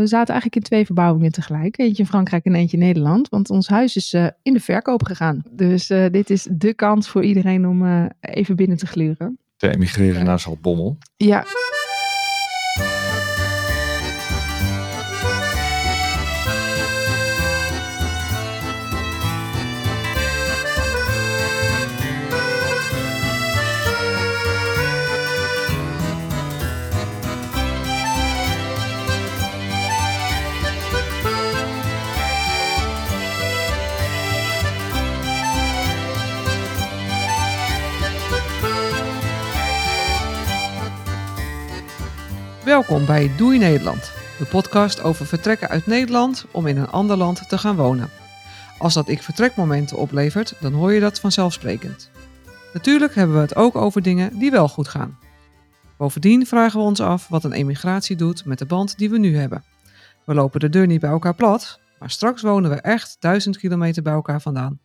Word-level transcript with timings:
we 0.00 0.06
zaten 0.06 0.32
eigenlijk 0.34 0.56
in 0.56 0.62
twee 0.62 0.84
verbouwingen 0.84 1.32
tegelijk. 1.32 1.78
Eentje 1.78 2.02
in 2.02 2.08
Frankrijk 2.08 2.44
en 2.44 2.54
eentje 2.54 2.76
in 2.76 2.82
Nederland. 2.82 3.28
Want 3.28 3.50
ons 3.50 3.68
huis 3.68 3.96
is 3.96 4.12
uh, 4.12 4.26
in 4.42 4.52
de 4.52 4.60
verkoop 4.60 5.04
gegaan. 5.04 5.42
Dus 5.50 5.90
uh, 5.90 6.06
dit 6.10 6.30
is 6.30 6.48
de 6.50 6.74
kans 6.74 7.08
voor 7.08 7.24
iedereen 7.24 7.66
om 7.66 7.84
uh, 7.84 8.04
even 8.20 8.56
binnen 8.56 8.76
te 8.76 8.86
gluren. 8.86 9.38
Te 9.56 9.68
emigreren 9.68 10.24
naar 10.24 10.40
Zaltbommel. 10.40 10.98
Ja. 11.16 11.44
Welkom 42.80 43.06
bij 43.06 43.30
Doei 43.36 43.58
Nederland, 43.58 44.12
de 44.38 44.44
podcast 44.44 45.02
over 45.02 45.26
vertrekken 45.26 45.68
uit 45.68 45.86
Nederland 45.86 46.46
om 46.52 46.66
in 46.66 46.76
een 46.76 46.88
ander 46.88 47.16
land 47.16 47.48
te 47.48 47.58
gaan 47.58 47.76
wonen. 47.76 48.10
Als 48.78 48.94
dat 48.94 49.08
ik 49.08 49.22
vertrekmomenten 49.22 49.96
oplevert, 49.96 50.54
dan 50.60 50.72
hoor 50.72 50.92
je 50.92 51.00
dat 51.00 51.20
vanzelfsprekend. 51.20 52.10
Natuurlijk 52.72 53.14
hebben 53.14 53.36
we 53.36 53.42
het 53.42 53.56
ook 53.56 53.76
over 53.76 54.02
dingen 54.02 54.38
die 54.38 54.50
wel 54.50 54.68
goed 54.68 54.88
gaan. 54.88 55.18
Bovendien 55.96 56.46
vragen 56.46 56.78
we 56.78 56.84
ons 56.84 57.00
af 57.00 57.28
wat 57.28 57.44
een 57.44 57.52
emigratie 57.52 58.16
doet 58.16 58.44
met 58.44 58.58
de 58.58 58.66
band 58.66 58.98
die 58.98 59.10
we 59.10 59.18
nu 59.18 59.36
hebben. 59.36 59.64
We 60.24 60.34
lopen 60.34 60.60
de 60.60 60.68
deur 60.68 60.86
niet 60.86 61.00
bij 61.00 61.10
elkaar 61.10 61.34
plat, 61.34 61.80
maar 61.98 62.10
straks 62.10 62.42
wonen 62.42 62.70
we 62.70 62.80
echt 62.80 63.16
duizend 63.18 63.56
kilometer 63.56 64.02
bij 64.02 64.12
elkaar 64.12 64.40
vandaan. 64.40 64.80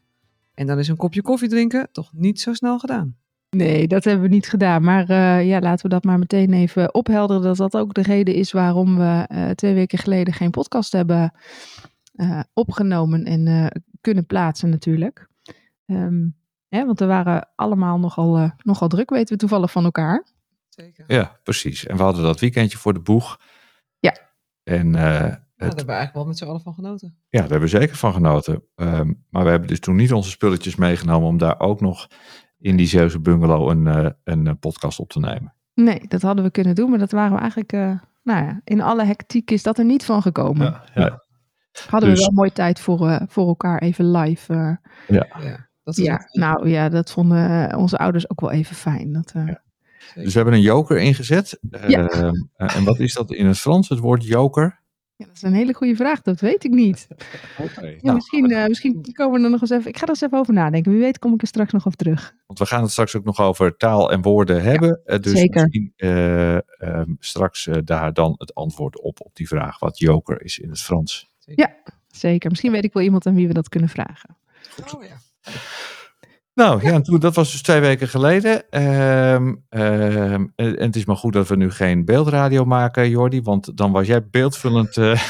En 0.54 0.68
dan 0.68 0.80
is 0.80 0.88
een 0.88 0.98
kopje 0.98 1.22
koffie 1.22 1.50
drinken 1.50 1.88
toch 1.92 2.10
niet 2.14 2.42
zo 2.42 2.54
snel 2.54 2.80
gedaan. 2.80 3.16
Nee, 3.56 3.88
dat 3.88 4.04
hebben 4.04 4.30
we 4.30 4.34
niet 4.34 4.50
gedaan. 4.50 4.84
Maar 4.84 5.10
uh, 5.10 5.48
ja, 5.48 5.60
laten 5.60 5.84
we 5.84 5.94
dat 5.94 6.04
maar 6.04 6.20
meteen 6.20 6.54
even 6.54 6.94
ophelderen. 6.94 7.42
Dat 7.42 7.58
dat 7.58 7.78
ook 7.78 7.94
de 7.94 8.02
reden 8.02 8.34
is 8.34 8.52
waarom 8.52 8.98
we 8.98 9.28
uh, 9.32 9.50
twee 9.50 9.74
weken 9.74 9.98
geleden 9.98 10.34
geen 10.34 10.52
podcast 10.52 10.92
hebben 10.92 11.34
uh, 12.14 12.40
opgenomen 12.54 13.24
en 13.26 13.72
kunnen 14.02 14.26
plaatsen 14.26 14.70
natuurlijk. 14.70 15.30
Um, 15.86 16.38
hè, 16.68 16.86
want 16.86 17.00
we 17.00 17.06
waren 17.06 17.50
allemaal 17.56 18.00
nogal, 18.00 18.52
nogal 18.64 18.88
druk, 18.88 19.10
weten 19.10 19.34
we 19.34 19.40
toevallig 19.40 19.72
van 19.72 19.84
elkaar. 19.84 20.28
Zeker. 20.70 21.06
Ja, 21.08 21.40
precies. 21.44 21.86
En 21.86 21.98
we 21.98 22.04
hadden 22.04 22.24
dat 22.24 22.40
weekendje 22.40 22.78
voor 22.78 22.94
de 22.94 23.00
boeg. 23.02 23.40
Ja. 24.00 24.18
En 24.64 24.92
ja, 24.92 24.94
daar 24.94 25.46
hebben 25.56 25.86
we 25.86 25.92
eigenlijk 25.92 26.14
wel 26.14 26.26
met 26.26 26.38
z'n 26.38 26.46
allen 26.46 26.62
van 26.62 26.74
genoten. 26.74 27.18
Ja, 27.30 27.40
daar 27.40 27.50
hebben 27.50 27.70
we 27.70 27.78
zeker 27.78 27.96
van 27.96 28.14
genoten. 28.14 28.64
Um, 28.76 29.26
maar 29.30 29.44
we 29.44 29.50
hebben 29.50 29.68
dus 29.68 29.80
toen 29.80 29.96
niet 29.96 30.14
onze 30.14 30.30
spulletjes 30.30 30.76
meegenomen 30.76 31.28
om 31.28 31.38
daar 31.38 31.60
ook 31.60 31.82
nog 31.82 32.08
in 32.66 32.76
die 32.76 32.88
Zeeuwse 32.88 33.20
bungalow 33.20 33.70
een, 33.70 33.86
uh, 33.86 34.10
een 34.24 34.60
podcast 34.60 35.00
op 35.00 35.10
te 35.10 35.20
nemen. 35.20 35.54
Nee, 35.74 36.02
dat 36.08 36.22
hadden 36.22 36.44
we 36.44 36.52
kunnen 36.52 36.76
doen, 36.76 36.90
maar 36.90 37.00
dat 37.00 37.12
waren 37.12 37.34
we 37.34 37.40
eigenlijk, 37.40 37.74
uh, 37.74 38.00
nou 38.24 38.46
ja, 38.46 38.62
in 38.64 38.82
alle 38.82 39.04
hectiek 39.04 39.52
is 39.52 39.64
dat 39.64 39.78
er 39.78 39.86
niet 39.86 40.06
van 40.06 40.22
gekomen. 40.22 40.66
Ja, 40.66 40.84
ja. 40.94 41.24
Hadden 41.88 42.10
dus, 42.10 42.20
we 42.20 42.26
wel 42.26 42.36
mooi 42.36 42.52
tijd 42.52 42.80
voor, 42.80 43.10
uh, 43.10 43.22
voor 43.28 43.48
elkaar 43.48 43.82
even 43.82 44.12
live. 44.12 44.54
ja. 45.08 45.28
ja, 45.42 45.68
dat 45.84 45.96
ja 45.96 46.28
nou 46.32 46.70
ja, 46.70 46.90
dat 46.90 47.12
vonden 47.12 47.76
onze 47.78 47.98
ouders 47.98 48.30
ook 48.30 48.42
wel 48.42 48.52
even 48.52 48.76
fijn. 48.76 49.14
Dat, 49.14 49.32
ja. 49.34 49.62
Dus 50.16 50.26
we 50.26 50.40
hebben 50.40 50.54
een 50.54 50.62
joker 50.62 50.98
ingezet. 50.98 51.60
Ja. 51.88 52.08
en 52.58 52.84
wat 52.84 53.00
is 53.00 53.14
dat 53.14 53.32
in 53.32 53.46
het 53.46 53.58
Frans, 53.58 53.90
het 53.90 54.00
woord 54.00 54.26
joker? 54.26 54.80
Ja, 55.18 55.26
dat 55.26 55.36
is 55.36 55.42
een 55.42 55.54
hele 55.54 55.74
goede 55.74 55.96
vraag, 55.96 56.22
dat 56.22 56.40
weet 56.40 56.64
ik 56.64 56.72
niet. 56.72 57.08
Okay, 57.58 57.92
ja, 57.92 57.98
nou, 58.02 58.16
misschien, 58.16 58.52
uh, 58.52 58.66
misschien 58.66 59.14
komen 59.14 59.40
we 59.40 59.46
er 59.46 59.52
nog 59.52 59.62
eens 59.62 59.70
even. 59.70 59.90
Ik 59.90 59.98
ga 59.98 60.04
er 60.04 60.10
eens 60.10 60.22
even 60.22 60.38
over 60.38 60.54
nadenken. 60.54 60.92
Wie 60.92 61.02
weet, 61.02 61.20
kom 61.20 61.34
ik 61.34 61.42
er 61.42 61.48
straks 61.48 61.72
nog 61.72 61.86
op 61.86 61.96
terug. 61.96 62.34
Want 62.46 62.60
we 62.60 62.66
gaan 62.66 62.82
het 62.82 62.92
straks 62.92 63.16
ook 63.16 63.24
nog 63.24 63.40
over 63.40 63.78
taal 63.78 64.12
en 64.12 64.22
woorden 64.22 64.64
hebben. 64.64 65.02
Ja, 65.06 65.18
dus 65.18 65.32
zeker. 65.32 65.62
misschien 65.62 65.94
uh, 65.98 66.54
uh, 66.56 67.02
straks 67.20 67.70
daar 67.84 68.14
dan 68.14 68.36
het 68.38 68.54
antwoord 68.54 69.02
op, 69.02 69.22
op 69.22 69.36
die 69.36 69.48
vraag 69.48 69.80
wat 69.80 70.00
joker 70.00 70.42
is 70.42 70.60
in 70.60 70.70
het 70.70 70.82
Frans. 70.82 71.30
Zeker. 71.40 71.68
Ja, 71.68 71.94
zeker. 72.08 72.50
Misschien 72.50 72.72
weet 72.72 72.84
ik 72.84 72.94
wel 72.94 73.04
iemand 73.04 73.26
aan 73.26 73.36
wie 73.36 73.48
we 73.48 73.54
dat 73.54 73.70
kunnen 73.70 73.90
vragen. 73.90 74.38
Oh 74.94 75.04
ja. 75.04 75.18
Nou 76.56 76.84
ja, 76.84 77.02
toen, 77.02 77.20
dat 77.20 77.36
was 77.36 77.52
dus 77.52 77.62
twee 77.62 77.80
weken 77.80 78.08
geleden. 78.08 78.82
Um, 78.84 79.64
um, 79.70 80.54
en 80.56 80.76
het 80.78 80.96
is 80.96 81.06
maar 81.06 81.16
goed 81.16 81.34
dat 81.34 81.48
we 81.48 81.56
nu 81.56 81.72
geen 81.72 82.06
beeldradio 82.06 82.66
maken, 82.66 83.10
Jordi, 83.10 83.42
want 83.42 83.78
dan 83.78 83.92
was 83.92 84.08
jij 84.08 84.28
beeldvullend. 84.30 84.98
Uh, 84.98 85.22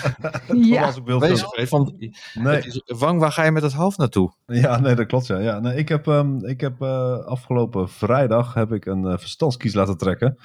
ja, 0.47 0.85
was 0.85 0.97
ik 0.97 1.03
beeldvullend. 1.03 1.69
Van, 1.69 1.95
nee. 2.33 2.57
is, 2.57 2.81
Wang, 2.85 3.19
waar 3.19 3.31
ga 3.31 3.43
je 3.43 3.51
met 3.51 3.63
het 3.63 3.73
hoofd 3.73 3.97
naartoe? 3.97 4.33
Ja, 4.45 4.79
nee, 4.79 4.95
dat 4.95 5.05
klopt. 5.05 5.27
Ja. 5.27 5.39
Ja, 5.39 5.59
nee, 5.59 5.77
ik 5.77 5.89
heb, 5.89 6.05
um, 6.05 6.45
ik 6.45 6.61
heb 6.61 6.81
uh, 6.81 7.17
afgelopen 7.17 7.89
vrijdag 7.89 8.53
heb 8.53 8.71
ik 8.71 8.85
een 8.85 9.03
uh, 9.03 9.17
verstandskies 9.17 9.73
laten 9.73 9.97
trekken. 9.97 10.37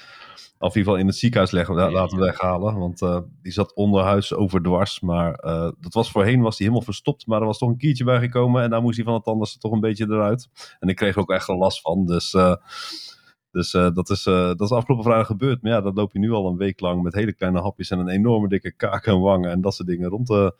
Of 0.62 0.74
in 0.74 0.78
ieder 0.78 0.92
geval 0.92 0.96
in 0.96 1.06
het 1.06 1.16
ziekenhuis 1.16 1.50
leggen, 1.50 1.92
laten 1.92 2.18
weghalen. 2.18 2.78
Want 2.78 3.02
uh, 3.02 3.18
die 3.42 3.52
zat 3.52 3.74
onderhuis 3.74 4.34
overdwars. 4.34 5.00
Maar 5.00 5.44
uh, 5.44 5.70
dat 5.80 5.94
was 5.94 6.10
voorheen 6.10 6.40
was 6.40 6.56
die 6.56 6.66
helemaal 6.66 6.86
verstopt. 6.86 7.26
Maar 7.26 7.40
er 7.40 7.46
was 7.46 7.58
toch 7.58 7.68
een 7.68 7.76
kiertje 7.76 8.04
bij 8.04 8.18
gekomen. 8.18 8.62
En 8.62 8.70
daar 8.70 8.82
moest 8.82 8.96
hij 8.96 9.04
van 9.04 9.14
het 9.14 9.24
anders 9.24 9.58
toch 9.58 9.72
een 9.72 9.80
beetje 9.80 10.04
eruit. 10.04 10.48
En 10.78 10.88
ik 10.88 10.96
kreeg 10.96 11.14
er 11.14 11.20
ook 11.20 11.30
echt 11.30 11.48
een 11.48 11.56
last 11.56 11.80
van. 11.80 12.06
Dus, 12.06 12.34
uh, 12.34 12.54
dus 13.50 13.70
dat, 13.70 14.10
is, 14.10 14.22
dat 14.22 14.60
is 14.60 14.70
afgelopen 14.70 15.04
vrijdag 15.04 15.26
gebeurd. 15.26 15.62
Maar 15.62 15.72
ja, 15.72 15.80
dat 15.80 15.96
loop 15.96 16.12
je 16.12 16.18
nu 16.18 16.30
al 16.30 16.48
een 16.48 16.56
week 16.56 16.80
lang 16.80 17.02
met 17.02 17.14
hele 17.14 17.32
kleine 17.32 17.60
hapjes. 17.60 17.90
En 17.90 17.98
een 17.98 18.08
enorme 18.08 18.48
dikke 18.48 18.72
kaak 18.72 19.06
en 19.06 19.20
wangen. 19.20 19.50
En 19.50 19.60
dat 19.60 19.74
soort 19.74 19.88
dingen 19.88 20.08
rond 20.08 20.26
te... 20.26 20.54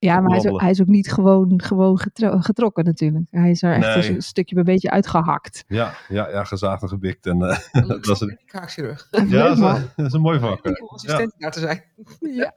Ja, 0.00 0.20
maar 0.20 0.30
hij 0.30 0.38
is, 0.38 0.46
ook, 0.46 0.60
hij 0.60 0.70
is 0.70 0.80
ook 0.80 0.86
niet 0.86 1.12
gewoon, 1.12 1.60
gewoon 1.62 1.98
getro 1.98 2.40
getrokken 2.40 2.84
natuurlijk. 2.84 3.24
Hij 3.30 3.50
is 3.50 3.62
er 3.62 3.72
echt 3.72 3.96
nee. 3.96 4.14
een 4.14 4.22
stukje 4.22 4.56
een 4.56 4.64
beetje 4.64 4.90
uitgehakt. 4.90 5.64
Ja, 5.66 5.94
ja, 6.08 6.30
ja 6.30 6.44
gezaagd 6.44 6.82
en 6.82 6.88
gebikt. 6.88 7.26
En, 7.26 7.38
uh, 7.38 7.58
dat 7.88 8.08
is 8.08 8.20
een 8.20 8.38
kaakchirurg. 8.46 9.08
Ja, 9.10 9.48
dat 9.48 9.56
is, 9.56 9.62
een, 9.62 9.90
dat 9.96 10.06
is 10.06 10.12
een 10.12 10.20
mooi 10.20 10.38
vak. 10.38 10.66
Om 10.66 10.88
assistent 10.88 11.32
ja. 11.36 11.38
daar 11.38 11.50
te 11.50 11.60
zijn. 11.60 11.84
Ja, 12.20 12.52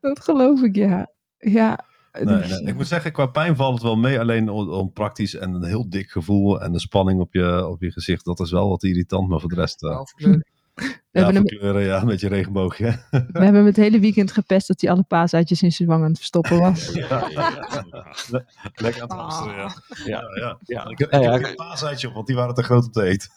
dat 0.00 0.20
geloof 0.20 0.62
ik, 0.62 0.76
ja. 0.76 1.10
ja. 1.38 1.84
Nee, 2.22 2.24
nee. 2.24 2.62
Ik 2.62 2.74
moet 2.74 2.86
zeggen, 2.86 3.12
qua 3.12 3.26
pijn 3.26 3.56
valt 3.56 3.74
het 3.74 3.82
wel 3.82 3.96
mee. 3.96 4.20
Alleen 4.20 4.48
om 4.48 4.92
praktisch 4.92 5.34
en 5.34 5.54
een 5.54 5.64
heel 5.64 5.88
dik 5.88 6.10
gevoel 6.10 6.60
en 6.62 6.72
de 6.72 6.80
spanning 6.80 7.20
op 7.20 7.32
je, 7.34 7.66
op 7.66 7.80
je 7.82 7.90
gezicht. 7.92 8.24
Dat 8.24 8.40
is 8.40 8.50
wel 8.50 8.68
wat 8.68 8.82
irritant, 8.84 9.28
maar 9.28 9.40
voor 9.40 9.48
de 9.48 9.54
rest... 9.54 9.82
Uh, 9.82 10.00
we 10.74 11.20
ja, 11.20 11.24
hebben 11.24 11.44
kleuren, 11.44 11.82
ja, 11.82 12.00
een 12.00 12.06
beetje 12.06 12.28
regenboogje. 12.28 12.84
We 13.10 13.18
hebben 13.32 13.54
hem 13.54 13.66
het 13.66 13.76
hele 13.76 13.98
weekend 14.00 14.32
gepest 14.32 14.66
dat 14.68 14.80
hij 14.80 14.90
alle 14.90 15.02
paasuitjes 15.02 15.62
in 15.62 15.72
zijn 15.72 15.88
wang 15.88 16.02
aan 16.02 16.08
het 16.08 16.16
verstoppen 16.18 16.58
was. 16.58 16.92
Ja, 16.92 17.28
ja, 17.30 17.50
ja. 17.90 18.44
Lekker 18.74 19.02
aan 19.02 19.08
het 19.08 19.18
hamsteren, 19.18 19.54
ja. 19.56 19.74
Ja, 20.04 20.22
ja. 20.40 20.58
ja. 20.60 20.88
Ik 20.88 20.98
heb, 20.98 21.12
ik 21.12 21.22
ja, 21.22 21.32
heb 21.32 21.44
geen 21.44 21.54
paaseitje 21.54 22.08
op, 22.08 22.14
want 22.14 22.26
die 22.26 22.36
waren 22.36 22.54
te 22.54 22.62
groot 22.62 22.84
om 22.84 22.90
te 22.92 23.02
eten. 23.02 23.30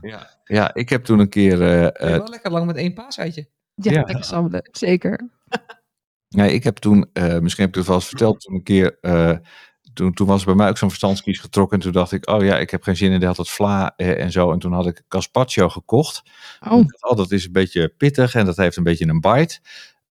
Ja, 0.00 0.30
ja 0.44 0.74
ik 0.74 0.88
heb 0.88 1.04
toen 1.04 1.18
een 1.18 1.28
keer. 1.28 1.62
eh, 1.62 1.80
Je 1.80 1.92
eh, 1.92 2.16
wel 2.16 2.28
lekker 2.28 2.50
lang 2.50 2.66
met 2.66 2.76
één 2.76 2.94
paaseitje. 2.94 3.48
Ja, 3.74 3.92
Ja. 3.92 4.02
lekker 4.06 4.68
zeker. 4.70 5.30
Nee, 6.34 6.52
ik 6.52 6.64
heb 6.64 6.76
toen, 6.76 7.06
eh, 7.12 7.38
misschien 7.38 7.64
heb 7.64 7.72
ik 7.72 7.78
het 7.78 7.86
wel 7.86 7.96
eens 7.96 8.06
verteld, 8.06 8.40
toen 8.40 8.54
een 8.54 8.62
keer. 8.62 8.98
eh, 9.00 9.32
toen, 9.94 10.12
toen 10.14 10.26
was 10.26 10.44
bij 10.44 10.54
mij 10.54 10.68
ook 10.68 10.78
zo'n 10.78 10.88
verstandskies 10.88 11.38
getrokken. 11.40 11.76
En 11.76 11.82
toen 11.82 11.92
dacht 11.92 12.12
ik, 12.12 12.28
oh 12.30 12.44
ja, 12.44 12.58
ik 12.58 12.70
heb 12.70 12.82
geen 12.82 12.96
zin 12.96 13.12
in 13.12 13.18
de 13.18 13.24
hele 13.24 13.36
tijd 13.36 13.48
vla 13.50 13.92
eh, 13.96 14.20
en 14.22 14.32
zo. 14.32 14.52
En 14.52 14.58
toen 14.58 14.72
had 14.72 14.86
ik 14.86 15.02
gazpacho 15.08 15.68
gekocht. 15.68 16.22
Oh, 16.68 16.78
Ik 16.80 16.88
dacht, 16.90 17.10
Oh, 17.12 17.16
dat 17.16 17.30
is 17.30 17.44
een 17.46 17.52
beetje 17.52 17.88
pittig 17.88 18.34
en 18.34 18.44
dat 18.46 18.56
heeft 18.56 18.76
een 18.76 18.82
beetje 18.82 19.06
een 19.06 19.20
bite. 19.20 19.58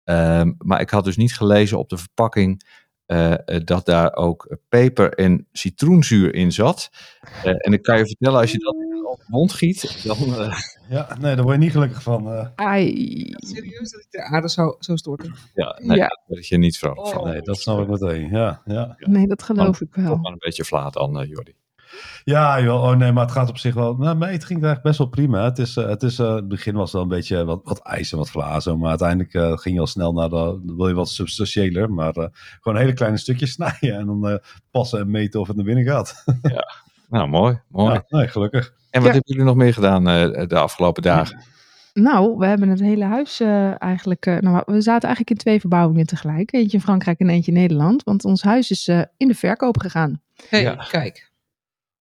Ehm, 0.04 0.52
maar 0.58 0.80
ik 0.80 0.90
had 0.90 1.04
dus 1.04 1.16
niet 1.16 1.34
gelezen 1.36 1.78
op 1.78 1.88
de 1.88 1.96
verpakking 1.96 2.62
eh, 3.06 3.34
dat 3.64 3.86
daar 3.86 4.14
ook 4.14 4.56
peper 4.68 5.12
en 5.12 5.46
citroenzuur 5.52 6.34
in 6.34 6.52
zat. 6.52 6.90
En 7.42 7.72
ik 7.72 7.82
kan 7.82 7.98
je 7.98 8.06
vertellen, 8.06 8.40
als 8.40 8.52
je 8.52 8.58
dat 8.58 8.74
op 9.12 9.18
de 9.18 9.24
mond 9.28 9.52
giet, 9.52 10.02
dan... 10.04 10.16
eh, 10.18 10.56
Ja, 10.88 11.16
nee, 11.20 11.34
daar 11.34 11.44
word 11.44 11.56
je 11.56 11.62
niet 11.62 11.72
gelukkig 11.72 12.02
van. 12.02 12.32
eh. 12.32 12.46
ai. 12.54 13.34
Serieus 13.36 13.90
dat 13.90 14.00
ik 14.00 14.06
de 14.10 14.22
aarde 14.22 14.48
zou, 14.48 14.76
zou 14.78 14.98
storten? 14.98 15.34
ja, 15.54 15.78
nee, 15.82 15.96
Ja. 15.96 16.06
daar 16.06 16.22
word 16.26 16.46
je 16.46 16.58
niet 16.58 16.78
vrolijk 16.78 17.08
van. 17.08 17.20
Oh. 17.20 17.25
nee, 17.31 17.40
dat 17.42 17.58
snap 17.58 17.81
ik 17.81 17.88
meteen. 17.88 18.28
Ja, 18.31 18.62
ja. 18.64 18.96
Nee, 18.98 19.26
dat 19.26 19.42
geloof 19.42 19.81
ik 19.81 19.94
wel. 19.94 20.16
maar 20.16 20.32
een 20.32 20.38
beetje 20.38 20.64
vla 20.64 20.90
dan, 20.90 21.20
eh, 21.20 21.28
Jordi. 21.28 21.54
Ja, 22.25 22.60
joh. 22.62 22.82
Oh 22.82 22.96
nee, 22.96 23.12
maar 23.12 23.22
het 23.25 23.32
gaat 23.32 23.48
op 23.48 23.58
zich 23.58 23.75
wel. 23.75 23.94
Nou, 23.96 24.16
nee, 24.19 24.32
het 24.32 24.44
ging 24.44 24.58
eigenlijk 24.62 24.82
best 24.82 24.98
wel 24.98 25.06
prima. 25.08 25.44
Het 25.44 25.58
is, 25.58 25.75
het 25.75 26.02
is, 26.02 26.19
het 26.19 26.48
begin 26.48 26.75
was 26.75 26.92
wel 26.92 27.02
een 27.02 27.08
beetje 27.08 27.44
wat, 27.44 27.60
wat 27.64 27.78
ijs 27.82 28.12
en 28.12 28.19
wat 28.19 28.31
glazen. 28.31 28.78
Maar 28.78 28.88
uiteindelijk 28.88 29.60
ging 29.60 29.75
je 29.75 29.81
al 29.81 29.87
snel 29.87 30.12
naar 30.12 30.28
de. 30.28 30.34
dan 30.62 30.76
wil 30.76 30.88
je 30.88 30.94
wat 30.94 31.08
substantiëler. 31.08 31.90
Maar 31.92 32.14
eh, 32.16 32.26
gewoon 32.60 32.78
hele 32.78 32.92
kleine 32.92 33.16
stukjes 33.19 33.52
snijden. 33.52 33.94
En 33.98 34.06
dan 34.06 34.28
eh, 34.28 34.37
passen 34.70 35.00
en 35.00 35.10
meten 35.10 35.40
of 35.40 35.46
het 35.46 35.56
naar 35.56 35.64
binnen 35.64 35.84
gaat. 35.84 36.25
Nou, 37.12 37.29
mooi, 37.29 37.61
mooi. 37.69 37.93
Ja, 37.93 38.05
nee, 38.09 38.29
gelukkig. 38.29 38.67
En 38.91 39.00
wat 39.03 39.09
Ja. 39.09 39.12
hebben 39.12 39.23
jullie 39.25 39.44
nog 39.44 39.56
meer 39.56 39.73
gedaan 39.75 40.09
eh, 40.09 40.47
de 40.49 40.59
afgelopen 40.59 41.03
dagen? 41.03 41.43
Nou, 41.93 42.37
we 42.38 42.47
hebben 42.47 42.69
het 42.69 42.81
hele 42.81 43.05
huis 43.05 43.41
eh, 43.41 43.82
eigenlijk. 43.82 44.26
eh, 44.26 44.38
nou, 44.38 44.62
we 44.67 44.81
zaten 44.81 45.03
eigenlijk 45.09 45.31
in 45.31 45.37
twee 45.37 45.61
verbouwingen 45.61 46.06
tegelijk. 46.06 46.53
Eentje 46.53 46.76
in 46.76 46.82
Frankrijk 46.82 47.19
en 47.20 47.29
eentje 47.29 47.53
in 47.53 47.59
Nederland. 47.59 48.03
Want 48.03 48.25
ons 48.25 48.43
huis 48.43 48.70
is 48.70 48.88
eh, 48.88 49.03
in 49.17 49.29
de 49.29 49.35
verkoop 49.35 49.79
gegaan. 49.79 50.20
Hé, 50.49 50.59
Ja. 50.59 50.75
kijk. 50.91 51.31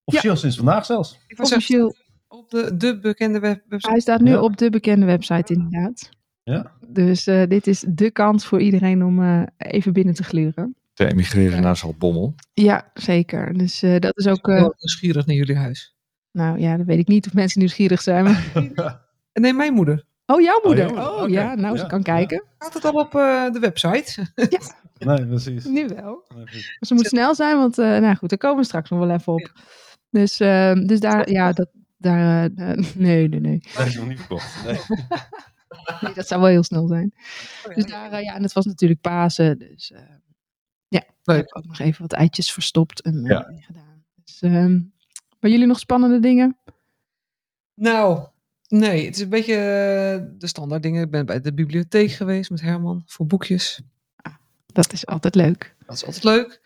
Officieel 0.04 0.36
sinds 0.36 0.56
vandaag 0.56 0.84
zelfs. 0.84 1.18
Ik 1.26 1.36
was 1.36 1.46
even 1.50 1.56
Officieel, 1.58 1.94
op 2.28 2.50
de, 2.50 2.76
de 2.76 2.98
bekende 2.98 3.38
web 3.40 3.62
website. 3.68 3.90
hij 3.92 4.00
staat 4.00 4.20
nu 4.20 4.30
Ja. 4.30 4.40
op 4.40 4.56
de 4.56 4.70
bekende 4.70 5.06
website 5.06 5.52
inderdaad. 5.54 6.08
Ja? 6.42 6.70
Dus 6.88 7.26
eh, 7.26 7.42
dit 7.48 7.66
is 7.66 7.84
de 7.88 8.10
kans 8.10 8.46
voor 8.46 8.60
iedereen 8.60 9.04
om 9.04 9.22
eh, 9.22 9.42
even 9.56 9.92
binnen 9.92 10.14
te 10.14 10.24
gluren. 10.24 10.76
Te 10.92 11.06
emigreren 11.10 11.62
naar 11.62 11.76
Zaltbommel. 11.76 12.34
Ja, 12.52 12.90
zeker. 12.94 13.52
Dus 13.58 13.82
eh, 13.82 13.98
dat 13.98 14.18
is 14.18 14.26
ook... 14.26 14.36
Ik 14.36 14.42
ben 14.42 14.54
eh, 14.56 14.60
wel 14.60 14.74
nieuwsgierig 14.78 15.26
naar 15.26 15.36
jullie 15.36 15.56
huis. 15.56 15.96
nou 16.32 16.58
ja, 16.60 16.76
dan 16.76 16.86
weet 16.86 16.98
ik 16.98 17.08
niet 17.08 17.26
of 17.26 17.32
mensen 17.34 17.58
nieuwsgierig 17.60 18.02
zijn. 18.02 18.24
maar- 18.24 19.00
nee, 19.32 19.52
mijn 19.52 19.72
moeder. 19.72 20.04
Oh, 20.26 20.40
jouw 20.40 20.60
moeder. 20.64 20.84
jouw 20.86 20.94
moeder, 20.94 21.22
Oh, 21.24 21.28
ja, 21.28 21.54
nou, 21.54 21.76
ze 21.76 21.82
Ja, 21.82 21.88
kan 21.88 21.98
ja. 21.98 22.04
kijken. 22.04 22.44
Staat 22.58 22.74
het 22.74 22.84
al 22.84 22.92
op 23.00 23.14
eh, 23.14 23.50
de 23.52 23.58
website? 23.60 24.26
Nee, 24.98 25.26
precies. 25.26 25.64
Nu 25.64 25.86
wel. 25.88 26.24
Nee, 26.34 26.44
precies. 26.44 26.76
Ze 26.80 26.94
moet 26.94 27.06
snel 27.06 27.34
zijn, 27.34 27.56
want 27.56 27.78
eh, 27.78 27.86
nou 27.98 28.14
goed, 28.16 28.28
daar 28.28 28.38
komen 28.38 28.58
we 28.58 28.64
straks 28.64 28.90
nog 28.90 28.98
wel 28.98 29.10
even 29.10 29.32
op. 29.32 29.52
Dus, 30.10 30.40
eh, 30.40 30.72
dus 30.74 31.00
daar, 31.00 31.30
ja, 31.30 31.52
dat, 31.52 31.68
daar, 31.98 32.48
nee, 32.94 33.28
nee, 33.28 33.40
nee, 33.40 33.62
Dat 33.76 33.86
is 33.86 33.94
nog 33.96 34.08
niet 34.08 34.18
verkocht. 34.18 34.64
Nee. 34.64 34.78
nee. 36.00 36.12
Dat 36.14 36.26
zou 36.28 36.40
wel 36.40 36.50
heel 36.50 36.62
snel 36.62 36.86
zijn. 36.86 37.14
Dus 37.74 37.84
daar, 37.86 38.22
ja, 38.22 38.34
en 38.34 38.42
het 38.42 38.52
was 38.52 38.64
natuurlijk 38.64 39.00
Pasen, 39.00 39.58
dus 39.58 39.92
eh, 39.92 40.00
ja, 40.92 41.04
Leuk. 41.22 41.36
heb 41.36 41.54
ook 41.54 41.66
nog 41.66 41.78
even 41.78 42.02
wat 42.02 42.12
eitjes 42.12 42.52
verstopt 42.52 43.00
en 43.00 43.24
eh, 43.24 43.30
Ja. 43.30 43.52
gedaan. 43.60 44.04
Dus, 44.24 44.40
ehm, 44.42 44.80
maar 45.40 45.50
jullie 45.50 45.66
nog 45.66 45.78
spannende 45.78 46.20
dingen? 46.20 46.56
Nou, 47.74 48.26
nee, 48.68 49.04
het 49.06 49.14
is 49.16 49.20
een 49.22 49.28
beetje 49.28 49.54
eh, 49.54 50.38
de 50.38 50.46
standaard 50.46 50.82
dingen. 50.82 51.02
Ik 51.04 51.10
ben 51.10 51.26
bij 51.26 51.40
de 51.40 51.54
bibliotheek 51.54 52.10
geweest 52.10 52.50
met 52.50 52.60
Herman 52.60 53.02
voor 53.06 53.26
boekjes. 53.26 53.80
Dat 54.66 54.92
is 54.92 55.06
altijd 55.06 55.34
leuk. 55.34 55.76
Dat 55.86 55.94
is 55.96 56.04
altijd 56.04 56.24
leuk. 56.24 56.60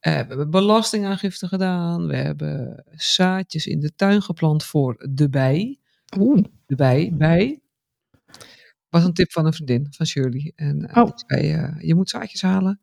Eh, 0.00 0.12
we 0.12 0.18
hebben 0.18 0.50
belastingaangifte 0.50 1.48
gedaan. 1.48 2.06
We 2.06 2.16
hebben 2.16 2.84
zaadjes 2.90 3.66
in 3.66 3.80
de 3.80 3.94
tuin 3.94 4.22
geplant 4.22 4.64
voor 4.64 5.06
de 5.10 5.28
bij. 5.28 5.78
Oeh, 6.18 6.44
De 6.66 6.74
bij, 6.76 7.10
bij. 7.14 7.60
Was 8.88 9.04
een 9.04 9.12
tip 9.14 9.32
van 9.32 9.46
een 9.46 9.52
vriendin, 9.52 9.86
van 9.90 10.06
Shirley. 10.06 10.52
En 10.56 10.88
eh, 10.88 11.02
Oh. 11.02 11.04
die 11.16 11.24
zei, 11.26 11.52
eh, 11.52 11.74
je 11.88 11.94
moet 11.94 12.10
zaadjes 12.10 12.42
halen. 12.42 12.80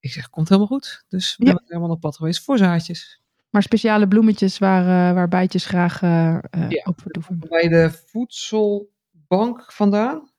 Ik 0.00 0.12
zeg, 0.12 0.30
komt 0.30 0.48
helemaal 0.48 0.68
goed. 0.70 1.04
Dus 1.08 1.36
we 1.36 1.44
Ja. 1.44 1.50
zijn 1.50 1.64
helemaal 1.66 1.90
op 1.90 2.00
pad 2.00 2.16
geweest 2.16 2.44
voor 2.44 2.58
zaadjes. 2.58 3.18
maar 3.50 3.62
speciale 3.62 4.08
bloemetjes 4.08 4.58
waar, 4.58 5.08
eh, 5.08 5.14
waar 5.14 5.28
bijtjes 5.28 5.66
graag 5.66 6.02
eh 6.02 6.34
eh, 6.50 6.70
Ja. 6.70 6.82
op 6.84 7.00
vertoeven. 7.00 7.38
Bij 7.48 7.68
de 7.68 7.90
voedselbank 8.06 9.72
vandaan. 9.72 10.30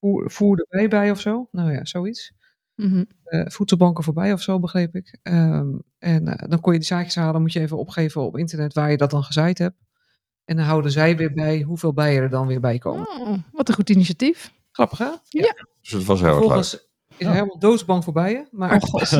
Voer, 0.00 0.30
voer 0.30 0.56
de 0.56 0.66
bij 0.68 0.88
bij 0.88 1.10
of 1.10 1.20
zo. 1.20 1.48
Nou 1.52 1.72
ja, 1.72 1.84
zoiets. 1.84 2.32
Mhm. 2.74 3.04
eh, 3.24 3.46
voedselbanken 3.46 4.04
voorbij 4.04 4.32
of 4.32 4.42
zo, 4.42 4.58
begreep 4.60 4.94
ik. 4.94 5.18
Ehm, 5.22 5.68
en 5.98 6.24
dan 6.24 6.60
kon 6.60 6.72
je 6.72 6.78
die 6.78 6.88
zaadjes 6.88 7.14
halen, 7.14 7.40
moet 7.40 7.52
je 7.52 7.60
even 7.60 7.78
opgeven 7.78 8.22
op 8.22 8.38
internet 8.38 8.74
waar 8.74 8.90
je 8.90 8.96
dat 8.96 9.10
dan 9.10 9.24
gezaaid 9.24 9.58
hebt. 9.58 9.76
En 10.44 10.56
dan 10.56 10.64
houden 10.64 10.90
zij 10.90 11.16
weer 11.16 11.32
bij 11.32 11.60
hoeveel 11.60 11.92
bijen 11.92 12.22
er 12.22 12.30
dan 12.30 12.46
weer 12.46 12.60
bij 12.60 12.78
komen. 12.78 13.08
Oh, 13.20 13.38
wat 13.52 13.68
een 13.68 13.74
goed 13.74 13.90
initiatief. 13.90 14.52
Grappig, 14.72 14.98
hè? 14.98 15.10
Dus 15.80 15.90
het 15.92 16.04
was 16.04 16.20
heel 16.20 16.28
erg 16.50 16.72
leuk. 16.72 16.87
Is 17.18 17.26
er 17.26 17.32
helemaal 17.32 17.58
doodsbang 17.58 18.04
voor 18.04 18.12
bijen. 18.12 18.48
Maar 18.50 18.74
Oh, 18.74 18.80
god. 18.80 19.08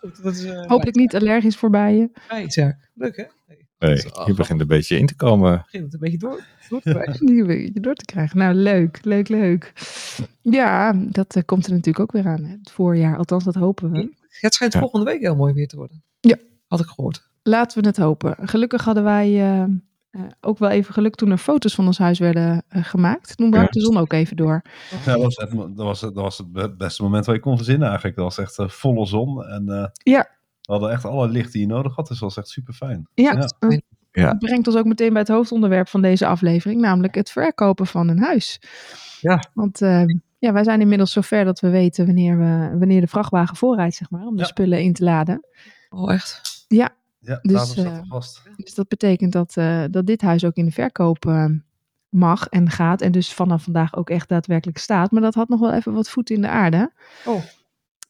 goed, 0.00 0.22
dat 0.22 0.34
is 0.34 0.44
uh, 0.44 0.66
Hopelijk 0.66 0.96
niet 0.96 1.14
allergisch 1.14 1.56
voor 1.56 1.70
bijen. 1.70 2.12
bijzaak. 2.28 2.90
Leuk, 2.94 3.16
hè? 3.16 3.24
Nee, 3.48 3.66
Nee, 3.78 3.92
is, 3.92 4.02
je 4.26 4.34
begint 4.34 4.60
een 4.60 4.66
beetje 4.66 4.98
in 4.98 5.06
te 5.06 5.16
komen. 5.16 5.60
begint 5.64 5.84
het 5.84 5.92
een 5.94 6.00
beetje 6.00 6.18
door, 6.18 6.44
door 6.68 6.80
te 6.80 6.90
krijgen. 7.02 7.26
Die 7.26 7.40
een 7.40 7.46
beetje 7.46 7.80
door 7.80 7.94
te 7.94 8.04
krijgen. 8.04 8.38
Nou, 8.38 8.54
leuk, 8.54 9.04
leuk, 9.04 9.28
leuk. 9.28 9.72
Ja, 10.40 10.92
dat 10.96 11.36
eh, 11.36 11.42
komt 11.46 11.64
er 11.66 11.70
natuurlijk 11.72 12.00
ook 12.00 12.12
weer 12.12 12.26
aan. 12.32 12.44
Hè? 12.44 12.50
Het 12.58 12.70
voorjaar, 12.70 13.16
althans 13.16 13.44
dat 13.44 13.54
hopen 13.54 13.90
we. 13.90 14.14
Het 14.28 14.54
schijnt 14.54 14.72
Ja. 14.72 14.78
volgende 14.80 15.04
week 15.06 15.20
heel 15.20 15.36
mooi 15.36 15.52
weer 15.52 15.68
te 15.68 15.76
worden. 15.76 16.04
Ja. 16.20 16.36
Had 16.66 16.80
ik 16.80 16.86
gehoord. 16.86 17.30
Laten 17.42 17.82
we 17.82 17.86
het 17.88 17.96
hopen. 17.96 18.36
Gelukkig 18.48 18.84
hadden 18.84 19.04
wij 19.04 19.42
eh, 19.52 19.64
eh, 20.12 20.20
ook 20.40 20.58
wel 20.58 20.68
even 20.70 20.94
geluk 20.94 21.14
toen 21.14 21.30
er 21.30 21.38
foto's 21.38 21.74
van 21.74 21.86
ons 21.86 21.98
huis 21.98 22.18
werden 22.18 22.62
eh, 22.68 22.84
gemaakt. 22.84 23.36
Toen 23.36 23.50
brak 23.50 23.62
Ja. 23.62 23.68
de 23.70 23.80
zon 23.80 23.96
ook 23.96 24.12
even 24.12 24.36
door. 24.36 24.62
Ja, 25.04 25.12
dat, 25.12 25.22
was 25.22 25.36
het, 25.36 25.50
dat, 25.50 25.86
was, 25.86 26.00
het- 26.00 26.14
dat 26.14 26.22
was 26.22 26.38
het 26.38 26.52
be- 26.52 26.74
beste 26.76 27.02
moment 27.02 27.26
waar 27.26 27.34
je 27.34 27.40
kon 27.40 27.56
verzinnen 27.56 27.86
eigenlijk. 27.86 28.16
Dat 28.16 28.24
was 28.24 28.38
echt 28.38 28.58
eh, 28.58 28.68
volle 28.68 29.06
zon. 29.06 29.44
En 29.44 29.68
eh, 29.68 29.86
Ja. 30.02 30.28
we 30.60 30.72
hadden 30.72 30.90
echt 30.90 31.04
alle 31.04 31.28
licht 31.28 31.52
die 31.52 31.60
je 31.60 31.66
nodig 31.66 31.96
had. 31.96 32.08
Dus 32.08 32.18
dat 32.18 32.28
was 32.34 32.44
echt 32.44 32.48
super 32.52 32.74
fijn. 32.74 33.08
Ja, 33.14 33.32
Ja. 33.32 33.80
Ja. 34.12 34.26
dat 34.30 34.38
brengt 34.38 34.66
ons 34.66 34.76
ook 34.76 34.84
meteen 34.84 35.10
bij 35.12 35.20
het 35.20 35.28
hoofdonderwerp 35.30 35.88
van 35.88 36.02
deze 36.02 36.26
aflevering, 36.26 36.80
namelijk 36.80 37.14
het 37.14 37.30
verkopen 37.30 37.86
van 37.86 38.08
een 38.08 38.18
huis. 38.22 38.60
Ja. 39.20 39.44
Want 39.54 39.80
eh, 39.82 40.04
ja, 40.38 40.52
wij 40.52 40.64
zijn 40.64 40.80
inmiddels 40.80 41.12
zover 41.12 41.44
dat 41.44 41.60
we 41.60 41.68
weten 41.70 42.06
wanneer, 42.06 42.38
we, 42.38 42.78
wanneer 42.78 43.00
de 43.00 43.06
vrachtwagen 43.06 43.56
voorrijdt, 43.56 43.94
zeg 43.94 44.10
maar, 44.10 44.26
om 44.26 44.34
de 44.36 44.42
Ja. 44.42 44.48
spullen 44.48 44.82
in 44.82 44.92
te 44.92 45.04
laden. 45.04 45.44
Oh, 45.90 46.12
echt? 46.12 46.40
Ja, 46.68 46.90
Dus, 47.22 47.38
daarom 47.42 47.70
staat 47.70 47.84
eh, 47.84 47.96
er 47.96 48.06
vast. 48.06 48.42
Dus 48.56 48.74
dat 48.74 48.88
betekent 48.88 49.32
dat, 49.32 49.56
eh, 49.56 49.84
dat 49.90 50.06
dit 50.06 50.20
huis 50.20 50.44
ook 50.44 50.54
in 50.56 50.64
de 50.64 50.70
verkoop 50.72 51.26
eh, 51.26 51.46
mag 52.08 52.46
en 52.46 52.70
gaat. 52.70 53.00
En 53.00 53.12
dus 53.12 53.32
vanaf 53.32 53.62
vandaag 53.62 53.96
ook 53.96 54.10
echt 54.10 54.28
daadwerkelijk 54.28 54.78
staat. 54.78 55.10
Maar 55.10 55.22
dat 55.22 55.34
had 55.34 55.48
nog 55.48 55.60
wel 55.60 55.72
even 55.72 55.92
wat 55.92 56.08
voet 56.08 56.30
in 56.30 56.40
de 56.40 56.48
aarde. 56.48 56.92
Oh. 57.24 57.42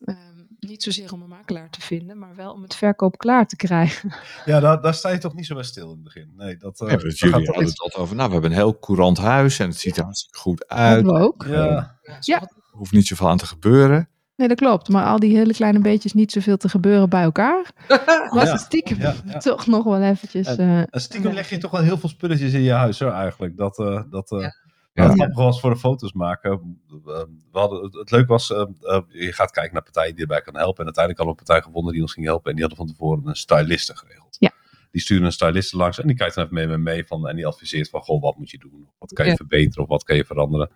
Ehm, 0.04 0.16
niet 0.58 0.82
zozeer 0.82 1.12
om 1.12 1.22
een 1.22 1.28
makelaar 1.28 1.70
te 1.70 1.80
vinden, 1.80 2.18
maar 2.18 2.36
wel 2.36 2.52
om 2.52 2.62
het 2.62 2.74
verkoop 2.74 3.18
klaar 3.18 3.46
te 3.46 3.56
krijgen. 3.56 4.12
Ja, 4.44 4.60
daar, 4.60 4.80
daar 4.80 4.94
sta 4.94 5.08
je 5.08 5.18
toch 5.18 5.34
niet 5.34 5.46
zo 5.46 5.54
bij 5.54 5.64
stil 5.64 5.84
in 5.84 5.90
het 5.90 6.02
begin. 6.02 6.32
Nee, 6.36 6.56
dat, 6.56 6.80
eh, 6.80 6.88
Ja, 6.88 6.94
dat 6.94 7.02
dat 7.02 7.18
jullie 7.18 7.34
gaat 7.34 7.46
hadden 7.46 7.64
het 7.64 7.80
altijd 7.80 8.02
over. 8.02 8.16
Nou, 8.16 8.26
we 8.28 8.32
hebben 8.32 8.50
een 8.50 8.56
heel 8.56 8.78
courant 8.78 9.18
huis 9.18 9.58
en 9.58 9.68
het 9.68 9.78
ziet 9.78 9.96
er 9.96 10.04
hartstikke 10.04 10.38
goed 10.38 10.68
uit. 10.68 11.04
Hadden 11.04 11.20
we 11.20 11.26
ook. 11.26 11.44
Ja, 11.48 11.98
Ja. 12.02 12.16
Ja. 12.20 12.40
Er 12.40 12.78
hoeft 12.78 12.92
niet 12.92 13.06
zoveel 13.06 13.28
aan 13.28 13.36
te 13.36 13.46
gebeuren. 13.46 14.08
Nee, 14.37 14.49
dat 14.49 14.56
klopt. 14.56 14.88
Maar 14.88 15.05
al 15.05 15.19
die 15.19 15.37
hele 15.37 15.52
kleine 15.52 15.79
beetjes 15.81 16.12
niet 16.12 16.32
zoveel 16.32 16.56
te 16.56 16.69
gebeuren 16.69 17.08
bij 17.08 17.23
elkaar. 17.23 17.70
Was 18.31 18.44
Ja, 18.44 18.50
het 18.52 18.61
stiekem 18.61 18.99
ja, 19.00 19.14
ja. 19.26 19.38
toch 19.38 19.67
nog 19.67 19.84
wel 19.84 20.02
eventjes... 20.02 20.56
eh, 20.56 20.79
En 20.79 20.88
stiekem 21.00 21.32
leg 21.32 21.50
je 21.50 21.58
toch 21.58 21.70
wel 21.70 21.81
heel 21.82 21.99
veel 21.99 22.08
spulletjes 22.08 22.52
in 22.52 22.61
je 22.62 22.73
huis, 22.73 22.99
hoor, 23.00 23.11
eigenlijk. 23.12 23.56
Dat, 23.56 23.79
eh, 23.79 24.02
dat, 24.11 24.31
eh, 24.32 24.38
Ja. 24.40 24.52
Ja. 24.94 25.02
Het 25.02 25.12
grappige 25.14 25.43
was 25.43 25.61
voor 25.61 25.70
de 25.70 25.76
foto's 25.76 26.12
maken. 26.12 26.81
We 27.05 27.29
hadden, 27.58 27.82
het, 27.82 27.94
het 27.94 28.11
leuk 28.11 28.26
was, 28.29 28.52
eh, 28.52 28.61
eh, 28.82 29.00
je 29.08 29.32
gaat 29.32 29.50
kijken 29.50 29.73
naar 29.73 29.82
partijen 29.82 30.12
die 30.12 30.23
erbij 30.23 30.40
kan 30.40 30.55
helpen. 30.56 30.79
En 30.79 30.84
uiteindelijk 30.84 31.19
hadden 31.25 31.34
we 31.37 31.40
een 31.40 31.46
partij 31.46 31.62
gevonden 31.67 31.93
die 31.93 32.02
ons 32.02 32.12
ging 32.12 32.26
helpen. 32.26 32.50
En 32.50 32.56
die 32.56 32.67
hadden 32.67 32.87
van 32.87 32.94
tevoren 32.96 33.26
een 33.26 33.37
styliste 33.37 33.96
geregeld. 33.96 34.37
Ja. 34.38 34.50
Die 34.90 35.00
sturen 35.00 35.25
een 35.25 35.32
styliste 35.32 35.76
langs 35.76 36.00
en 36.00 36.06
die 36.06 36.17
kijkt 36.17 36.34
dan 36.34 36.44
even 36.44 36.56
mee 36.56 36.67
met 36.67 36.81
mee 36.81 37.05
van, 37.06 37.29
en 37.29 37.37
die 37.37 37.46
adviseert 37.46 37.88
van, 37.88 38.00
goh, 38.02 38.23
wat 38.23 38.37
moet 38.38 38.50
je 38.50 38.58
doen? 38.58 38.88
Wat 38.99 39.12
kan 39.12 39.25
je 39.25 39.31
Ja. 39.31 39.37
verbeteren 39.37 39.82
of 39.82 39.88
wat 39.88 40.05
kan 40.05 40.17
je 40.17 40.25
veranderen? 40.25 40.70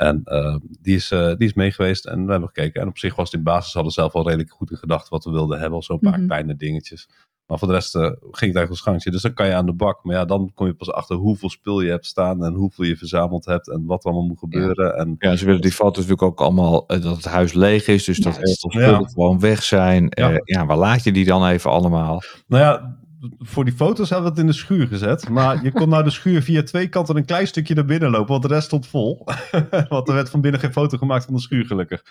En 0.00 0.20
eh, 0.24 0.56
die, 0.80 0.94
is, 0.94 1.10
eh, 1.10 1.26
die 1.26 1.48
is 1.48 1.54
mee 1.54 1.70
geweest 1.72 2.06
en 2.06 2.24
we 2.24 2.30
hebben 2.30 2.50
gekeken. 2.54 2.80
En 2.82 2.88
op 2.88 2.98
zich 2.98 3.14
was 3.16 3.30
het 3.30 3.38
in 3.38 3.44
basis, 3.44 3.72
hadden 3.72 3.92
we 3.92 4.00
zelf 4.00 4.14
al 4.14 4.24
redelijk 4.26 4.50
goed 4.50 4.70
in 4.70 4.76
gedachten 4.76 5.10
wat 5.10 5.24
we 5.24 5.30
wilden 5.30 5.58
hebben. 5.58 5.74
Al 5.76 5.82
zo'n 5.82 5.98
paar 5.98 6.18
Mhm. 6.18 6.26
kleine 6.26 6.56
dingetjes. 6.56 7.08
Maar 7.46 7.58
voor 7.58 7.68
de 7.68 7.74
rest 7.74 7.94
eh, 7.94 8.00
ging 8.02 8.14
het 8.30 8.40
eigenlijk 8.40 8.70
als 8.70 8.80
gangetje. 8.80 9.10
Dus 9.10 9.22
dan 9.22 9.34
kan 9.34 9.46
je 9.46 9.54
aan 9.54 9.66
de 9.66 9.72
bak. 9.72 10.04
Maar 10.04 10.14
ja, 10.16 10.24
dan 10.24 10.50
kom 10.54 10.66
je 10.66 10.74
pas 10.74 10.90
achter 10.92 11.16
hoeveel 11.16 11.50
spul 11.50 11.80
je 11.80 11.90
hebt 11.90 12.06
staan. 12.06 12.44
En 12.44 12.54
hoeveel 12.54 12.84
je 12.84 12.96
verzameld 12.96 13.44
hebt. 13.44 13.68
En 13.70 13.84
wat 13.86 14.04
er 14.04 14.10
allemaal 14.10 14.28
moet 14.28 14.38
gebeuren. 14.38 14.96
En 14.96 15.14
Ja, 15.18 15.36
ze 15.36 15.44
willen 15.44 15.60
die 15.60 15.72
foto's 15.72 15.96
natuurlijk 16.06 16.22
ook 16.22 16.40
allemaal 16.40 16.86
eh, 16.86 17.02
dat 17.02 17.16
het 17.16 17.24
huis 17.24 17.52
leeg 17.52 17.86
is. 17.86 18.04
Dus 18.04 18.18
dat 18.18 18.36
heel 18.36 18.54
veel 18.54 18.70
spullen 18.70 19.00
Ja. 19.00 19.06
gewoon 19.08 19.40
weg 19.40 19.62
zijn. 19.62 20.06
Ja. 20.10 20.28
Ja. 20.28 20.40
ja, 20.44 20.66
waar 20.66 20.76
laat 20.76 21.04
je 21.04 21.12
die 21.12 21.24
dan 21.24 21.46
even 21.46 21.70
allemaal? 21.70 22.22
nou 22.46 22.62
ja, 22.64 22.98
voor 23.38 23.64
die 23.64 23.74
foto's 23.74 24.10
hebben 24.10 24.26
we 24.26 24.32
het 24.32 24.40
in 24.40 24.50
de 24.52 24.58
schuur 24.58 24.86
gezet. 24.86 25.28
Maar 25.28 25.64
je 25.64 25.72
kon 25.72 25.88
naar 25.88 26.04
de 26.04 26.10
schuur 26.10 26.42
via 26.42 26.62
twee 26.62 26.88
kanten 26.88 27.16
een 27.16 27.24
klein 27.24 27.46
stukje 27.46 27.74
naar 27.74 27.84
binnen 27.84 28.10
lopen. 28.10 28.28
Want 28.28 28.42
de 28.42 28.48
rest 28.48 28.66
stond 28.66 28.86
vol. 28.86 29.24
want 29.88 30.08
er 30.08 30.14
werd 30.14 30.30
van 30.30 30.40
binnen 30.40 30.60
geen 30.60 30.72
foto 30.72 30.98
gemaakt 30.98 31.24
van 31.24 31.34
de 31.34 31.40
schuur 31.40 31.66
gelukkig. 31.66 32.02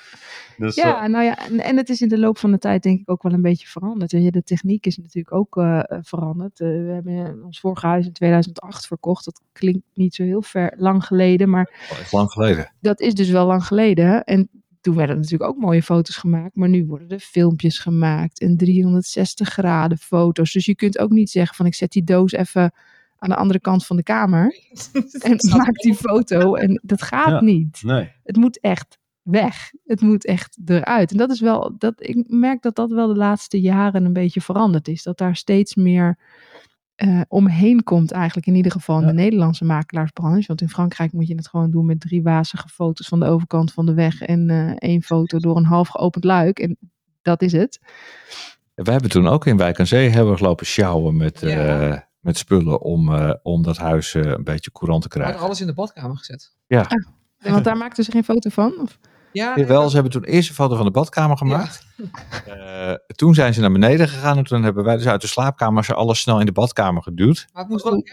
Dus, 0.57 0.75
eh, 0.75 0.83
Ja, 0.83 1.07
nou 1.07 1.23
ja, 1.23 1.37
en, 1.37 1.59
en 1.59 1.77
het 1.77 1.89
is 1.89 2.01
in 2.01 2.07
de 2.07 2.19
loop 2.19 2.37
van 2.37 2.51
de 2.51 2.57
tijd 2.57 2.83
denk 2.83 2.99
ik 2.99 3.09
ook 3.09 3.23
wel 3.23 3.33
een 3.33 3.41
beetje 3.41 3.67
veranderd. 3.67 4.11
De 4.11 4.43
techniek 4.43 4.85
is 4.85 4.97
natuurlijk 4.97 5.33
ook 5.35 5.57
eh, 5.57 5.79
eh, 5.79 5.99
veranderd. 6.01 6.59
Eh, 6.59 6.67
we 6.67 6.91
hebben 6.93 7.43
ons 7.43 7.59
vorige 7.59 7.87
huis 7.87 8.05
in 8.05 8.13
2008 8.13 8.87
verkocht. 8.87 9.25
Dat 9.25 9.41
klinkt 9.51 9.85
niet 9.93 10.15
zo 10.15 10.23
heel 10.23 10.41
ver 10.41 10.73
lang 10.77 11.05
geleden, 11.05 11.49
maar 11.49 11.73
is 12.01 12.11
lang 12.11 12.31
geleden. 12.31 12.73
dat 12.79 12.99
is 12.99 13.13
dus 13.13 13.29
wel 13.29 13.45
lang 13.45 13.65
geleden. 13.65 14.23
En 14.23 14.49
toen 14.81 14.95
werden 14.95 15.15
natuurlijk 15.15 15.51
ook 15.51 15.57
mooie 15.57 15.83
foto's 15.83 16.15
gemaakt. 16.15 16.55
Maar 16.55 16.69
nu 16.69 16.85
worden 16.85 17.09
er 17.09 17.19
filmpjes 17.19 17.79
gemaakt 17.79 18.41
en 18.41 18.57
360 18.57 19.49
graden 19.49 19.97
foto's. 19.97 20.51
Dus 20.51 20.65
je 20.65 20.75
kunt 20.75 20.99
ook 20.99 21.09
niet 21.09 21.29
zeggen 21.29 21.55
van 21.55 21.65
ik 21.65 21.75
zet 21.75 21.91
die 21.91 22.03
doos 22.03 22.31
even 22.31 22.73
aan 23.17 23.29
de 23.29 23.35
andere 23.35 23.59
kant 23.59 23.85
van 23.85 23.95
de 23.95 24.03
kamer. 24.03 24.55
En 25.19 25.37
maak 25.57 25.75
die 25.75 25.95
foto. 25.95 26.55
En 26.55 26.81
dat 26.83 27.01
gaat 27.01 27.29
Ja. 27.29 27.41
niet 27.41 27.81
nee. 27.83 28.11
het 28.23 28.35
moet 28.35 28.59
echt 28.59 28.97
weg. 29.21 29.71
Het 29.85 30.01
moet 30.01 30.25
echt 30.25 30.57
eruit. 30.65 31.11
En 31.11 31.17
dat 31.17 31.31
is 31.31 31.39
wel, 31.39 31.75
dat, 31.77 31.93
ik 31.97 32.23
merk 32.27 32.61
dat 32.61 32.75
dat 32.75 32.91
wel 32.91 33.07
de 33.07 33.15
laatste 33.15 33.61
jaren 33.61 34.05
een 34.05 34.13
beetje 34.13 34.41
veranderd 34.41 34.87
is. 34.87 35.03
Dat 35.03 35.17
daar 35.17 35.35
steeds 35.35 35.75
meer 35.75 36.17
eh, 36.99 37.21
omheen 37.27 37.83
komt 37.83 38.11
eigenlijk. 38.11 38.47
In 38.47 38.55
ieder 38.55 38.71
geval 38.71 38.95
in 38.95 39.01
Ja. 39.01 39.07
de 39.07 39.13
Nederlandse 39.13 39.65
makelaarsbranche. 39.65 40.47
Want 40.47 40.61
in 40.61 40.69
Frankrijk 40.69 41.11
moet 41.13 41.27
je 41.27 41.35
het 41.35 41.47
gewoon 41.47 41.71
doen 41.71 41.85
met 41.85 41.99
drie 41.99 42.23
wazige 42.23 42.67
foto's 42.69 43.07
van 43.07 43.19
de 43.19 43.25
overkant 43.25 43.73
van 43.73 43.85
de 43.85 43.93
weg. 43.93 44.21
En 44.21 44.49
eh, 44.49 44.71
één 44.77 45.01
foto 45.01 45.39
door 45.39 45.57
een 45.57 45.65
half 45.65 45.87
geopend 45.87 46.23
luik. 46.23 46.59
En 46.59 46.77
dat 47.21 47.41
is 47.41 47.51
het. 47.51 47.79
We 48.75 48.91
hebben 48.91 49.09
toen 49.09 49.27
ook 49.27 49.45
in 49.45 49.57
Wijk 49.57 49.79
aan 49.79 49.87
Zee 49.87 50.09
hebben 50.09 50.31
we 50.31 50.37
gelopen 50.37 50.65
sjouwen 50.65 51.17
met, 51.17 51.39
Ja. 51.41 51.47
eh, 51.91 51.99
met 52.19 52.37
spullen 52.37 52.81
om, 52.81 53.13
eh, 53.15 53.33
om 53.43 53.63
dat 53.63 53.77
huis 53.77 54.15
eh, 54.15 54.21
een 54.23 54.43
beetje 54.43 54.71
courant 54.71 55.01
te 55.01 55.07
We 55.07 55.13
hadden 55.13 55.21
krijgen. 55.23 55.41
alles 55.45 55.61
in 55.61 55.67
de 55.67 55.73
badkamer 55.73 56.17
gezet. 56.17 56.55
Want 57.37 57.63
daar 57.63 57.77
maakten 57.77 58.03
ze 58.03 58.11
geen 58.11 58.23
foto 58.23 58.49
van. 58.49 58.73
Of? 58.81 58.99
Ja, 59.31 59.53
Jawel, 59.55 59.87
ze 59.89 59.93
hebben 59.93 60.11
toen 60.11 60.23
eerst 60.23 60.49
een 60.49 60.55
foto 60.55 60.75
van 60.75 60.85
de 60.85 60.91
badkamer 60.91 61.37
gemaakt. 61.37 61.87
Eh, 62.45 62.93
toen 63.05 63.33
zijn 63.33 63.53
ze 63.53 63.61
naar 63.61 63.71
beneden 63.71 64.07
gegaan 64.07 64.37
en 64.37 64.43
toen 64.43 64.63
hebben 64.63 64.83
wij 64.83 64.95
dus 64.95 65.07
uit 65.07 65.21
de 65.21 65.27
slaapkamer 65.27 65.85
ze 65.85 65.93
alles 65.93 66.19
snel 66.19 66.39
in 66.39 66.45
de 66.45 66.51
badkamer 66.51 67.03
geduwd. 67.03 67.47
Maar 67.53 67.61
het 67.63 67.71
moest, 67.71 67.83
wel, 67.83 68.03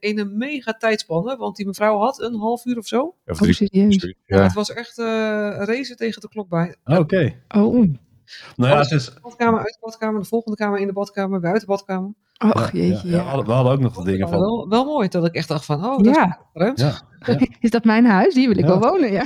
in 0.00 0.18
een 0.18 0.36
mega 0.36 0.72
tijdspanne. 0.72 1.36
Want 1.36 1.56
die 1.56 1.66
mevrouw 1.66 1.98
had 1.98 2.20
een 2.20 2.34
half 2.34 2.64
uur 2.64 2.78
of 2.78 2.86
zo. 2.86 3.00
Of 3.02 3.14
Oh, 3.26 3.34
drie- 3.36 3.52
serieus? 3.52 3.94
Ja. 4.26 4.36
Ja. 4.36 4.42
Het 4.42 4.52
was 4.52 4.72
echt 4.72 4.98
eh 4.98 5.04
racen 5.58 5.96
tegen 5.96 6.20
de 6.20 6.28
klok 6.28 6.48
bij. 6.48 6.76
Oké. 6.84 7.34
Oh. 7.48 7.72
Nou 8.56 8.72
ja, 8.72 8.78
het 8.78 8.90
is... 8.90 9.04
de 9.04 9.12
badkamer, 9.22 9.58
uit 9.60 9.72
de 9.72 9.78
badkamer, 9.80 10.20
de 10.20 10.26
volgende 10.26 10.56
kamer, 10.56 10.78
in 10.78 10.86
de 10.86 10.92
badkamer, 10.92 11.40
weer 11.40 11.50
uit 11.52 11.60
de 11.60 11.66
badkamer. 11.66 12.10
Och, 12.38 12.72
ja, 12.72 12.78
jeetje, 12.80 13.08
ja, 13.08 13.16
ja. 13.16 13.22
we 13.22 13.28
hadden- 13.28 13.46
we 13.46 13.52
hadden 13.52 13.72
ook 13.72 13.80
nog 13.80 13.94
de 13.96 14.04
dingen 14.04 14.28
van... 14.28 14.38
Wel, 14.40 14.68
wel 14.68 14.84
mooi 14.84 15.08
dat 15.08 15.24
ik 15.26 15.34
echt 15.34 15.48
dacht 15.48 15.64
van, 15.64 15.84
oh, 15.84 15.96
dat 16.02 16.14
Ja. 16.14 16.26
is 16.26 16.36
ruimte. 16.52 16.94
Ja. 17.26 17.38
Is 17.60 17.70
dat 17.70 17.84
mijn 17.84 18.04
huis? 18.06 18.34
Hier 18.34 18.48
wil 18.48 18.58
ik 18.58 18.64
Ja. 18.66 18.78
wel 18.78 18.90
wonen, 18.90 19.12
ja. 19.12 19.24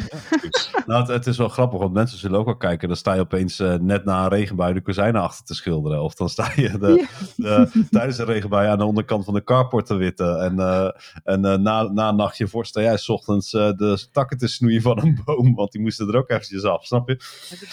Nou, 0.87 1.00
het, 1.00 1.09
het 1.11 1.26
is 1.26 1.37
wel 1.38 1.49
grappig, 1.49 1.78
want 1.78 1.92
mensen 1.92 2.18
zullen 2.18 2.38
ook 2.38 2.44
wel 2.44 2.56
kijken. 2.56 2.88
Dan 2.88 2.97
sta 2.97 3.12
je 3.14 3.20
opeens 3.20 3.59
eh, 3.61 3.75
net 3.75 4.04
na 4.04 4.23
een 4.23 4.28
regenbui 4.28 4.75
de 4.75 4.80
kozijnen 4.80 5.23
achter 5.23 5.44
te 5.44 5.54
schilderen. 5.54 6.02
Of 6.02 6.14
dan 6.14 6.28
sta 6.28 6.49
je 6.56 6.78
de, 6.78 7.06
de- 7.37 7.85
tijdens 7.90 8.18
een 8.18 8.25
regenbui 8.25 8.68
aan 8.68 8.78
de 8.78 8.85
onderkant 8.85 9.25
van 9.25 9.35
de 9.35 9.44
carport 9.44 9.87
te 9.87 9.94
witten. 9.94 10.40
En, 10.40 10.59
eh, 10.59 10.88
en 11.25 11.44
eh, 11.44 11.56
na, 11.59 11.82
na 11.82 12.09
een 12.09 12.16
nachtje 12.16 12.49
voor 12.49 12.66
sta 12.66 12.80
jij 12.80 12.97
's 12.97 13.09
ochtends 13.09 13.52
eh, 13.54 13.70
de 13.76 14.06
takken 14.12 14.38
te 14.38 14.49
snoeien 14.49 14.82
van 14.82 14.99
een 15.02 15.20
boom. 15.25 15.54
Want 15.54 15.73
die 15.73 15.80
moesten 15.80 16.09
er 16.09 16.16
ook 16.16 16.30
eventjes 16.30 16.64
af, 16.64 16.85
snap 16.85 17.09
je? 17.09 17.16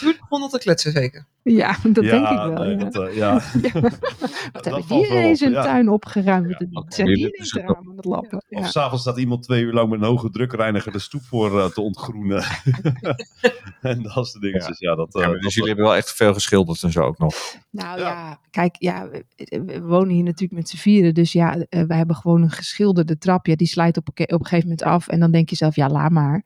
Buurt 0.01 0.19
begon 0.19 0.41
al 0.41 0.50
te 0.50 0.57
kletsen 0.59 0.91
zeker. 0.91 1.25
Ja, 1.43 1.75
dat 1.83 2.03
ja, 2.03 2.12
denk 2.12 2.27
ik 2.29 2.38
wel. 2.57 2.63
nee, 2.65 2.77
ja. 2.77 2.89
dat, 2.89 3.13
ja. 3.15 3.41
Ja. 3.62 3.81
Wat 3.81 4.63
dat 4.63 4.65
heb 4.65 4.75
ik 4.75 4.83
valt 4.83 5.07
hier 5.07 5.17
eens 5.17 5.41
een 5.41 5.51
ja. 5.51 5.63
tuin 5.63 5.89
opgeruimd? 5.89 6.65
Zijn 6.88 7.07
hier 7.07 7.29
eens 7.31 7.57
ook- 7.57 7.67
ramen 7.75 7.95
met 7.95 8.05
lappen? 8.05 8.38
Of 8.50 8.59
Ja. 8.59 8.65
s'avonds 8.67 9.01
staat 9.03 9.17
iemand 9.17 9.43
twee 9.43 9.63
uur 9.63 9.74
lang 9.74 9.89
met 9.89 10.01
een 10.01 10.06
hoge 10.07 10.29
drukreiniger 10.29 10.91
de 10.91 10.99
stoep 10.99 11.21
voor 11.23 11.59
eh, 11.59 11.65
te 11.65 11.81
ontgroenen. 11.81 12.43
en 13.81 14.01
dat 14.01 14.13
soort 14.27 14.41
dingetjes. 14.41 14.79
Ja, 14.79 14.95
dat, 14.95 15.15
eh, 15.15 15.21
Ja, 15.21 15.27
dat- 15.31 15.41
dus 15.41 15.53
jullie 15.53 15.69
hebben 15.69 15.87
wel 15.87 15.95
echt 15.95 16.13
veel 16.13 16.33
geschilderd 16.33 16.83
en 16.83 16.91
zo 16.91 17.01
ook 17.01 17.17
nog. 17.17 17.35
Nou 17.71 17.99
Ja. 17.99 18.07
ja, 18.09 18.39
kijk, 18.49 18.75
ja, 18.79 19.09
we, 19.09 19.25
we 19.65 19.81
wonen 19.81 20.13
hier 20.13 20.23
natuurlijk 20.23 20.59
met 20.59 20.69
z'n 20.69 20.77
vieren. 20.77 21.13
Dus 21.13 21.31
ja, 21.31 21.55
eh, 21.69 21.83
wij 21.83 21.97
hebben 21.97 22.15
gewoon 22.15 22.41
een 22.41 22.51
geschilderde 22.51 23.17
trap. 23.17 23.45
Ja, 23.45 23.55
die 23.55 23.67
slijt 23.67 23.97
op, 23.97 24.07
op 24.09 24.19
een 24.19 24.27
gegeven 24.45 24.59
moment 24.69 24.83
af. 24.83 25.07
En 25.07 25.19
dan 25.19 25.31
denk 25.31 25.49
je 25.49 25.55
zelf, 25.55 25.75
ja, 25.75 25.89
laat 25.89 26.11
maar. 26.11 26.45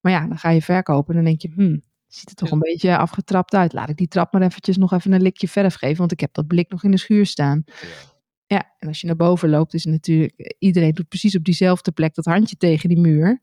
Maar 0.00 0.12
ja, 0.12 0.26
dan 0.26 0.38
ga 0.38 0.50
je 0.50 0.62
verkopen 0.62 1.08
en 1.08 1.14
dan 1.14 1.24
denk 1.24 1.40
je, 1.42 1.50
hmm, 1.54 1.82
ziet 2.06 2.28
er 2.30 2.34
toch 2.34 2.48
Ja. 2.48 2.54
een 2.54 2.60
beetje 2.60 2.96
afgetrapt 2.96 3.54
uit. 3.54 3.72
Laat 3.72 3.88
ik 3.88 3.96
die 3.96 4.08
trap 4.08 4.32
maar 4.32 4.42
eventjes 4.42 4.76
nog 4.76 4.92
even 4.92 5.12
een 5.12 5.22
likje 5.22 5.48
verf 5.48 5.74
geven. 5.74 5.96
Want 5.98 6.12
ik 6.12 6.20
heb 6.20 6.32
dat 6.34 6.46
blik 6.46 6.70
nog 6.70 6.84
in 6.84 6.90
de 6.90 6.98
schuur 6.98 7.26
staan. 7.26 7.62
Ja, 7.66 7.72
en 8.78 8.88
als 8.88 9.00
je 9.00 9.06
naar 9.06 9.16
boven 9.16 9.48
loopt, 9.50 9.74
is 9.74 9.84
het 9.84 9.92
natuurlijk... 9.92 10.54
Iedereen 10.58 10.92
doet 10.94 11.08
precies 11.08 11.36
op 11.36 11.44
diezelfde 11.44 11.90
plek 11.92 12.14
dat 12.14 12.24
handje 12.24 12.56
tegen 12.56 12.88
die 12.88 12.98
muur. 13.00 13.40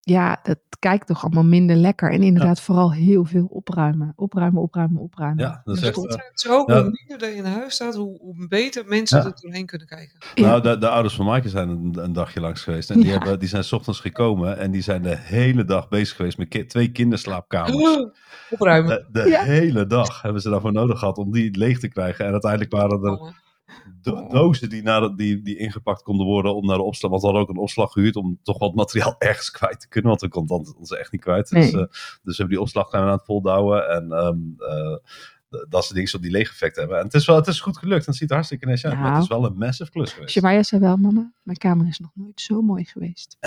Ja, 0.00 0.40
dat 0.42 0.58
kijkt 0.78 1.06
toch 1.06 1.24
allemaal 1.24 1.44
minder 1.44 1.76
lekker. 1.76 2.12
En 2.12 2.22
inderdaad 2.22 2.60
vooral 2.60 2.92
heel 2.92 3.24
veel 3.24 3.46
opruimen. 3.46 4.12
Opruimen, 4.16 4.62
opruimen, 4.62 5.00
opruimen. 5.02 5.44
Ja, 5.44 5.60
dat 5.64 5.76
is 5.76 5.82
echt, 5.82 6.06
eh, 6.08 6.20
Zo, 6.34 6.62
Ja. 6.66 6.82
hoe 6.82 6.98
minder 7.06 7.28
er 7.28 7.34
in 7.36 7.44
huis 7.44 7.74
staat, 7.74 7.94
hoe, 7.94 8.18
hoe 8.18 8.46
beter 8.48 8.86
mensen 8.86 9.18
Ja. 9.18 9.24
er 9.24 9.32
doorheen 9.40 9.66
kunnen 9.66 9.86
kijken. 9.86 10.18
Ja. 10.34 10.46
Nou, 10.46 10.60
de, 10.62 10.78
de 10.78 10.88
ouders 10.88 11.14
van 11.14 11.26
Maaike 11.26 11.48
zijn 11.48 11.68
een, 11.68 11.98
een 12.02 12.12
dagje 12.12 12.40
langs 12.40 12.62
geweest. 12.62 12.90
En 12.90 12.96
die, 12.96 13.06
Ja. 13.06 13.12
hebben, 13.12 13.38
die 13.38 13.48
zijn 13.48 13.64
's 13.64 13.72
ochtends 13.72 14.00
gekomen 14.00 14.58
en 14.58 14.70
die 14.70 14.82
zijn 14.82 15.02
de 15.02 15.16
hele 15.18 15.64
dag 15.64 15.88
bezig 15.88 16.16
geweest 16.16 16.38
met 16.38 16.48
ki- 16.48 16.66
twee 16.66 16.92
kinderslaapkamers. 16.92 18.06
Opruimen. 18.50 19.06
De, 19.12 19.22
de 19.22 19.28
Ja. 19.28 19.42
hele 19.42 19.86
dag 19.86 20.22
hebben 20.22 20.42
ze 20.42 20.50
daarvoor 20.50 20.72
nodig 20.72 20.98
gehad 20.98 21.18
om 21.18 21.32
die 21.32 21.56
leeg 21.58 21.78
te 21.78 21.88
krijgen. 21.88 22.24
En 22.26 22.32
uiteindelijk 22.32 22.72
waren 22.72 23.02
er 23.04 23.34
do- 24.02 24.28
dozen 24.28 24.68
die, 24.68 24.82
naar 24.82 25.00
de- 25.00 25.14
die, 25.14 25.42
die 25.42 25.56
ingepakt 25.56 26.02
konden 26.02 26.26
worden 26.26 26.54
om 26.54 26.66
naar 26.66 26.76
de 26.76 26.82
opslag. 26.82 27.10
Want 27.10 27.22
we 27.22 27.28
hadden 27.28 27.46
ook 27.48 27.54
een 27.54 27.62
opslag 27.62 27.92
gehuurd 27.92 28.16
om 28.16 28.38
toch 28.42 28.58
wat 28.58 28.74
materiaal 28.74 29.14
ergens 29.28 29.50
kwijt 29.50 29.80
te 29.80 29.88
kunnen. 29.88 30.08
Want 30.10 30.22
we 30.22 30.28
konden 30.28 30.76
ons 30.78 30.90
echt 30.90 31.12
niet 31.12 31.20
kwijt. 31.20 31.48
Dus, 31.48 31.64
eh, 31.72 31.78
dus 31.80 31.88
we 32.22 32.32
hebben 32.36 32.48
die 32.48 32.60
opslag 32.60 32.90
gaan 32.90 33.00
we 33.04 33.06
aan 33.10 33.16
het 33.16 33.24
voldouwen. 33.24 33.88
En 33.90 34.12
ehm, 34.12 34.38
eh, 34.70 34.96
dat 35.68 35.82
soort 35.82 35.94
dingen 35.94 36.08
zo 36.08 36.18
die 36.18 36.30
leeg 36.30 36.50
effect 36.50 36.76
hebben. 36.76 36.98
En 36.98 37.04
het 37.04 37.14
is 37.14 37.26
wel 37.26 37.36
het 37.36 37.46
is 37.46 37.60
goed 37.60 37.76
gelukt. 37.78 38.00
En 38.00 38.06
het 38.10 38.16
ziet 38.16 38.28
er 38.28 38.34
hartstikke 38.34 38.66
netjes 38.66 38.90
uit. 38.90 39.00
Maar 39.00 39.12
het 39.14 39.22
is 39.22 39.28
wel 39.28 39.44
een 39.44 39.56
massive 39.58 39.90
klus 39.90 40.12
geweest. 40.12 40.32
Shemaya 40.32 40.62
zei 40.62 40.80
wel, 40.80 40.96
mama, 40.96 41.32
mijn 41.42 41.58
kamer 41.58 41.86
is 41.88 41.98
nog 41.98 42.10
nooit 42.14 42.40
zo 42.40 42.62
mooi 42.62 42.84
geweest. 42.84 43.36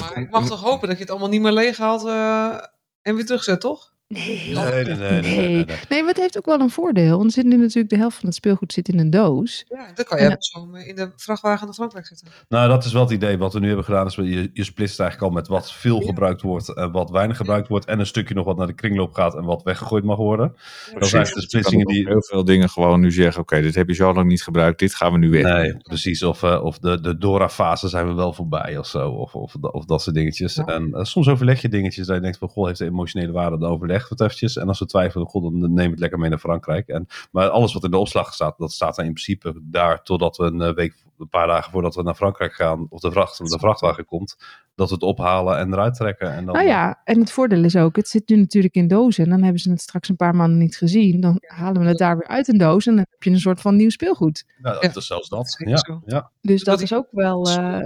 Maar 0.00 0.18
ik 0.18 0.30
mag 0.30 0.46
toch 0.46 0.60
hopen 0.62 0.88
dat 0.88 0.96
je 0.96 1.02
het 1.02 1.10
allemaal 1.10 1.28
niet 1.28 1.40
meer 1.40 1.52
leeg 1.52 1.76
haalt 1.76 2.04
eh, 2.06 2.66
en 3.02 3.14
weer 3.14 3.26
terugzet, 3.26 3.60
toch? 3.60 3.94
Nee, 4.12 4.54
Nee, 4.54 4.84
nee, 4.84 4.84
nee, 4.84 4.94
nee, 4.96 5.20
nee, 5.22 5.36
nee, 5.36 5.48
nee. 5.64 5.76
Nee, 5.88 6.00
maar 6.00 6.08
het 6.08 6.16
heeft 6.20 6.38
ook 6.38 6.46
wel 6.46 6.60
een 6.60 6.70
voordeel. 6.70 7.18
Want 7.18 7.32
zit 7.32 7.44
nu 7.44 7.56
natuurlijk 7.56 7.88
de 7.90 7.96
helft 7.96 8.16
van 8.16 8.26
het 8.26 8.34
speelgoed 8.34 8.72
zit 8.72 8.88
in 8.88 8.98
een 8.98 9.10
doos. 9.10 9.64
Ja, 9.68 9.86
dan 9.94 10.04
kan 10.04 10.18
je 10.22 10.28
Ja. 10.28 10.36
zo 10.38 10.68
in 10.86 10.96
de 10.96 11.10
vrachtwagen 11.16 11.64
naar 11.64 11.74
Frankrijk 11.74 12.06
zetten. 12.06 12.26
Nou, 12.48 12.68
dat 12.68 12.84
is 12.84 12.92
wel 12.92 13.02
het 13.02 13.10
idee. 13.10 13.38
Wat 13.38 13.52
we 13.52 13.60
nu 13.60 13.66
hebben 13.66 13.84
gedaan, 13.84 14.06
is 14.06 14.16
we- 14.16 14.28
je, 14.28 14.50
je 14.52 14.64
splitst 14.64 15.00
eigenlijk 15.00 15.30
al 15.30 15.36
met 15.38 15.48
wat 15.48 15.72
veel 15.72 16.00
Ja. 16.00 16.06
gebruikt 16.06 16.42
wordt 16.42 16.74
en 16.74 16.92
wat 16.92 17.10
weinig 17.10 17.36
gebruikt 17.36 17.68
wordt. 17.68 17.84
En 17.86 17.98
een 17.98 18.06
stukje 18.06 18.34
nog 18.34 18.44
wat 18.44 18.56
naar 18.56 18.66
de 18.66 18.72
kringloop 18.72 19.12
gaat 19.14 19.34
en 19.34 19.44
wat 19.44 19.62
weggegooid 19.62 20.04
mag 20.04 20.16
worden. 20.16 20.54
Dat 20.98 21.08
zijn 21.08 21.24
de 21.24 21.40
splitsingen 21.40 21.86
ook 21.86 21.92
die... 21.92 22.06
Heel 22.08 22.22
veel 22.22 22.44
dingen 22.44 22.68
gewoon 22.68 23.00
nu 23.00 23.12
zeggen, 23.12 23.42
oké, 23.42 23.60
dit 23.60 23.74
heb 23.74 23.88
je 23.88 23.94
zo 23.94 24.12
lang 24.14 24.28
niet 24.28 24.42
gebruikt, 24.42 24.78
dit 24.78 24.94
gaan 24.94 25.12
we 25.12 25.18
nu 25.18 25.30
weg. 25.30 25.42
Nee, 25.42 25.76
precies. 25.76 26.22
Of, 26.22 26.42
eh, 26.42 26.64
of 26.64 26.78
de, 26.78 27.00
de 27.00 27.18
Dora-fase 27.18 27.88
zijn 27.88 28.06
we 28.06 28.12
wel 28.12 28.32
voorbij 28.32 28.78
of 28.78 28.86
zo. 28.86 29.10
Of, 29.10 29.34
of, 29.34 29.54
of 29.54 29.84
dat 29.84 30.02
soort 30.02 30.16
dingetjes. 30.16 30.54
Ja. 30.54 30.64
En 30.64 30.92
eh, 30.92 31.04
soms 31.04 31.28
overleg 31.28 31.60
je 31.62 31.68
dingetjes 31.68 32.06
dat 32.06 32.16
je 32.16 32.22
denkt 32.22 32.38
van, 32.38 32.48
goh, 32.48 32.66
heeft 32.66 32.78
de 32.78 32.84
emotionele 32.84 33.32
waarde, 33.32 33.58
dan 33.58 33.70
overleg 33.70 34.01
het 34.08 34.20
eventjes. 34.20 34.56
En 34.56 34.68
als 34.68 34.78
we 34.78 34.86
twijfelen, 34.86 35.26
goh, 35.26 35.42
dan 35.42 35.72
neem 35.74 35.90
het 35.90 36.00
lekker 36.00 36.18
mee 36.18 36.30
naar 36.30 36.38
Frankrijk. 36.38 36.88
En, 36.88 37.06
maar 37.30 37.48
alles 37.48 37.72
wat 37.72 37.84
in 37.84 37.90
de 37.90 37.98
opslag 37.98 38.34
staat, 38.34 38.58
dat 38.58 38.72
staat 38.72 38.96
dan 38.96 39.04
in 39.04 39.12
principe 39.12 39.60
daar 39.62 40.02
totdat 40.02 40.36
we 40.36 40.44
een 40.44 40.60
eh, 40.60 40.74
week, 40.74 41.04
een 41.18 41.28
paar 41.28 41.46
dagen 41.46 41.72
voordat 41.72 41.94
we 41.94 42.02
naar 42.02 42.14
Frankrijk 42.14 42.52
gaan, 42.52 42.86
of 42.88 43.00
de, 43.00 43.10
vracht, 43.10 43.38
de 43.38 43.58
vrachtwagen 43.58 44.04
komt, 44.04 44.36
dat 44.74 44.88
we 44.88 44.94
het 44.94 45.02
ophalen 45.04 45.58
en 45.58 45.72
eruit 45.72 45.94
trekken. 45.94 46.32
En 46.32 46.44
dan, 46.44 46.54
Nou 46.54 46.66
ja, 46.66 47.00
en 47.04 47.20
het 47.20 47.32
voordeel 47.32 47.64
is 47.64 47.76
ook, 47.76 47.96
het 47.96 48.08
zit 48.08 48.28
nu 48.28 48.36
natuurlijk 48.36 48.74
in 48.74 48.88
dozen. 48.88 49.24
En 49.24 49.30
dan 49.30 49.42
hebben 49.42 49.60
ze 49.60 49.70
het 49.70 49.80
straks 49.80 50.08
een 50.08 50.16
paar 50.16 50.34
maanden 50.34 50.58
niet 50.58 50.76
gezien. 50.76 51.20
Dan 51.20 51.36
halen 51.40 51.82
we 51.82 51.88
het 51.88 51.98
daar 51.98 52.18
weer 52.18 52.28
uit 52.28 52.48
een 52.48 52.58
doos. 52.58 52.86
En 52.86 52.96
dan 52.96 53.06
heb 53.10 53.22
je 53.22 53.30
een 53.30 53.40
soort 53.40 53.60
van 53.60 53.76
nieuw 53.76 53.90
speelgoed. 53.90 54.44
Ja, 54.62 54.72
dat 54.80 54.96
is 54.96 55.06
zelfs 55.06 55.28
dat. 55.28 55.54
Ja, 55.58 56.00
ja. 56.06 56.30
Dus 56.40 56.64
dat 56.64 56.74
dat 56.74 56.84
is 56.84 56.94
ook 56.94 57.08
wel... 57.10 57.46
eh, 57.46 57.80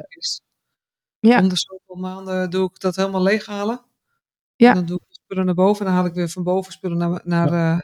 ja. 1.19 1.41
Om 1.41 1.49
de 1.49 1.57
zoveel 1.57 1.95
maanden 2.03 2.51
doe 2.51 2.71
ik 2.73 2.81
dat 2.81 2.97
helemaal 2.97 3.23
leeghalen. 3.23 3.81
Ja. 4.57 4.69
En 4.69 4.75
dan 4.75 4.87
doe 4.87 5.01
ik 5.06 5.06
spullen 5.27 5.45
naar 5.47 5.55
boven 5.55 5.81
en 5.81 5.87
dan 5.93 5.95
haal 6.01 6.07
ik 6.11 6.15
weer 6.15 6.29
van 6.29 6.43
boven 6.43 6.73
spullen 6.73 6.99
naar, 6.99 7.21
naar 7.25 7.53
eh, 7.53 7.79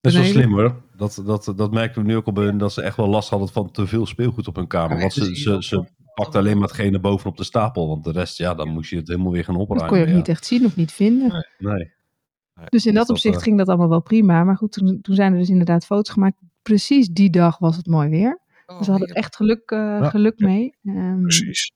Dat 0.00 0.12
is 0.12 0.18
wel 0.18 0.24
slim 0.28 0.52
hoor. 0.52 0.82
Dat, 0.96 1.22
dat, 1.26 1.52
dat 1.56 1.72
merken 1.72 2.02
we 2.02 2.08
nu 2.08 2.16
ook 2.16 2.26
al 2.26 2.32
bij 2.32 2.44
hun, 2.44 2.58
dat 2.58 2.72
ze 2.72 2.82
echt 2.82 2.96
wel 2.96 3.08
last 3.08 3.28
hadden 3.30 3.48
van 3.48 3.70
te 3.70 3.86
veel 3.86 4.06
speelgoed 4.06 4.48
op 4.48 4.56
hun 4.56 4.66
kamer. 4.66 4.94
Ja, 4.94 5.00
Want 5.00 5.12
ze, 5.12 5.36
ze, 5.36 5.56
ze 5.62 5.84
pakte 6.14 6.38
alleen 6.38 6.58
maar 6.58 6.68
hetgene 6.68 7.00
bovenop 7.00 7.36
de 7.36 7.44
stapel. 7.44 7.88
Want 7.88 8.04
de 8.04 8.12
rest, 8.12 8.38
ja, 8.38 8.54
dan 8.54 8.68
moest 8.68 8.90
je 8.90 8.96
het 8.96 9.08
helemaal 9.08 9.32
weer 9.32 9.44
gaan 9.44 9.54
dat 9.54 9.62
opruimen. 9.62 9.88
kon 9.88 9.98
je 9.98 10.04
ook 10.04 10.10
ja. 10.10 10.16
niet 10.16 10.28
echt 10.28 10.46
zien 10.46 10.64
of 10.64 10.76
niet 10.76 10.92
vinden. 10.92 11.46
Nee. 11.58 11.92
Dus 12.68 12.86
in 12.86 12.94
dat 12.94 13.06
dat, 13.06 13.16
opzicht 13.16 13.36
eh, 13.36 13.42
ging 13.42 13.58
dat 13.58 13.68
allemaal 13.68 13.88
wel 13.88 14.02
prima. 14.02 14.44
Maar 14.44 14.56
goed, 14.56 14.72
toen, 14.72 14.98
toen 15.02 15.14
zijn 15.14 15.32
er 15.32 15.38
dus 15.38 15.48
inderdaad 15.48 15.86
foto's 15.86 16.12
gemaakt. 16.12 16.36
Precies 16.62 17.08
die 17.08 17.30
dag 17.30 17.58
was 17.58 17.76
het 17.76 17.86
mooi 17.86 18.08
weer. 18.08 18.40
oh, 18.66 18.76
Dus 18.78 18.86
we 18.86 18.92
hadden 18.92 19.08
hier. 19.10 19.16
echt 19.18 19.36
geluk, 19.36 19.70
eh, 19.70 19.78
Ja. 19.78 20.08
geluk 20.08 20.38
mee. 20.38 20.74
Ehm, 20.84 21.22
Precies. 21.22 21.72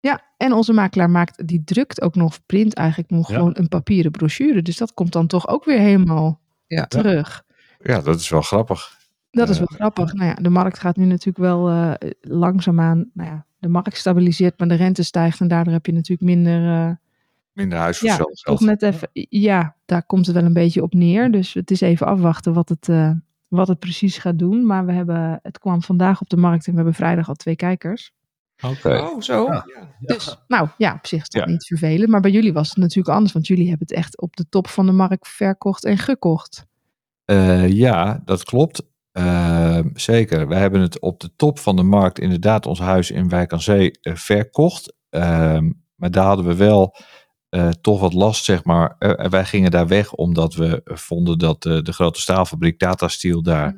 Ja, 0.00 0.20
en 0.36 0.52
onze 0.52 0.72
makelaar 0.72 1.10
maakt, 1.10 1.46
die 1.48 1.62
drukt 1.64 2.00
ook 2.02 2.14
nog, 2.14 2.46
print 2.46 2.74
eigenlijk 2.74 3.10
nog 3.10 3.28
Ja. 3.28 3.34
gewoon 3.34 3.50
een 3.54 3.68
papieren 3.68 4.10
brochure. 4.10 4.62
Dus 4.62 4.76
dat 4.76 4.94
komt 4.94 5.12
dan 5.12 5.26
toch 5.26 5.48
ook 5.48 5.64
weer 5.64 5.78
helemaal 5.78 6.40
Ja. 6.66 6.86
terug. 6.86 7.42
Ja, 7.78 8.00
dat 8.00 8.20
is 8.20 8.28
wel 8.28 8.42
grappig. 8.42 8.98
Dat 9.30 9.48
is 9.48 9.58
Ja. 9.58 9.64
wel 9.68 9.76
grappig. 9.78 10.12
Nou 10.14 10.26
ja, 10.28 10.34
de 10.34 10.48
markt 10.50 10.78
gaat 10.78 10.96
nu 10.96 11.04
natuurlijk 11.04 11.38
wel 11.38 11.68
eh, 11.70 11.92
langzaamaan, 12.20 13.10
nou 13.14 13.30
ja, 13.30 13.44
de 13.58 13.68
markt 13.68 13.96
stabiliseert, 13.96 14.58
maar 14.58 14.68
de 14.68 14.74
rente 14.74 15.02
stijgt 15.02 15.40
en 15.40 15.48
daardoor 15.48 15.72
heb 15.72 15.86
je 15.86 15.92
natuurlijk 15.92 16.22
minder, 16.30 16.86
eh, 16.88 16.90
Minder 17.52 17.78
huis 17.78 17.98
voor 17.98 18.08
ja, 18.08 18.16
toch 18.16 18.30
geld. 18.32 18.60
net 18.60 18.82
even, 18.82 19.08
ja, 19.28 19.76
daar 19.84 20.02
komt 20.02 20.26
het 20.26 20.34
wel 20.34 20.44
een 20.44 20.52
beetje 20.52 20.82
op 20.82 20.94
neer. 20.94 21.30
Dus 21.30 21.54
het 21.54 21.70
is 21.70 21.80
even 21.80 22.06
afwachten 22.06 22.52
wat 22.52 22.68
het, 22.68 22.88
eh, 22.88 23.10
wat 23.48 23.68
het 23.68 23.78
precies 23.78 24.18
gaat 24.18 24.38
doen. 24.38 24.66
Maar 24.66 24.86
we 24.86 24.92
hebben, 24.92 25.38
het 25.42 25.58
kwam 25.58 25.82
vandaag 25.82 26.20
op 26.20 26.28
de 26.28 26.36
markt 26.36 26.64
en 26.66 26.70
we 26.70 26.76
hebben 26.76 26.94
vrijdag 26.94 27.28
al 27.28 27.34
twee 27.34 27.56
kijkers. 27.56 28.12
Oké. 28.62 28.98
Oh, 29.00 29.20
zo. 29.20 29.44
Ja. 29.44 29.66
Dus, 30.00 30.36
nou 30.48 30.68
ja, 30.76 30.94
op 30.94 31.06
zich 31.06 31.22
is 31.22 31.28
dat 31.28 31.42
Ja. 31.42 31.48
niet 31.48 31.66
vervelend. 31.66 32.08
Maar 32.10 32.20
bij 32.20 32.30
jullie 32.30 32.52
was 32.52 32.68
het 32.68 32.76
natuurlijk 32.78 33.14
anders, 33.14 33.32
want 33.32 33.46
jullie 33.46 33.68
hebben 33.68 33.86
het 33.88 33.96
echt 33.96 34.20
op 34.20 34.36
de 34.36 34.48
top 34.48 34.68
van 34.68 34.86
de 34.86 34.92
markt 34.92 35.28
verkocht 35.28 35.84
en 35.84 35.98
gekocht. 35.98 36.66
Eh, 37.24 37.68
ja, 37.68 38.22
dat 38.24 38.44
klopt. 38.44 38.82
Eh, 39.12 39.78
zeker. 39.94 40.48
Wij 40.48 40.58
hebben 40.60 40.80
het 40.80 41.00
op 41.00 41.20
de 41.20 41.30
top 41.36 41.58
van 41.58 41.76
de 41.76 41.82
markt 41.82 42.18
inderdaad 42.18 42.66
ons 42.66 42.78
huis 42.78 43.10
in 43.10 43.28
Wijk 43.28 43.52
aan 43.52 43.60
Zee 43.60 43.90
eh, 43.90 44.14
verkocht. 44.14 44.94
Ehm, 45.10 45.70
maar 45.94 46.10
daar 46.10 46.24
hadden 46.24 46.46
we 46.46 46.54
wel 46.54 46.96
eh, 47.48 47.68
toch 47.68 48.00
wat 48.00 48.12
last, 48.12 48.44
zeg 48.44 48.64
maar. 48.64 48.96
Eh, 48.98 49.28
wij 49.28 49.44
gingen 49.44 49.70
daar 49.70 49.86
weg 49.86 50.12
omdat 50.12 50.54
we 50.54 50.80
vonden 50.84 51.38
dat 51.38 51.64
eh, 51.66 51.80
de 51.82 51.92
grote 51.92 52.20
staalfabriek 52.20 52.78
Tata 52.78 53.08
Steel 53.08 53.42
daar 53.42 53.74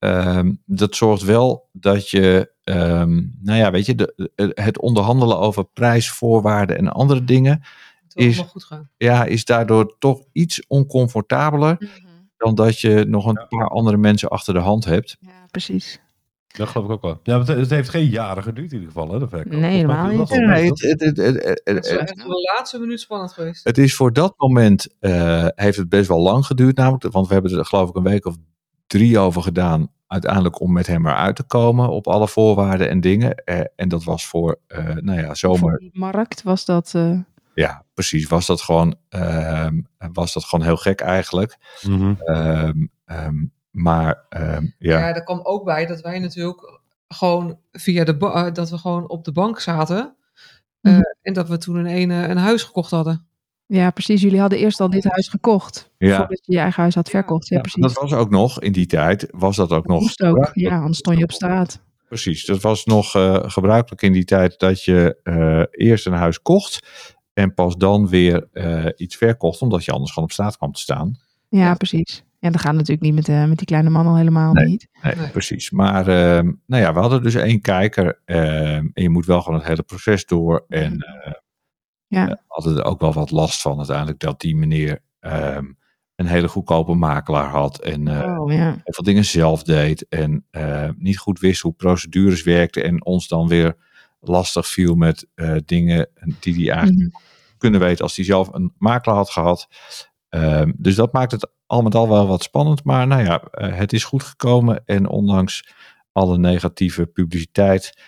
Ehm, 0.00 0.52
dat 0.64 0.94
zorgt 0.96 1.22
wel 1.22 1.68
dat 1.72 2.10
je, 2.10 2.52
ehm, 2.64 3.14
nou 3.42 3.58
ja, 3.58 3.70
weet 3.70 3.86
je, 3.86 3.94
de, 3.94 4.30
het 4.54 4.78
onderhandelen 4.80 5.38
over 5.38 5.64
prijs, 5.64 6.10
voorwaarden 6.10 6.78
en 6.78 6.88
andere 6.88 7.24
dingen, 7.24 7.62
Is- 8.14 8.26
allemaal 8.36 8.52
goed 8.52 8.64
gaan. 8.64 8.88
ja, 8.96 9.24
is 9.24 9.44
daardoor 9.44 9.96
toch 9.98 10.22
iets 10.32 10.66
oncomfortabeler 10.66 11.90
dan 12.36 12.54
dat 12.54 12.80
je 12.80 13.04
nog 13.08 13.26
een 13.26 13.46
paar 13.48 13.68
andere 13.68 13.96
mensen 13.96 14.28
achter 14.28 14.54
de 14.54 14.60
hand 14.60 14.84
hebt. 14.84 15.16
Ja, 15.20 15.46
precies. 15.50 16.00
Dat 16.56 16.68
geloof 16.68 16.86
ik 16.86 16.92
ook 16.92 17.02
wel. 17.02 17.20
Ja, 17.22 17.44
het, 17.44 17.70
heeft 17.70 17.88
geen 17.88 18.06
jaren 18.08 18.42
geduurd 18.42 18.72
in 18.72 18.78
ieder 18.80 18.92
geval, 18.92 19.12
hè, 19.12 19.18
de 19.18 19.28
verkoop. 19.28 19.52
Nee, 19.52 19.70
helemaal 19.70 20.06
niet. 20.08 20.28
Nee, 20.30 20.66
het, 20.66 20.80
het, 20.80 21.00
het, 21.00 21.16
het, 21.16 21.34
het- 21.44 21.60
Het 21.64 21.84
is 21.84 21.90
echt 21.96 22.16
de 22.16 22.52
laatste 22.56 22.78
minuut 22.78 23.00
spannend 23.00 23.32
geweest. 23.32 23.64
Het 23.64 23.78
is 23.78 23.94
voor 23.94 24.12
dat 24.12 24.34
moment, 24.36 24.86
eh, 25.00 25.46
heeft 25.54 25.76
het 25.76 25.88
best 25.88 26.08
wel 26.08 26.20
lang 26.20 26.46
geduurd 26.46 26.76
namelijk. 26.76 27.12
Want 27.12 27.26
we 27.26 27.32
hebben 27.32 27.58
er 27.58 27.64
geloof 27.64 27.88
ik 27.88 27.94
een 27.96 28.02
week 28.02 28.24
of 28.26 28.36
drie 28.90 29.18
over 29.18 29.42
gedaan. 29.42 29.90
Uiteindelijk 30.06 30.60
om 30.60 30.72
met 30.72 30.86
hem 30.86 31.06
eruit 31.06 31.36
te 31.36 31.42
komen 31.42 31.88
op 31.88 32.06
alle 32.06 32.28
voorwaarden 32.28 32.88
en 32.88 33.00
dingen. 33.00 33.34
Eh, 33.44 33.60
en 33.76 33.88
dat 33.88 34.04
was 34.04 34.26
voor, 34.26 34.58
eh, 34.66 34.84
nou 34.86 35.18
ja, 35.18 35.26
Voor 35.26 35.36
zomer. 35.36 35.78
die 35.78 35.90
markt 35.92 36.42
was 36.42 36.64
dat... 36.64 36.92
eh, 36.94 37.18
Ja, 37.54 37.84
precies. 37.94 38.28
Was 38.28 38.46
dat 38.46 38.62
gewoon, 38.62 38.96
ehm, 39.08 39.80
was 40.12 40.32
dat 40.32 40.44
gewoon 40.44 40.64
heel 40.64 40.76
gek 40.76 41.00
eigenlijk. 41.00 41.56
Mhm. 41.82 42.14
Ehm, 42.24 42.86
ehm, 43.04 43.44
maar 43.70 44.24
ehm, 44.28 44.66
ja, 44.78 44.98
Ja, 44.98 45.14
er 45.14 45.22
kwam 45.24 45.40
ook 45.42 45.64
bij 45.64 45.86
dat 45.86 46.00
wij 46.00 46.18
natuurlijk 46.18 46.80
gewoon 47.08 47.58
via 47.72 48.04
de 48.04 48.16
ba- 48.16 48.50
dat 48.50 48.70
we 48.70 48.78
gewoon 48.78 49.08
op 49.08 49.24
de 49.24 49.32
bank 49.32 49.60
zaten. 49.60 50.14
eh, 50.80 50.92
Mhm. 50.92 51.02
en 51.22 51.32
dat 51.32 51.48
we 51.48 51.58
toen 51.58 51.76
een, 51.76 51.86
ene, 51.86 52.28
een 52.28 52.36
huis 52.36 52.62
gekocht 52.62 52.90
hadden. 52.90 53.26
Ja, 53.70 53.90
precies. 53.90 54.20
Jullie 54.22 54.40
hadden 54.40 54.58
eerst 54.58 54.80
al 54.80 54.90
dit 54.90 55.04
huis 55.04 55.28
gekocht. 55.28 55.90
Ja. 55.98 56.16
Voordat 56.16 56.40
je 56.44 56.52
je 56.52 56.58
eigen 56.58 56.80
huis 56.82 56.94
had 56.94 57.10
verkocht. 57.10 57.48
Ja, 57.48 57.56
Ja, 57.56 57.62
precies. 57.62 57.82
dat 57.82 57.92
was 57.92 58.12
ook 58.12 58.30
nog 58.30 58.60
in 58.60 58.72
die 58.72 58.86
tijd, 58.86 59.28
was 59.30 59.56
dat 59.56 59.70
ook 59.70 59.86
nog. 59.86 60.02
Ook. 60.22 60.50
Ja, 60.52 60.78
anders 60.78 60.98
stond 60.98 61.18
je 61.18 61.24
op 61.24 61.32
straat. 61.32 61.82
Precies, 62.08 62.44
dat 62.44 62.60
was 62.60 62.84
nog 62.84 63.14
eh, 63.14 63.36
gebruikelijk 63.42 64.02
in 64.02 64.12
die 64.12 64.24
tijd 64.24 64.58
dat 64.58 64.84
je 64.84 65.16
eh, 65.22 65.62
eerst 65.70 66.06
een 66.06 66.12
huis 66.12 66.42
kocht 66.42 66.86
en 67.32 67.54
pas 67.54 67.76
dan 67.76 68.08
weer 68.08 68.48
eh, 68.52 68.84
iets 68.96 69.16
verkocht, 69.16 69.62
omdat 69.62 69.84
je 69.84 69.92
anders 69.92 70.10
gewoon 70.12 70.28
op 70.28 70.32
straat 70.34 70.56
kwam 70.56 70.72
te 70.72 70.80
staan. 70.80 71.18
Ja, 71.48 71.58
Ja. 71.58 71.74
precies. 71.74 72.24
Ja, 72.38 72.50
dat 72.50 72.60
gaat 72.60 72.72
natuurlijk 72.72 73.00
niet 73.00 73.14
met, 73.14 73.28
eh, 73.28 73.44
met 73.44 73.58
die 73.58 73.66
kleine 73.66 73.90
man 73.90 74.06
al 74.06 74.16
helemaal 74.16 74.52
Nee. 74.52 74.66
niet. 74.66 74.88
Nee, 75.02 75.14
Nee. 75.14 75.28
precies. 75.28 75.70
Maar 75.70 76.06
ehm, 76.08 76.52
nou 76.66 76.82
ja, 76.82 76.92
we 76.94 76.98
hadden 77.00 77.22
dus 77.22 77.34
één 77.34 77.60
kijker 77.60 78.20
ehm, 78.24 78.86
en 78.92 79.02
je 79.02 79.10
moet 79.10 79.26
wel 79.26 79.42
gewoon 79.42 79.58
het 79.58 79.68
hele 79.68 79.82
proces 79.82 80.26
door. 80.26 80.64
En 80.68 80.98
eh, 80.98 81.32
Ja. 82.10 82.28
eh, 82.28 82.34
hadden 82.46 82.76
er 82.76 82.84
ook 82.84 83.00
wel 83.00 83.12
wat 83.12 83.30
last 83.30 83.60
van 83.60 83.76
uiteindelijk 83.78 84.18
dat 84.18 84.40
die 84.40 84.56
meneer 84.56 84.98
ehm, 85.20 85.64
een 86.16 86.26
hele 86.26 86.48
goedkope 86.48 86.94
makelaar 86.94 87.48
had 87.50 87.78
en 87.78 88.08
oh, 88.08 88.52
ja. 88.52 88.64
heel 88.70 88.80
veel 88.84 89.04
dingen 89.04 89.24
zelf 89.24 89.62
deed 89.62 90.08
en 90.08 90.46
eh, 90.50 90.88
niet 90.96 91.18
goed 91.18 91.38
wist 91.40 91.60
hoe 91.60 91.72
procedures 91.72 92.42
werkten 92.42 92.84
en 92.84 93.04
ons 93.04 93.28
dan 93.28 93.48
weer 93.48 93.76
lastig 94.20 94.66
viel 94.66 94.94
met 94.94 95.26
dingen 95.64 96.08
die 96.40 96.54
hij 96.54 96.74
eigenlijk 96.76 97.12
Mhm. 97.12 97.22
kunnen 97.58 97.80
weten 97.80 98.04
als 98.04 98.16
hij 98.16 98.24
zelf 98.24 98.48
een 98.52 98.72
makelaar 98.78 99.16
had 99.16 99.30
gehad. 99.30 99.68
Ehm, 100.28 100.72
dus 100.76 100.94
dat 100.94 101.12
maakt 101.12 101.32
het 101.32 101.50
al 101.66 101.82
met 101.82 101.94
al 101.94 102.08
wel 102.08 102.26
wat 102.26 102.42
spannend. 102.42 102.84
Maar 102.84 103.06
nou 103.06 103.22
ja, 103.24 103.42
het 103.50 103.92
is 103.92 104.04
goed 104.04 104.22
gekomen. 104.22 104.82
En 104.84 105.08
ondanks 105.08 105.74
alle 106.12 106.38
negatieve 106.38 107.06
publiciteit 107.06 108.00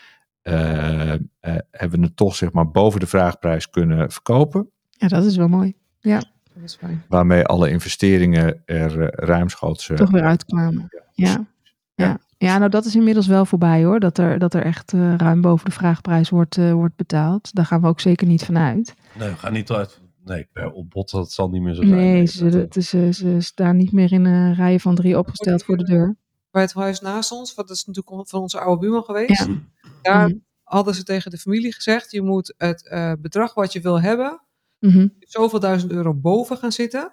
hebben 1.70 2.00
we 2.00 2.06
het 2.06 2.16
toch 2.16 2.34
zeg 2.34 2.52
maar 2.52 2.70
boven 2.70 3.00
de 3.00 3.06
vraagprijs 3.06 3.70
kunnen 3.70 4.10
verkopen. 4.10 4.70
ja, 4.90 5.08
dat 5.08 5.24
is 5.24 5.36
wel 5.36 5.48
mooi. 5.48 5.74
Dat 6.00 6.62
is 6.64 6.74
fijn. 6.74 7.02
Waarmee 7.08 7.44
alle 7.44 7.70
investeringen 7.70 8.62
er 8.64 9.00
eh, 9.02 9.26
ruimschoots 9.26 9.90
eh, 9.90 9.96
Toch 9.96 10.10
weer 10.10 10.22
uitkwamen. 10.22 10.88
Ja. 11.12 11.46
Ja. 11.94 12.18
ja, 12.38 12.58
nou 12.58 12.70
dat 12.70 12.84
is 12.84 12.96
inmiddels 12.96 13.26
wel 13.26 13.44
voorbij 13.44 13.84
hoor. 13.84 14.00
Dat 14.00 14.18
er, 14.18 14.38
dat 14.38 14.54
er 14.54 14.62
echt 14.62 14.92
eh, 14.92 15.14
ruim 15.16 15.40
boven 15.40 15.64
de 15.64 15.70
vraagprijs 15.70 16.30
wordt, 16.30 16.56
eh, 16.56 16.72
wordt 16.72 16.96
betaald. 16.96 17.54
Daar 17.54 17.66
gaan 17.66 17.80
we 17.80 17.86
ook 17.86 18.00
zeker 18.00 18.26
niet 18.26 18.44
van 18.44 18.58
uit. 18.58 18.94
Nee, 19.18 19.28
we 19.28 19.36
gaan 19.36 19.52
niet 19.52 19.70
uit. 19.70 20.00
Nee, 20.24 20.48
per 20.52 20.70
opbod, 20.70 21.10
dat 21.10 21.32
zal 21.32 21.48
niet 21.50 21.62
meer 21.62 21.74
zo 21.74 21.82
zijn. 21.82 21.94
Nee, 21.94 22.26
ze, 22.26 22.44
dat, 22.44 22.54
eh, 22.54 22.60
het 22.60 22.76
is, 22.76 22.88
ze, 22.88 23.12
ze 23.12 23.40
staan 23.40 23.76
niet 23.76 23.92
meer 23.92 24.12
in 24.12 24.24
een 24.24 24.54
rijen 24.54 24.80
van 24.80 24.94
drie 24.94 25.18
opgesteld 25.18 25.64
voor 25.64 25.76
de 25.76 25.84
deur. 25.84 26.16
Bij 26.52 26.62
het 26.62 26.72
huis 26.72 27.00
naast 27.00 27.32
ons, 27.32 27.54
wat 27.54 27.70
is 27.70 27.84
natuurlijk 27.84 28.28
van 28.28 28.40
onze 28.40 28.60
oude 28.60 28.80
buurman 28.80 29.04
geweest. 29.04 29.46
Ja. 29.46 29.58
Daar 30.02 30.28
Mhm. 30.28 30.36
hadden 30.62 30.94
ze 30.94 31.02
tegen 31.04 31.30
de 31.30 31.38
familie 31.38 31.72
gezegd, 31.74 32.10
je 32.10 32.22
moet 32.22 32.54
het 32.56 32.88
eh, 32.88 33.12
bedrag 33.18 33.54
wat 33.54 33.72
je 33.72 33.80
wil 33.80 34.00
hebben, 34.00 34.40
Mhm. 34.78 35.08
zoveel 35.18 35.60
duizend 35.60 35.92
euro 35.92 36.14
boven 36.14 36.56
gaan 36.56 36.72
zitten. 36.72 37.12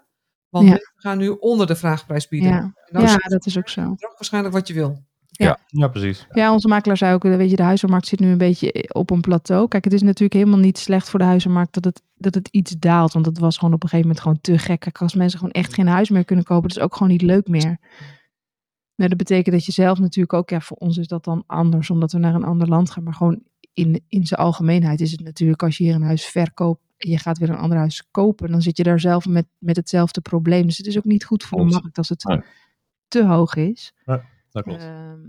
Want 0.49 0.65
Ja. 0.65 0.71
mensen 0.71 0.93
gaan 0.95 1.17
nu 1.17 1.27
onder 1.29 1.67
de 1.67 1.75
vraagprijs 1.75 2.27
bieden. 2.27 2.49
Ja. 2.49 2.57
En 2.59 2.73
dan 2.91 3.01
ja, 3.01 3.07
is 3.07 3.13
het 3.13 3.31
dat 3.31 3.45
is 3.45 3.57
ook 3.57 3.69
zo. 3.69 3.89
bedrag 3.89 4.13
waarschijnlijk 4.13 4.53
wat 4.53 4.67
je 4.67 4.73
wil. 4.73 5.07
Ja, 5.67 5.87
precies. 5.87 6.27
Ja, 6.31 6.51
onze 6.53 6.67
makelaar 6.67 6.97
zei 6.97 7.13
ook, 7.13 7.25
eh, 7.25 7.35
weet 7.35 7.49
je, 7.49 7.55
de 7.55 7.63
huizenmarkt 7.63 8.07
zit 8.07 8.19
nu 8.19 8.27
een 8.31 8.37
beetje 8.37 8.89
op 8.93 9.09
een 9.09 9.21
plateau. 9.21 9.67
Kijk, 9.67 9.83
het 9.83 9.93
is 9.93 10.01
natuurlijk 10.01 10.33
helemaal 10.33 10.59
niet 10.59 10.77
slecht 10.77 11.09
voor 11.09 11.19
de 11.19 11.25
huizenmarkt 11.25 11.73
dat 11.73 11.83
het, 11.85 12.01
dat 12.15 12.35
het 12.35 12.47
iets 12.51 12.71
daalt. 12.79 13.13
Want 13.13 13.25
het 13.25 13.39
was 13.39 13.57
gewoon 13.57 13.73
op 13.73 13.83
een 13.83 13.89
gegeven 13.89 14.07
moment 14.07 14.25
gewoon 14.25 14.41
te 14.41 14.57
gek. 14.65 14.79
Kijk, 14.79 15.01
als 15.01 15.13
mensen 15.13 15.39
gewoon 15.39 15.53
echt 15.53 15.73
geen 15.73 15.87
huis 15.87 16.09
meer 16.09 16.25
kunnen 16.25 16.45
kopen, 16.45 16.67
dat 16.69 16.77
is 16.77 16.83
ook 16.83 16.93
gewoon 16.93 17.11
niet 17.11 17.21
leuk 17.21 17.47
meer. 17.47 17.77
Nou, 18.99 19.11
dat 19.11 19.17
betekent 19.17 19.55
dat 19.55 19.65
je 19.65 19.71
zelf 19.71 19.99
natuurlijk 19.99 20.33
ook, 20.33 20.49
ja, 20.49 20.61
voor 20.61 20.77
ons 20.77 20.97
is 20.97 21.07
dat 21.07 21.23
dan 21.23 21.43
anders, 21.47 21.89
omdat 21.89 22.11
we 22.11 22.17
naar 22.17 22.35
een 22.35 22.43
ander 22.43 22.67
land 22.67 22.91
gaan. 22.91 23.03
Maar 23.03 23.13
gewoon 23.13 23.41
in, 23.73 24.03
in 24.07 24.25
zijn 24.25 24.39
algemeenheid 24.39 25.01
is 25.01 25.11
het 25.11 25.21
natuurlijk, 25.21 25.63
als 25.63 25.77
je 25.77 25.83
hier 25.83 25.95
een 25.95 26.01
huis 26.01 26.25
verkoopt 26.25 26.81
en 26.97 27.09
je 27.09 27.17
gaat 27.17 27.37
weer 27.37 27.49
een 27.49 27.57
ander 27.57 27.77
huis 27.77 28.07
kopen, 28.11 28.51
dan 28.51 28.61
zit 28.61 28.77
je 28.77 28.83
daar 28.83 28.99
zelf 28.99 29.25
met, 29.25 29.45
met 29.57 29.75
hetzelfde 29.75 30.21
probleem. 30.21 30.65
Dus 30.65 30.77
het 30.77 30.87
is 30.87 30.97
ook 30.97 31.03
niet 31.03 31.25
goed 31.25 31.43
voor 31.43 31.57
de 31.57 31.71
markt 31.71 31.97
als 31.97 32.09
het 32.09 32.41
te 33.07 33.25
hoog 33.25 33.55
is. 33.55 33.93
Dat 34.51 34.63
klopt. 34.63 34.83
Ehm, 34.83 35.19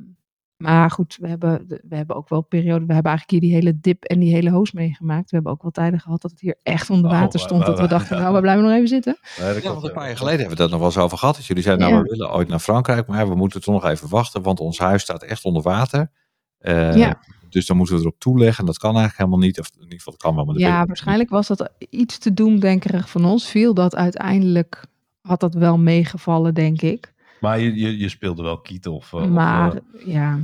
maar 0.61 0.91
goed, 0.91 1.17
we 1.21 1.29
hebben, 1.29 1.65
we 1.89 1.97
hebben 1.97 2.17
ook 2.17 2.29
wel 2.29 2.41
perioden. 2.41 2.87
We 2.87 2.93
hebben 2.95 3.11
eigenlijk 3.13 3.31
hier 3.31 3.41
die 3.51 3.53
hele 3.61 3.81
dip 3.81 4.05
en 4.05 4.19
die 4.19 4.35
hele 4.35 4.51
hoos 4.51 4.73
meegemaakt. 4.73 5.31
We 5.31 5.35
hebben 5.37 5.53
ook 5.53 5.63
wel 5.63 5.71
tijden 5.71 6.01
gehad 6.01 6.23
dat 6.23 6.31
het 6.31 6.41
hier 6.41 6.55
echt 6.63 6.91
onder 6.91 7.11
Oh, 7.11 7.21
water 7.21 7.39
wa- 7.41 7.47
stond. 7.47 7.67
dat 7.67 7.77
we 7.77 7.83
wa- 7.83 7.89
dachten, 7.97 8.17
ja. 8.17 8.23
nou, 8.23 8.35
we 8.35 8.41
blijven 8.41 8.65
nog 8.65 8.73
even 8.73 8.89
zitten. 8.89 9.17
Nee, 9.39 9.47
dat 9.47 9.55
Ja, 9.55 9.61
klopt, 9.61 9.75
want 9.75 9.87
een 9.87 9.93
paar 9.93 10.03
jaar 10.03 10.13
ja. 10.13 10.17
geleden 10.19 10.39
hebben 10.41 10.57
we 10.57 10.63
dat 10.63 10.71
nog 10.71 10.79
wel 10.81 10.89
eens 10.89 10.99
over 10.99 11.19
gehad. 11.19 11.37
Dat 11.37 11.47
jullie 11.47 11.63
zeiden, 11.63 11.85
nou, 11.87 11.97
Ja. 11.99 12.03
we 12.05 12.11
willen 12.17 12.33
ooit 12.35 12.49
naar 12.49 12.59
Frankrijk, 12.59 13.07
maar 13.07 13.29
we 13.29 13.35
moeten 13.35 13.61
toch 13.63 13.75
nog 13.83 13.91
even 13.91 14.09
wachten, 14.09 14.43
want 14.43 14.61
ons 14.61 14.79
huis 14.79 15.03
staat 15.03 15.23
echt 15.23 15.45
onder 15.45 15.63
water. 15.63 16.11
Eh, 16.59 16.97
Ja. 16.97 17.19
Dus 17.49 17.67
dan 17.67 17.77
moeten 17.77 17.95
we 17.95 18.01
erop 18.01 18.19
toeleggen. 18.19 18.59
En 18.61 18.67
dat 18.67 18.79
kan 18.79 18.91
eigenlijk 18.97 19.19
helemaal 19.19 19.47
niet. 19.47 19.61
Of 19.61 19.71
in 19.77 19.83
ieder 19.83 19.97
geval, 19.99 20.13
dat 20.13 20.23
kan 20.23 20.35
wel. 20.35 20.45
Maar 20.45 20.59
Ja, 20.59 20.87
waarschijnlijk 20.87 21.31
was 21.31 21.47
dat 21.47 21.71
iets 21.91 22.19
te 22.19 22.35
doemdenkerig 22.35 23.11
van 23.11 23.25
ons. 23.25 23.49
Viel 23.49 23.75
dat 23.75 23.97
uiteindelijk, 23.97 24.85
had 25.21 25.41
dat 25.41 25.55
wel 25.55 25.79
meegevallen, 25.79 26.55
denk 26.55 26.83
ik. 26.83 27.13
Maar 27.41 27.59
je, 27.61 27.75
je, 27.75 27.99
je 27.99 28.09
speelde 28.09 28.43
wel 28.43 28.61
kiet 28.61 28.87
of, 28.87 29.13
eh, 29.13 29.27
maar 29.27 29.69
of, 29.69 29.75
eh, 29.75 30.07
ja. 30.07 30.39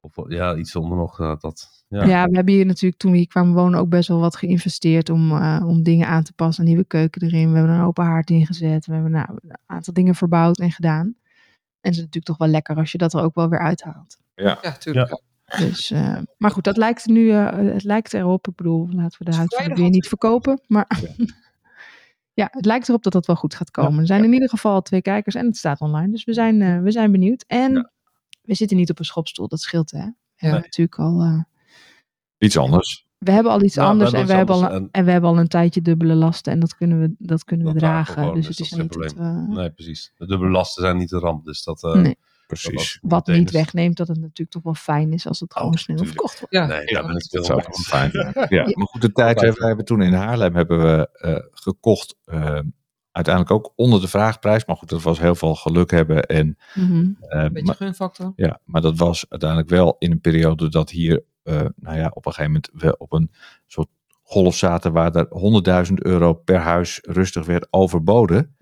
of, 0.00 0.14
ja, 0.28 0.56
iets 0.56 0.76
onder 0.76 0.98
nog. 0.98 1.20
eh, 1.20 1.36
dat, 1.38 1.84
ja. 1.88 2.04
Ja. 2.04 2.26
we 2.28 2.36
hebben 2.36 2.54
hier 2.54 2.66
natuurlijk 2.66 3.00
toen 3.00 3.10
we 3.10 3.16
hier 3.16 3.26
kwamen 3.26 3.54
wonen 3.54 3.80
ook 3.80 3.88
best 3.88 4.08
wel 4.08 4.20
wat 4.20 4.36
geïnvesteerd 4.36 5.10
om, 5.10 5.30
eh, 5.30 5.64
om 5.66 5.82
dingen 5.82 6.06
aan 6.08 6.22
te 6.22 6.32
passen. 6.32 6.62
Een 6.62 6.68
nieuwe 6.68 6.86
keuken 6.86 7.22
erin. 7.22 7.50
We 7.52 7.58
hebben 7.58 7.74
een 7.76 7.84
open 7.84 8.04
haard 8.04 8.30
ingezet. 8.30 8.86
We 8.86 8.92
hebben 8.92 9.10
nou, 9.10 9.26
een 9.30 9.58
aantal 9.66 9.94
dingen 9.94 10.14
verbouwd 10.14 10.58
en 10.58 10.70
gedaan. 10.72 11.06
En 11.06 11.90
het 11.90 11.92
is 11.92 11.96
natuurlijk 11.98 12.24
toch 12.26 12.38
wel 12.38 12.48
lekker 12.48 12.76
als 12.76 12.92
je 12.92 12.98
dat 12.98 13.12
er 13.14 13.22
ook 13.22 13.34
wel 13.34 13.48
weer 13.48 13.60
uithaalt. 13.60 14.18
Ja, 14.34 14.58
tuurlijk. 14.78 15.22
Dus, 15.58 15.90
eh, 15.90 16.16
maar 16.36 16.50
goed, 16.50 16.64
dat 16.64 16.76
lijkt 16.76 17.06
nu, 17.06 17.30
eh, 17.30 17.72
het 17.72 17.84
lijkt 17.84 18.14
erop. 18.14 18.48
Ik 18.48 18.54
bedoel, 18.54 18.88
laten 18.90 19.18
we 19.18 19.30
de 19.30 19.36
huid 19.36 19.48
van 19.48 19.58
de 19.58 19.64
vrijdag 19.64 19.78
weer 19.78 19.88
niet 19.90 20.08
verkopen. 20.08 20.60
Maar 20.66 21.00
ja. 21.16 21.24
het 22.50 22.64
lijkt 22.64 22.88
erop 22.88 23.02
dat 23.02 23.12
dat 23.12 23.26
wel 23.26 23.36
goed 23.36 23.54
gaat 23.54 23.70
komen. 23.70 24.00
Er 24.00 24.06
zijn 24.06 24.24
in 24.24 24.32
ieder 24.32 24.48
geval 24.48 24.82
twee 24.82 25.02
kijkers 25.02 25.34
en 25.34 25.46
het 25.46 25.56
staat 25.56 25.80
online. 25.80 26.10
Dus 26.10 26.24
we 26.24 26.32
zijn, 26.32 26.62
eh, 26.62 26.80
we 26.80 26.90
zijn 26.90 27.12
benieuwd. 27.12 27.44
En 27.46 27.90
we 28.42 28.54
zitten 28.54 28.76
niet 28.76 28.90
op 28.90 28.98
een 28.98 29.04
schopstoel, 29.04 29.48
dat 29.48 29.60
scheelt 29.60 29.90
hè. 29.90 30.04
We 30.04 30.12
hebben 30.46 30.60
natuurlijk 30.60 30.98
al, 30.98 31.20
eh, 31.20 31.40
Iets 32.38 32.56
anders. 32.56 33.06
we 33.18 33.30
hebben 33.32 33.52
al 33.52 33.62
iets 33.62 33.74
Ja, 33.74 33.82
we 33.82 33.88
anders, 33.88 34.12
en, 34.12 34.26
we 34.26 34.32
hebben 34.32 34.54
al, 34.54 34.72
een- 34.72 34.88
en 34.90 35.04
we 35.04 35.10
hebben 35.10 35.30
al 35.30 35.38
een 35.38 35.48
tijdje 35.48 35.82
dubbele 35.82 36.14
lasten 36.14 36.52
en 36.52 36.60
dat 36.60 36.76
kunnen 36.76 37.00
we, 37.00 37.14
dat 37.18 37.44
kunnen 37.44 37.66
we 37.66 37.72
Dat 37.72 37.82
dragen 37.82 38.14
gewoon, 38.14 38.34
dus 38.34 38.46
dus 38.46 38.58
het 38.58 38.66
is 38.66 38.72
niet 38.72 38.92
geen 38.92 39.02
dat 39.02 39.12
we, 39.48 39.54
Nee, 39.54 39.70
precies. 39.70 40.12
De 40.16 40.26
dubbele 40.26 40.50
lasten 40.50 40.82
zijn 40.82 40.96
niet 40.96 41.08
de 41.08 41.18
ramp. 41.18 41.44
Dus 41.44 41.64
dat, 41.64 41.84
eh, 41.84 41.94
Nee. 41.94 42.16
Precies. 42.50 42.98
wat 43.02 43.26
niet 43.26 43.50
wegneemt 43.50 43.96
dat 43.96 44.08
het 44.08 44.20
natuurlijk 44.20 44.50
toch 44.50 44.62
wel 44.62 44.74
fijn 44.74 45.12
is 45.12 45.26
als 45.26 45.40
het 45.40 45.52
gewoon 45.54 45.68
Oh, 45.72 45.76
snel 45.76 45.96
tuurlijk. 45.96 46.16
verkocht 46.18 46.40
wordt. 46.40 46.54
Ja, 46.54 46.66
Nee, 46.66 46.80
ik 46.84 46.94
Dat 47.30 47.42
is 47.44 47.50
ook 47.50 47.66
wel 47.66 47.76
fijn. 48.00 48.10
Ja, 48.48 48.62
maar 48.74 48.86
goed, 48.86 49.00
de 49.00 49.12
tijd. 49.12 49.58
hebben 49.58 49.84
toen 49.84 50.02
in 50.02 50.12
Haarlem 50.12 50.54
hebben 50.54 50.80
we 50.80 51.08
eh, 51.12 51.36
gekocht. 51.52 52.16
eh, 52.24 52.60
uiteindelijk 53.12 53.54
ook 53.54 53.72
onder 53.76 54.00
de 54.00 54.08
vraagprijs. 54.08 54.64
Maar 54.64 54.76
goed, 54.76 54.88
dat 54.88 55.02
was 55.02 55.18
heel 55.20 55.34
veel 55.34 55.54
geluk 55.54 55.90
hebben. 55.90 56.26
En, 56.26 56.56
eh, 56.74 56.82
een 56.82 57.16
beetje 57.52 57.62
maar, 57.66 57.74
gunfactor. 57.74 58.32
ja, 58.36 58.60
maar 58.64 58.80
dat 58.80 58.98
was 58.98 59.26
uiteindelijk 59.28 59.70
wel 59.70 59.96
in 59.98 60.10
een 60.10 60.20
periode 60.20 60.68
dat 60.68 60.90
hier, 60.90 61.22
eh, 61.42 61.64
nou 61.76 61.96
ja, 61.98 62.10
op 62.14 62.26
een 62.26 62.32
gegeven 62.32 62.52
moment 62.52 62.70
we 62.72 62.96
op 62.98 63.12
een 63.12 63.30
soort 63.66 63.88
golf 64.22 64.56
zaten 64.56 64.92
waar 64.92 65.14
er 65.14 65.26
100.000 65.30 66.02
euro 66.04 66.32
per 66.34 66.58
huis 66.58 66.98
rustig 67.02 67.46
werd 67.46 67.66
overboden. 67.70 68.56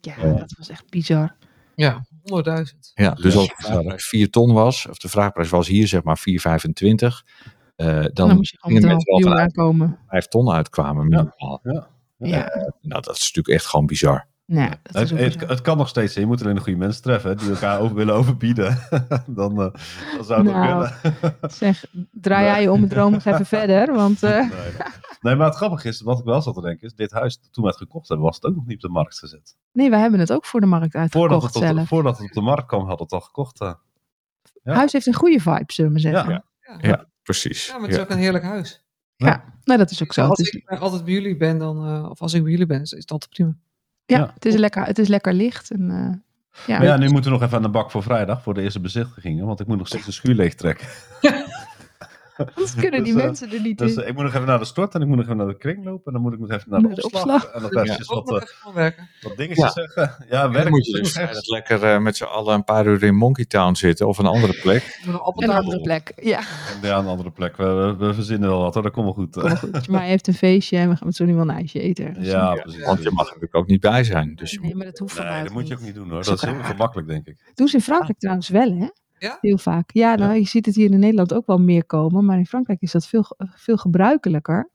Ja, 0.00 0.14
Ja. 0.22 0.32
dat 0.32 0.54
was 0.58 0.68
echt 0.68 0.90
bizar. 0.90 1.36
Ja, 1.74 2.06
100.000. 2.28 2.92
Ja, 2.94 3.10
dus 3.10 3.32
Ja, 3.34 3.40
als 3.40 3.48
de 3.48 3.54
vraagprijs 3.58 4.08
4 4.08 4.30
ton 4.30 4.52
was, 4.52 4.86
of 4.88 4.98
de 4.98 5.08
vraagprijs 5.08 5.48
was 5.48 5.68
hier 5.68 5.86
zeg 5.88 6.02
maar 6.02 6.18
4,25, 6.18 6.24
eh 7.76 7.86
dan, 7.86 8.10
Dan, 8.12 8.36
moest 8.36 8.50
je 8.50 8.58
gewoon 8.58 8.76
gingen 8.76 8.88
mensen 8.88 9.10
wel 9.10 9.18
miljoen 9.18 9.22
vanuit 9.22 9.38
aankomen. 9.38 9.98
5 10.06 10.26
ton 10.26 10.50
uitkwamen. 10.50 11.02
minimaal. 11.08 11.60
Ja. 11.62 11.88
Ja, 12.18 12.72
Nou, 12.80 13.02
dat 13.02 13.16
is 13.16 13.20
natuurlijk 13.20 13.48
echt 13.48 13.66
gewoon 13.66 13.86
bizar. 13.86 14.26
Nou, 14.50 14.70
dat 14.82 15.10
Het, 15.10 15.10
het, 15.10 15.48
het 15.48 15.60
kan 15.60 15.76
nog 15.76 15.88
steeds. 15.88 16.14
hè. 16.14 16.20
Je 16.20 16.26
moet 16.26 16.42
alleen 16.42 16.54
de 16.54 16.60
goede 16.60 16.78
mensen 16.78 17.02
treffen 17.02 17.30
hè, 17.30 17.36
die 17.36 17.50
elkaar 17.50 17.80
over 17.80 17.96
willen 17.96 18.14
overbieden. 18.14 18.78
dan, 19.26 19.50
eh, 19.62 19.72
dan 20.16 20.24
zou 20.24 20.42
het 20.48 20.52
Nou. 20.54 20.84
ook 20.84 20.90
kunnen. 21.02 21.36
Zeg, 21.50 21.84
draai 22.12 22.44
jij 22.44 22.62
je 22.62 22.72
om 22.72 22.80
het 22.80 22.90
droom 22.90 23.12
nog 23.12 23.24
even 23.24 23.46
verder, 23.46 23.94
want 23.94 24.22
eh, 24.22 24.30
Nee, 24.50 24.72
nee, 25.20 25.34
maar 25.36 25.46
het 25.46 25.56
grappige 25.56 25.88
is, 25.88 26.00
wat 26.00 26.18
ik 26.18 26.24
wel 26.24 26.42
zat 26.42 26.54
te 26.54 26.60
denken, 26.60 26.86
is 26.86 26.94
dit 26.94 27.10
huis, 27.12 27.40
toen 27.50 27.64
we 27.64 27.70
het 27.70 27.78
gekocht 27.78 28.08
hebben, 28.08 28.26
was 28.26 28.36
het 28.36 28.44
ook 28.44 28.54
nog 28.54 28.66
niet 28.66 28.76
op 28.76 28.82
de 28.82 28.88
markt 28.88 29.18
gezet. 29.18 29.56
nee, 29.72 29.90
wij 29.90 30.00
hebben 30.00 30.20
het 30.20 30.32
ook 30.32 30.44
voor 30.44 30.60
de 30.60 30.66
markt 30.66 30.92
Voordat 30.92 31.12
uitgekocht 31.14 31.54
het, 31.54 31.56
op, 31.70 31.76
zelf. 31.76 31.88
voordat 31.88 32.18
het 32.18 32.26
op 32.26 32.32
de 32.32 32.40
markt 32.40 32.66
kwam, 32.66 32.80
hadden 32.86 32.96
we 32.98 33.02
het 33.02 33.12
al 33.12 33.20
gekocht. 33.20 33.60
eh. 33.60 33.72
Ja. 34.62 34.74
Huis 34.74 34.92
heeft 34.92 35.06
een 35.06 35.14
goede 35.14 35.40
vibe, 35.40 35.64
zullen 35.72 35.92
we 35.92 35.98
zeggen. 35.98 36.30
Ja. 36.30 36.44
Ja, 36.60 36.78
Ja, 36.80 36.88
Ja, 36.88 37.04
precies. 37.22 37.66
Ja, 37.66 37.72
maar 37.72 37.80
het 37.82 37.90
is 37.90 37.96
Ja. 37.96 38.02
ook 38.02 38.10
een 38.10 38.18
heerlijk 38.18 38.44
huis. 38.44 38.84
nou 39.16 39.38
dat 39.64 39.90
is 39.90 40.02
ook 40.02 40.12
zo. 40.12 40.20
Als 40.20 40.38
Het 40.38 40.46
is, 40.46 40.52
ik 40.52 40.70
altijd 40.80 41.04
bij 41.04 41.12
jullie 41.14 41.36
ben, 41.36 41.58
dan, 41.58 41.86
eh, 41.86 42.10
of 42.10 42.20
als 42.20 42.32
ik 42.34 42.42
bij 42.42 42.50
jullie 42.50 42.66
ben, 42.66 42.80
is 42.80 42.92
is 42.92 42.98
het 43.00 43.10
altijd 43.10 43.30
prima. 43.30 43.56
Ja, 44.08 44.18
Ja. 44.18 44.30
Het, 44.34 44.44
is 44.44 44.54
lekker, 44.54 44.84
het 44.84 44.98
is 44.98 45.08
lekker 45.08 45.34
licht. 45.34 45.70
En, 45.70 45.90
eh, 45.90 46.66
ja. 46.66 46.78
Maar 46.78 46.86
ja, 46.86 46.96
nu 46.96 47.08
moeten 47.08 47.30
we 47.30 47.36
nog 47.36 47.46
even 47.46 47.56
aan 47.56 47.62
de 47.62 47.68
bak 47.68 47.90
voor 47.90 48.02
vrijdag, 48.02 48.42
voor 48.42 48.54
de 48.54 48.62
eerste 48.62 48.80
bezichtigingen, 48.80 49.46
want 49.46 49.60
ik 49.60 49.66
moet 49.66 49.78
nog 49.78 49.86
steeds 49.86 50.04
de 50.04 50.12
schuur 50.12 50.34
leeg 50.34 50.54
trekken. 50.54 50.86
Anders 52.54 52.74
kunnen 52.74 53.04
die 53.04 53.12
Dus, 53.12 53.22
eh, 53.22 53.26
mensen 53.28 53.52
er 53.52 53.60
niet 53.60 53.78
Dus 53.78 53.94
in. 53.94 54.02
eh, 54.02 54.08
ik 54.08 54.14
moet 54.14 54.22
nog 54.24 54.34
even 54.34 54.46
naar 54.46 54.58
de 54.58 54.64
stort 54.64 54.94
en 54.94 55.00
ik 55.00 55.06
moet 55.06 55.16
nog 55.16 55.24
even 55.24 55.36
naar 55.36 55.46
de 55.46 55.56
kring 55.56 55.84
lopen 55.84 56.04
en 56.06 56.12
dan 56.12 56.22
moet 56.22 56.32
ik 56.32 56.38
nog 56.38 56.50
even 56.50 56.70
naar 56.70 56.80
de, 56.80 56.88
opslag, 56.88 57.22
opslag. 57.34 57.44
en 57.44 57.62
Ja. 57.62 57.68
eventjes 57.82 58.06
wat, 58.06 58.28
eh, 58.30 58.34
even 58.36 58.48
gewoon 58.48 58.74
werken. 58.74 59.08
wat 59.20 59.36
dingetjes 59.36 59.72
zeggen. 59.72 60.14
Ja, 60.28 60.42
Dan 60.42 60.52
werk 60.52 60.68
moet 60.70 60.86
je 60.86 60.92
dus 60.92 61.48
lekker 61.48 61.82
eh, 61.84 61.98
met 61.98 62.16
z'n 62.16 62.24
allen 62.24 62.54
een 62.54 62.64
paar 62.64 62.86
uur 62.86 63.02
in 63.02 63.14
Monkey 63.14 63.44
Town 63.44 63.74
zitten 63.74 64.06
of 64.08 64.18
een 64.18 64.26
andere 64.26 64.52
plek. 64.62 64.98
Een 65.36 65.50
andere 65.50 65.80
plek. 65.80 66.12
Ja, 66.22 66.40
Ja, 66.82 66.98
een 66.98 67.06
andere 67.06 67.30
plek. 67.30 67.56
We, 67.56 67.64
we, 67.64 67.96
we 68.06 68.14
verzinnen 68.14 68.48
wel 68.48 68.60
wat 68.62 68.74
hoor, 68.74 68.82
dat 68.82 68.92
komt 68.92 69.04
wel 69.04 69.14
goed. 69.14 69.34
kom 69.34 69.56
goed. 69.56 69.88
Maar 69.88 70.00
hij 70.00 70.08
heeft 70.08 70.26
een 70.26 70.34
feestje 70.34 70.76
en 70.76 70.88
we 70.88 70.96
gaan 70.96 71.06
met 71.06 71.16
zo'n 71.16 71.34
wel 71.34 71.48
een 71.48 71.50
ijsje 71.50 71.80
eten. 71.80 72.14
Ja, 72.22 72.30
Ja, 72.54 72.54
precies. 72.54 72.84
Want 72.84 73.02
je 73.02 73.10
mag 73.10 73.20
er 73.26 73.26
natuurlijk 73.26 73.56
ook 73.56 73.66
niet 73.66 73.80
bij 73.80 74.04
zijn. 74.04 74.34
Dus 74.34 74.50
je 74.50 74.60
Nee, 74.60 74.74
maar 74.74 74.84
dat 74.86 74.98
hoeft 74.98 75.18
Nee, 75.18 75.42
dat 75.42 75.52
moet 75.52 75.68
je 75.68 75.74
ook 75.74 75.80
niet. 75.80 75.94
doen 75.94 76.10
hoor. 76.10 76.24
Dat 76.24 76.34
is 76.34 76.50
heel 76.50 76.62
gemakkelijk, 76.62 77.08
denk 77.08 77.26
ik. 77.26 77.52
Doen 77.54 77.68
ze 77.68 77.76
in 77.76 77.82
Frankrijk 77.82 78.18
trouwens 78.18 78.48
wel, 78.48 78.72
hè? 78.76 78.86
Ja? 79.18 79.38
Heel 79.40 79.58
vaak. 79.58 79.90
Ja, 79.92 80.14
nou, 80.14 80.30
Ja. 80.30 80.36
je 80.36 80.46
ziet 80.46 80.66
het 80.66 80.74
hier 80.74 80.90
in 80.90 80.98
Nederland 80.98 81.34
ook 81.34 81.46
wel 81.46 81.58
meer 81.58 81.84
komen. 81.84 82.24
Maar 82.24 82.38
in 82.38 82.46
Frankrijk 82.46 82.80
is 82.80 82.92
dat 82.92 83.06
veel, 83.06 83.24
veel 83.38 83.76
gebruikelijker. 83.76 84.70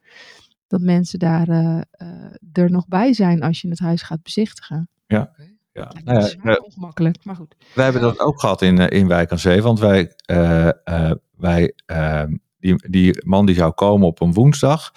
Dat 0.68 0.82
mensen 0.82 1.20
daar 1.20 1.48
eh, 1.50 1.82
eh, 1.92 2.08
er 2.54 2.72
nog 2.72 2.88
bij 2.88 3.14
zijn 3.14 3.42
als 3.42 3.62
je 3.62 3.70
het 3.70 3.80
huis 3.80 4.02
gaat 4.02 4.24
bezichtigen. 4.24 4.90
ja. 5.08 5.32
Nou 5.74 6.20
ja, 6.20 6.22
zwaar 6.22 6.56
eh, 6.56 6.64
ongemakkelijk, 6.64 7.26
maar 7.26 7.36
goed. 7.36 7.56
wij 7.76 7.84
hebben 7.84 8.02
dat 8.02 8.20
ook 8.20 8.40
gehad 8.40 8.62
in, 8.62 8.78
in 8.78 9.08
Wijk 9.08 9.32
aan 9.32 9.40
Zee. 9.40 9.62
Want 9.62 9.80
wij, 9.80 10.14
eh, 10.26 10.68
eh, 10.84 11.12
wij 11.38 11.74
ehm, 11.86 12.38
die, 12.60 12.90
die 12.90 13.26
man 13.26 13.46
die 13.46 13.56
zou 13.56 13.72
komen 13.72 14.08
op 14.08 14.22
een 14.22 14.34
woensdag. 14.34 14.92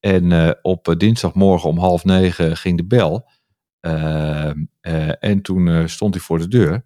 En 0.00 0.32
eh, 0.32 0.50
op 0.62 0.94
dinsdagmorgen 0.98 1.68
om 1.68 1.78
half 1.78 2.04
negen 2.04 2.56
ging 2.56 2.76
de 2.76 2.84
bel. 2.84 3.28
Ehm, 3.80 4.64
eh, 4.80 5.22
en 5.24 5.42
toen 5.42 5.68
eh, 5.68 5.86
stond 5.86 6.14
hij 6.14 6.22
voor 6.22 6.38
de 6.38 6.48
deur. 6.48 6.84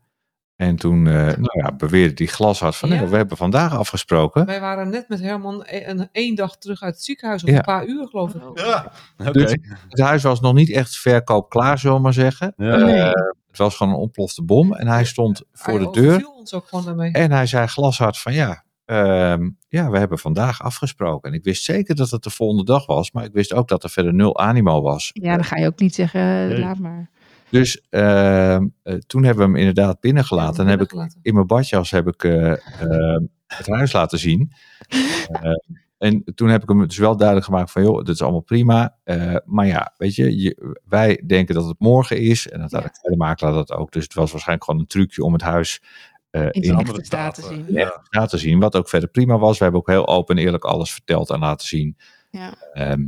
En 0.58 0.76
toen 0.76 1.06
eh, 1.06 1.12
nou 1.26 1.60
ja, 1.62 1.72
beweerde 1.76 2.14
die 2.14 2.26
glashard 2.26 2.76
van... 2.76 2.88
Ja. 2.88 2.94
"Nee, 3.00 3.06
we 3.06 3.16
hebben 3.16 3.36
vandaag 3.36 3.76
afgesproken. 3.78 4.46
Wij 4.46 4.60
waren 4.60 4.90
net 4.90 5.08
met 5.08 5.20
Herman 5.20 5.62
e- 5.66 5.84
een, 5.86 6.08
één 6.12 6.34
dag 6.34 6.56
terug 6.58 6.82
uit 6.82 6.94
het 6.94 7.04
ziekenhuis, 7.04 7.42
of 7.44 7.50
Ja. 7.50 7.56
een 7.56 7.62
paar 7.62 7.86
uur 7.86 8.06
geloof 8.08 8.34
ik. 8.34 8.42
Ja, 8.54 8.92
oké. 9.18 9.30
Dus 9.32 9.56
het 9.88 10.00
huis 10.00 10.22
was 10.22 10.40
nog 10.40 10.54
niet 10.54 10.70
echt 10.70 10.96
verkoop 10.96 11.48
klaar, 11.50 11.78
zullen 11.78 11.96
we 11.96 12.02
maar 12.02 12.12
zeggen. 12.12 12.52
Ja. 12.56 12.72
Eh, 12.72 12.84
Nee. 12.84 13.00
het 13.48 13.56
was 13.58 13.76
gewoon 13.76 13.92
een 13.92 13.98
ontplofte 13.98 14.42
bom. 14.42 14.74
En 14.74 14.86
hij 14.86 15.04
stond 15.04 15.42
voor 15.52 15.74
Hij 15.74 15.84
de 15.84 16.00
deur. 16.00 16.26
ons 16.36 16.54
ook 16.54 16.68
gewoon 16.68 16.84
daarmee. 16.84 17.12
En 17.12 17.30
hij 17.32 17.46
zei 17.46 17.66
glashard 17.66 18.18
van 18.18 18.32
ja, 18.32 18.64
ehm, 18.84 19.48
ja, 19.68 19.90
we 19.90 19.98
hebben 19.98 20.18
vandaag 20.18 20.62
afgesproken. 20.62 21.30
En 21.30 21.36
ik 21.36 21.44
wist 21.44 21.64
zeker 21.64 21.94
dat 21.94 22.10
het 22.10 22.22
de 22.22 22.30
volgende 22.30 22.64
dag 22.64 22.86
was. 22.86 23.12
Maar 23.12 23.24
ik 23.24 23.32
wist 23.32 23.52
ook 23.54 23.68
dat 23.68 23.82
er 23.84 23.90
verder 23.90 24.14
nul 24.14 24.38
animo 24.38 24.82
was. 24.82 25.10
Ja, 25.12 25.34
dan 25.34 25.44
ga 25.44 25.56
je 25.56 25.66
ook 25.66 25.78
niet 25.78 25.94
zeggen, 25.94 26.48
Nee. 26.48 26.58
laat 26.58 26.78
maar. 26.78 27.10
Dus 27.50 27.82
ehm, 27.90 28.66
eh, 28.82 28.94
toen 28.94 29.24
hebben 29.24 29.44
we 29.44 29.50
hem 29.50 29.58
inderdaad 29.60 30.00
binnengelaten. 30.00 30.64
En 30.64 30.70
heb 30.70 30.80
ik 30.80 30.92
in 31.22 31.34
mijn 31.34 31.46
badjas 31.46 31.90
heb 31.90 32.06
ik 32.08 32.24
eh, 32.24 32.50
ehm, 32.82 33.22
het 33.46 33.66
huis 33.66 33.92
laten 33.92 34.18
zien. 34.18 34.52
Eh, 35.28 35.52
en 35.98 36.24
toen 36.34 36.48
heb 36.48 36.62
ik 36.62 36.68
hem 36.68 36.86
dus 36.86 36.98
wel 36.98 37.16
duidelijk 37.16 37.46
gemaakt 37.46 37.70
van, 37.70 37.82
joh, 37.82 37.98
dit 37.98 38.08
is 38.14 38.22
allemaal 38.22 38.40
prima. 38.40 38.96
Eh, 39.04 39.34
maar 39.44 39.66
ja, 39.66 39.94
weet 39.96 40.14
je, 40.14 40.38
je- 40.40 40.76
wij 40.84 41.22
denken 41.26 41.54
dat 41.54 41.66
het 41.66 41.78
morgen 41.78 42.18
is. 42.20 42.48
En 42.48 42.60
dat 42.60 42.70
had 42.72 42.82
Ja. 42.82 43.10
de 43.10 43.16
makelaar 43.16 43.52
dat 43.52 43.72
ook. 43.72 43.92
Dus 43.92 44.02
het 44.04 44.14
was 44.14 44.30
waarschijnlijk 44.30 44.66
gewoon 44.66 44.80
een 44.80 44.88
trucje 44.88 45.22
om 45.24 45.32
het 45.32 45.42
huis 45.42 45.82
eh, 46.30 46.42
In 46.42 46.50
in 46.50 46.64
zijn 46.64 46.76
andere 46.76 46.96
echte 46.96 47.06
staat 47.06 47.34
te 47.34 47.42
zien. 47.42 47.64
Ja. 47.68 48.02
laten 48.10 48.38
zien. 48.38 48.58
Wat 48.58 48.76
ook 48.76 48.88
verder 48.88 49.08
prima 49.08 49.38
was. 49.38 49.56
We 49.58 49.62
hebben 49.62 49.80
ook 49.80 49.88
heel 49.88 50.08
open 50.08 50.36
en 50.36 50.42
eerlijk 50.44 50.64
alles 50.64 50.92
verteld 50.92 51.30
en 51.30 51.38
laten 51.38 51.66
zien. 51.68 51.96
Ja. 52.30 52.54
Ehm, 52.72 53.06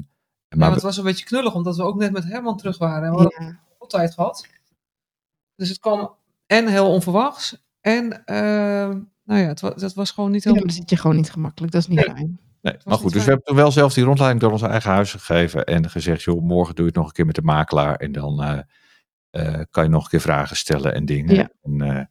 maar 0.57 0.71
het 0.73 0.83
was 0.83 0.97
een 0.97 1.05
beetje 1.05 1.25
knullig, 1.25 1.55
omdat 1.55 1.77
we 1.77 1.83
ook 1.83 1.99
net 1.99 2.13
met 2.13 2.25
Herman 2.25 2.57
terug 2.57 2.79
waren. 2.79 3.09
En 3.09 3.15
we 3.17 3.35
Ja. 3.39 3.59
Tijd 3.91 4.15
gehad. 4.15 4.47
Dus 5.57 5.69
het 5.69 5.79
kwam 5.79 6.15
en 6.47 6.67
heel 6.67 6.93
onverwachts. 6.93 7.65
En 7.81 8.25
ehm, 8.25 8.99
nou 9.25 9.41
ja, 9.41 9.47
het 9.47 9.61
was, 9.61 9.83
het 9.83 9.95
was 9.95 10.11
gewoon 10.11 10.31
niet 10.31 10.43
Ja, 10.43 10.51
heel... 10.51 10.59
maar 10.59 10.69
dan 10.69 10.77
zit 10.79 10.91
je 10.91 10.97
gewoon 10.97 11.17
niet 11.17 11.31
gemakkelijk. 11.31 11.73
Dat 11.73 11.81
is 11.83 11.89
niet 11.89 12.01
fijn. 12.01 12.41
Nee, 12.63 12.77
maar 12.85 12.97
goed, 12.97 13.03
dus 13.03 13.13
fijn. 13.13 13.25
we 13.25 13.31
hebben 13.31 13.45
toen 13.45 13.57
wel 13.57 13.71
zelf 13.73 13.95
die 13.95 14.05
rondleiding 14.05 14.43
door 14.43 14.53
ons 14.53 14.63
eigen 14.63 14.91
huis 14.91 15.13
gegeven. 15.13 15.65
En 15.65 15.91
gezegd, 15.91 16.23
joh, 16.23 16.43
morgen 16.43 16.75
doe 16.75 16.85
je 16.85 16.91
het 16.91 16.99
nog 17.01 17.07
een 17.07 17.13
keer 17.13 17.27
met 17.27 17.35
de 17.35 17.43
makelaar. 17.43 17.95
En 17.97 18.13
dan 18.13 18.43
eh, 18.43 18.59
eh, 19.31 19.65
kan 19.71 19.85
je 19.85 19.91
nog 19.91 20.03
een 20.05 20.11
keer 20.11 20.21
vragen 20.21 20.57
stellen 20.57 20.95
en 20.95 21.05
dingen. 21.05 21.35
Ja. 21.35 21.49
En, 21.63 21.81
eh, 21.81 22.05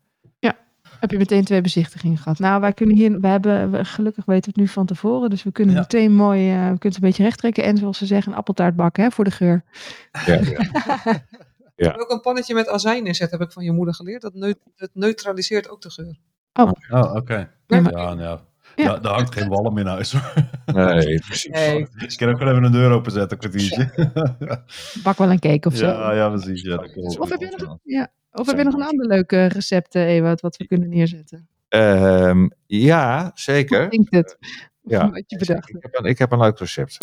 Heb 0.99 1.11
je 1.11 1.17
meteen 1.17 1.43
twee 1.45 1.61
bezichtigingen 1.61 2.17
gehad? 2.17 2.39
Nou, 2.39 2.61
wij 2.61 2.73
kunnen 2.73 2.95
hier, 2.95 3.19
we 3.19 3.27
hebben, 3.27 3.71
we- 3.71 3.85
gelukkig 3.85 4.25
weten 4.25 4.43
we 4.43 4.49
het 4.49 4.59
nu 4.59 4.67
van 4.73 4.85
tevoren. 4.85 5.29
Dus 5.29 5.43
we 5.43 5.51
kunnen 5.51 5.75
Ja. 5.75 5.81
meteen 5.81 6.15
mooi, 6.15 6.49
eh, 6.49 6.55
we 6.55 6.61
kunnen 6.63 6.77
het 6.81 6.95
een 6.95 7.01
beetje 7.01 7.23
recht 7.23 7.37
trekken. 7.37 7.63
En 7.63 7.77
zoals 7.77 7.97
ze 7.97 8.05
zeggen, 8.05 8.31
een 8.31 8.37
appeltaart 8.37 8.75
bakken 8.75 9.03
hè, 9.03 9.11
voor 9.11 9.23
de 9.23 9.31
geur. 9.31 9.63
ja, 10.25 10.33
ja. 10.33 10.57
Ook 11.79 12.11
een 12.11 12.21
pannetje 12.21 12.53
met 12.53 12.67
azijn 12.67 13.05
inzet, 13.05 13.31
heb 13.31 13.41
ik 13.41 13.51
van 13.51 13.63
je 13.63 13.71
moeder 13.71 13.93
geleerd. 13.95 14.21
Dat 14.21 14.33
neut- 14.33 14.59
het 14.75 14.89
neutraliseert 14.93 15.69
ook 15.69 15.81
de 15.81 15.91
geur. 15.91 16.17
Oh, 16.53 17.15
oké. 17.15 17.33
Ja, 17.35 17.49
Ja, 17.67 17.81
maar- 17.81 17.91
nou, 17.93 18.19
Ja. 18.19 18.85
Daar, 18.85 19.01
daar 19.01 19.13
hangt 19.13 19.33
geen 19.33 19.47
walm 19.49 19.77
in 19.77 19.85
huis. 19.85 20.11
hoor. 20.13 20.33
Nee, 20.65 21.19
precies. 21.19 21.51
Nee, 21.51 21.87
Ik 21.97 22.13
kan 22.17 22.29
ook 22.29 22.39
wel 22.39 22.47
even 22.49 22.63
een 22.63 22.71
deur 22.71 22.91
openzetten, 22.91 23.37
een 23.41 23.49
kwartiertje. 23.49 23.91
Bak 25.03 25.17
wel 25.17 25.31
een 25.31 25.39
cake 25.39 25.67
of 25.67 25.75
zo. 25.75 25.85
ja, 25.85 26.13
ja, 26.13 26.29
precies. 26.29 26.61
Ja, 26.61 26.77
dat. 26.77 27.17
Of 27.19 27.29
heb 27.29 27.39
je 27.39 27.55
nog, 27.57 27.77
ja. 27.83 28.07
of 28.31 28.47
heb 28.47 28.57
je 28.57 28.63
nog 28.63 28.73
een 28.73 28.83
ander 28.83 29.05
leuk 29.07 29.31
eh, 29.31 29.47
recept, 29.47 29.95
eh, 29.95 30.15
Ewout, 30.15 30.41
wat 30.41 30.57
we 30.57 30.67
kunnen 30.67 30.89
neerzetten? 30.89 31.47
Ehm, 31.69 32.47
ja, 32.65 33.31
zeker. 33.33 33.87
Klinkt 33.87 34.11
het? 34.11 34.37
Ja. 34.89 35.09
Wat 35.09 35.23
je 35.27 35.37
bedacht 35.37 35.69
Ik 35.69 35.77
heb, 35.79 35.95
een, 35.95 36.05
ik 36.05 36.17
heb 36.17 36.31
een 36.31 36.39
leuk 36.39 36.59
recept. 36.59 36.97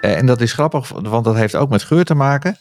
Eh, 0.00 0.18
En 0.18 0.26
dat 0.26 0.40
is 0.40 0.52
grappig, 0.52 0.88
want 0.88 1.24
dat 1.24 1.34
heeft 1.34 1.56
ook 1.56 1.70
met 1.70 1.82
geur 1.82 2.04
te 2.04 2.14
maken. 2.14 2.56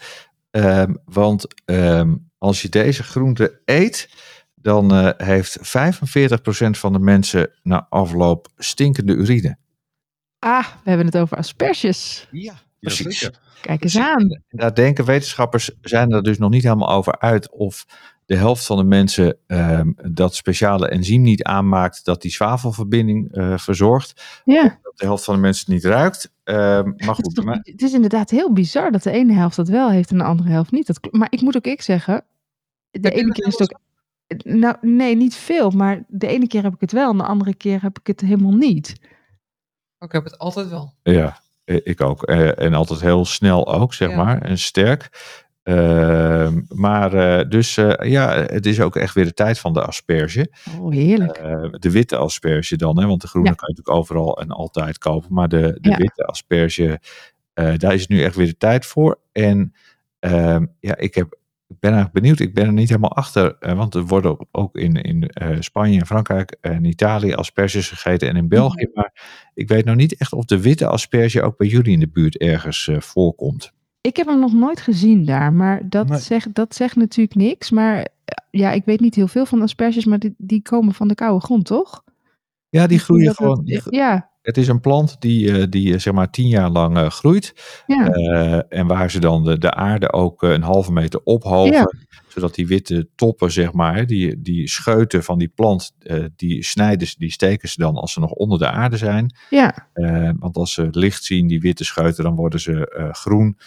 Ehm, 0.51 0.93
want 1.05 1.47
ehm, 1.65 2.15
als 2.37 2.61
je 2.61 2.69
deze 2.69 3.03
groente 3.03 3.61
eet, 3.65 4.09
dan 4.55 4.93
eh, 4.93 5.27
heeft 5.27 5.57
45% 5.61 6.77
van 6.77 6.93
de 6.93 6.99
mensen 6.99 7.51
na 7.63 7.85
afloop 7.89 8.47
stinkende 8.57 9.13
urine. 9.13 9.57
Ah, 10.39 10.65
we 10.83 10.89
hebben 10.89 11.05
het 11.05 11.17
over 11.17 11.37
asperges. 11.37 12.27
Ja, 12.31 12.53
Precies. 12.85 13.29
Kijk 13.61 13.83
eens 13.83 13.97
aan. 13.97 14.41
Daar 14.49 14.73
denken 14.75 15.05
wetenschappers 15.05 15.71
zijn 15.81 16.11
er 16.11 16.23
dus 16.23 16.37
nog 16.37 16.49
niet 16.49 16.63
helemaal 16.63 16.89
over 16.89 17.19
uit 17.19 17.51
of 17.51 17.85
de 18.25 18.35
helft 18.35 18.65
van 18.65 18.77
de 18.77 18.83
mensen 18.83 19.37
ehm, 19.47 19.91
dat 20.11 20.35
speciale 20.35 20.87
enzym 20.89 21.21
niet 21.21 21.43
aanmaakt 21.43 22.05
dat 22.05 22.21
die 22.21 22.31
zwavelverbinding 22.31 23.31
eh, 23.31 23.57
verzorgt. 23.57 24.41
Ja. 24.45 24.79
Dat 24.81 24.97
de 24.97 25.05
helft 25.05 25.23
van 25.23 25.35
de 25.35 25.41
mensen 25.41 25.65
het 25.65 25.73
niet 25.83 25.93
ruikt. 25.93 26.31
Ehm, 26.43 26.57
maar 26.57 26.83
Het 26.85 27.01
is, 27.01 27.07
goed, 27.07 27.35
toch- 27.35 27.45
maar- 27.45 27.59
het 27.61 27.81
is 27.81 27.93
inderdaad 27.93 28.29
heel 28.29 28.53
bizar 28.53 28.91
dat 28.91 29.03
de 29.03 29.11
ene 29.11 29.33
helft 29.33 29.55
dat 29.55 29.67
wel 29.67 29.89
heeft 29.89 30.11
en 30.11 30.17
de 30.17 30.23
andere 30.23 30.49
helft 30.49 30.71
niet. 30.71 30.87
Dat, 30.87 31.07
maar 31.11 31.27
ik 31.31 31.41
moet 31.41 31.55
ook 31.57 31.65
ik 31.65 31.81
zeggen, 31.81 32.23
de 32.91 33.11
ene 33.11 33.31
keer 33.31 33.47
is 33.47 33.57
het 33.57 33.61
ook... 33.73 33.79
Nou, 34.43 34.75
nee, 34.81 35.15
niet 35.15 35.35
veel. 35.35 35.69
Maar 35.69 36.03
de 36.07 36.27
ene 36.27 36.47
keer 36.47 36.63
heb 36.63 36.73
ik 36.73 36.81
het 36.81 36.91
wel 36.91 37.11
en 37.11 37.17
de 37.17 37.23
andere 37.23 37.55
keer 37.55 37.81
heb 37.81 37.99
ik 37.99 38.07
het 38.07 38.21
helemaal 38.21 38.51
niet. 38.55 38.95
Ik 39.99 40.11
heb 40.11 40.23
het 40.23 40.37
altijd 40.37 40.69
wel. 40.69 40.93
Ja, 41.03 41.25
eh, 41.27 41.35
ik 41.65 42.01
ook. 42.01 42.23
Eh, 42.23 42.59
En 42.59 42.73
altijd 42.73 43.01
heel 43.01 43.25
snel 43.25 43.73
ook, 43.73 43.93
zeg 43.93 44.09
Ja. 44.09 44.15
maar. 44.15 44.41
En 44.41 44.57
sterk. 44.57 45.09
Ehm, 45.63 46.61
maar 46.67 47.13
eh, 47.13 47.49
dus 47.49 47.77
eh, 47.77 48.09
ja, 48.11 48.29
het 48.43 48.65
is 48.65 48.81
ook 48.81 48.95
echt 48.95 49.13
weer 49.13 49.25
de 49.25 49.33
tijd 49.33 49.59
van 49.59 49.73
de 49.73 49.81
asperge. 49.81 50.51
Oh, 50.79 50.91
heerlijk. 50.93 51.37
Eh, 51.37 51.65
de 51.71 51.91
witte 51.91 52.17
asperge 52.17 52.75
dan, 52.77 52.99
hè, 52.99 53.07
want 53.07 53.21
de 53.21 53.27
groene 53.27 53.47
Ja. 53.49 53.53
kan 53.55 53.67
je 53.67 53.73
natuurlijk 53.75 53.99
overal 54.01 54.37
en 54.41 54.49
altijd 54.49 54.97
kopen. 54.97 55.33
Maar 55.33 55.47
de, 55.47 55.77
de 55.81 55.89
Ja. 55.89 55.97
witte 55.97 56.23
asperge, 56.25 56.99
eh, 57.53 57.73
daar 57.77 57.93
is 57.93 58.01
het 58.01 58.09
nu 58.09 58.23
echt 58.23 58.35
weer 58.35 58.45
de 58.47 58.57
tijd 58.57 58.85
voor. 58.85 59.19
En 59.31 59.73
ehm, 60.19 60.65
ja, 60.79 60.97
ik, 60.97 61.15
heb, 61.15 61.37
ik 61.67 61.79
ben 61.79 61.91
eigenlijk 61.91 62.21
benieuwd. 62.21 62.39
Ik 62.39 62.53
ben 62.53 62.65
er 62.65 62.73
niet 62.73 62.89
helemaal 62.89 63.15
achter. 63.15 63.55
eh, 63.59 63.73
want 63.77 63.93
er 63.95 64.05
worden 64.05 64.37
ook- 64.51 64.75
in, 64.75 64.95
in 64.95 65.27
eh, 65.27 65.55
Spanje 65.59 65.99
en 65.99 66.05
Frankrijk 66.05 66.57
en 66.61 66.85
Italië 66.85 67.33
asperges 67.33 67.89
gegeten. 67.89 68.29
En 68.29 68.35
in 68.35 68.47
België. 68.47 68.89
Maar 68.93 69.13
ik 69.53 69.67
weet 69.67 69.85
nou 69.85 69.97
niet 69.97 70.17
echt 70.17 70.33
of 70.33 70.45
de 70.45 70.61
witte 70.61 70.87
asperge 70.87 71.41
ook 71.41 71.57
bij 71.57 71.67
jullie 71.67 71.93
in 71.93 71.99
de 71.99 72.07
buurt 72.09 72.37
ergens 72.37 72.87
eh, 72.87 72.99
voorkomt. 72.99 73.71
Ik 74.01 74.15
heb 74.17 74.27
hem 74.27 74.39
nog 74.39 74.53
nooit 74.53 74.81
gezien 74.81 75.25
daar, 75.25 75.53
maar 75.53 75.89
dat, 75.89 76.07
Nee. 76.07 76.19
zegt, 76.19 76.53
dat 76.55 76.75
zegt 76.75 76.95
natuurlijk 76.95 77.35
niks. 77.37 77.71
Maar 77.71 78.07
ja, 78.51 78.71
ik 78.71 78.85
weet 78.85 78.99
niet 78.99 79.15
heel 79.15 79.27
veel 79.27 79.45
van 79.45 79.61
asperges, 79.61 80.05
maar 80.05 80.19
die, 80.19 80.33
die 80.37 80.61
komen 80.61 80.93
van 80.93 81.07
de 81.07 81.15
koude 81.15 81.45
grond, 81.45 81.65
toch? 81.65 82.03
Ja, 82.69 82.87
die 82.87 82.99
groeien 82.99 83.25
dat 83.25 83.35
gewoon. 83.35 83.61
die 83.65 83.81
ja, 83.89 84.29
Het 84.45 84.57
is 84.57 84.67
een 84.67 84.79
plant 84.79 85.15
die, 85.21 85.51
eh, 85.51 85.63
die 85.69 85.93
eh, 85.93 85.99
zeg 85.99 86.13
maar 86.13 86.29
tien 86.29 86.47
jaar 86.47 86.69
lang 86.69 86.97
eh, 86.97 87.09
groeit. 87.09 87.53
ja. 87.87 88.07
En 88.69 88.87
waar 88.87 89.11
ze 89.11 89.19
dan 89.19 89.43
de, 89.43 89.57
de 89.57 89.73
aarde 89.73 90.11
ook 90.11 90.43
een 90.43 90.61
halve 90.61 90.91
meter 90.91 91.21
ophogen. 91.23 91.73
Ja. 91.73 91.91
Zodat 92.27 92.55
die 92.55 92.67
witte 92.67 93.09
toppen, 93.15 93.51
zeg 93.51 93.73
maar, 93.73 94.05
die, 94.05 94.41
die 94.41 94.67
scheuten 94.67 95.23
van 95.23 95.37
die 95.37 95.47
plant, 95.47 95.91
die 96.35 96.63
snijden 96.63 97.07
ze, 97.07 97.15
die 97.17 97.31
steken 97.31 97.69
ze 97.69 97.75
dan 97.77 97.95
als 97.95 98.13
ze 98.13 98.19
nog 98.19 98.31
onder 98.31 98.59
de 98.59 98.69
aarde 98.69 98.97
zijn. 98.97 99.35
ja. 99.49 99.89
Want 100.39 100.55
als 100.57 100.73
ze 100.73 100.87
licht 100.91 101.23
zien, 101.23 101.47
die 101.47 101.59
witte 101.59 101.83
scheuten, 101.83 102.23
dan 102.23 102.35
worden 102.35 102.59
ze 102.59 103.09
groen 103.11 103.57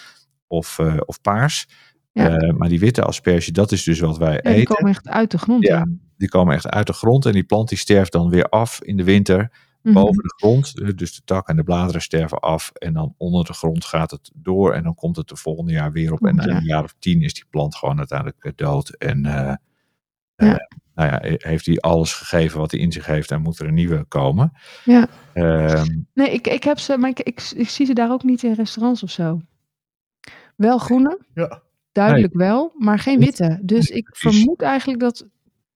of, 0.46 0.78
of 1.04 1.20
paars. 1.20 1.66
Ja. 2.12 2.52
Maar 2.56 2.68
die 2.68 2.80
witte 2.80 3.02
asperge, 3.02 3.52
dat 3.52 3.72
is 3.72 3.82
dus 3.84 4.00
wat 4.00 4.18
wij 4.18 4.32
Ja, 4.34 4.40
die 4.40 4.52
eten. 4.52 4.74
komen 4.74 4.90
echt 4.90 5.08
uit 5.08 5.30
de 5.30 5.38
grond. 5.38 5.66
Ja. 5.66 5.86
Die 6.16 6.28
komen 6.28 6.54
echt 6.54 6.68
uit 6.68 6.86
de 6.86 6.92
grond 6.92 7.26
en 7.26 7.32
die 7.32 7.44
plant 7.44 7.68
die 7.68 7.78
sterft 7.78 8.12
dan 8.12 8.30
weer 8.30 8.44
af 8.48 8.82
in 8.82 8.96
de 8.96 9.04
winter. 9.04 9.50
Boven 9.82 10.22
de 10.22 10.34
grond. 10.36 10.80
Eh, 10.80 10.88
Dus 10.96 11.14
de 11.14 11.22
tak 11.24 11.48
en 11.48 11.56
de 11.56 11.62
bladeren 11.62 12.02
sterven 12.02 12.40
af. 12.40 12.70
En 12.74 12.92
dan 12.92 13.14
onder 13.16 13.44
de 13.44 13.52
grond 13.52 13.84
gaat 13.84 14.10
het 14.10 14.30
door. 14.34 14.72
En 14.72 14.82
dan 14.82 14.94
komt 14.94 15.16
het 15.16 15.28
de 15.28 15.36
volgende 15.36 15.72
jaar 15.72 15.92
weer 15.92 16.12
op. 16.12 16.26
En 16.26 16.34
na 16.36 16.44
Ja. 16.44 16.56
een 16.56 16.64
jaar 16.64 16.84
of 16.84 16.94
tien 16.98 17.22
is 17.22 17.34
die 17.34 17.44
plant 17.50 17.76
gewoon 17.76 17.98
uiteindelijk 17.98 18.44
eh, 18.44 18.52
dood. 18.54 18.88
En 18.96 19.26
eh, 19.26 19.32
Ja. 19.32 19.58
eh, 20.36 20.56
nou 20.94 21.10
ja, 21.10 21.18
he- 21.20 21.34
heeft 21.50 21.66
hij 21.66 21.76
alles 21.76 22.12
gegeven 22.12 22.58
wat 22.58 22.70
hij 22.70 22.80
in 22.80 22.92
zich 22.92 23.06
heeft. 23.06 23.30
En 23.30 23.40
moet 23.42 23.58
er 23.58 23.66
een 23.66 23.74
nieuwe 23.74 24.04
komen. 24.04 24.52
Ja. 24.84 25.08
Ehm, 25.32 25.98
Nee, 26.14 26.30
ik, 26.30 26.46
ik 26.46 26.64
heb 26.64 26.78
ze, 26.78 26.96
maar 26.98 27.10
ik, 27.10 27.20
ik, 27.20 27.52
ik 27.56 27.68
zie 27.68 27.86
ze 27.86 27.92
daar 27.92 28.10
ook 28.10 28.22
niet 28.22 28.42
in 28.42 28.52
restaurants 28.52 29.02
of 29.02 29.10
zo. 29.10 29.40
Wel 30.56 30.78
groene, 30.78 31.18
Ja. 31.34 31.62
duidelijk 31.92 32.34
wel, 32.34 32.72
maar 32.78 32.98
geen 32.98 33.18
witte. 33.18 33.58
Dus 33.62 33.90
ik 33.90 34.08
vermoed 34.12 34.62
eigenlijk 34.62 35.00
dat. 35.00 35.26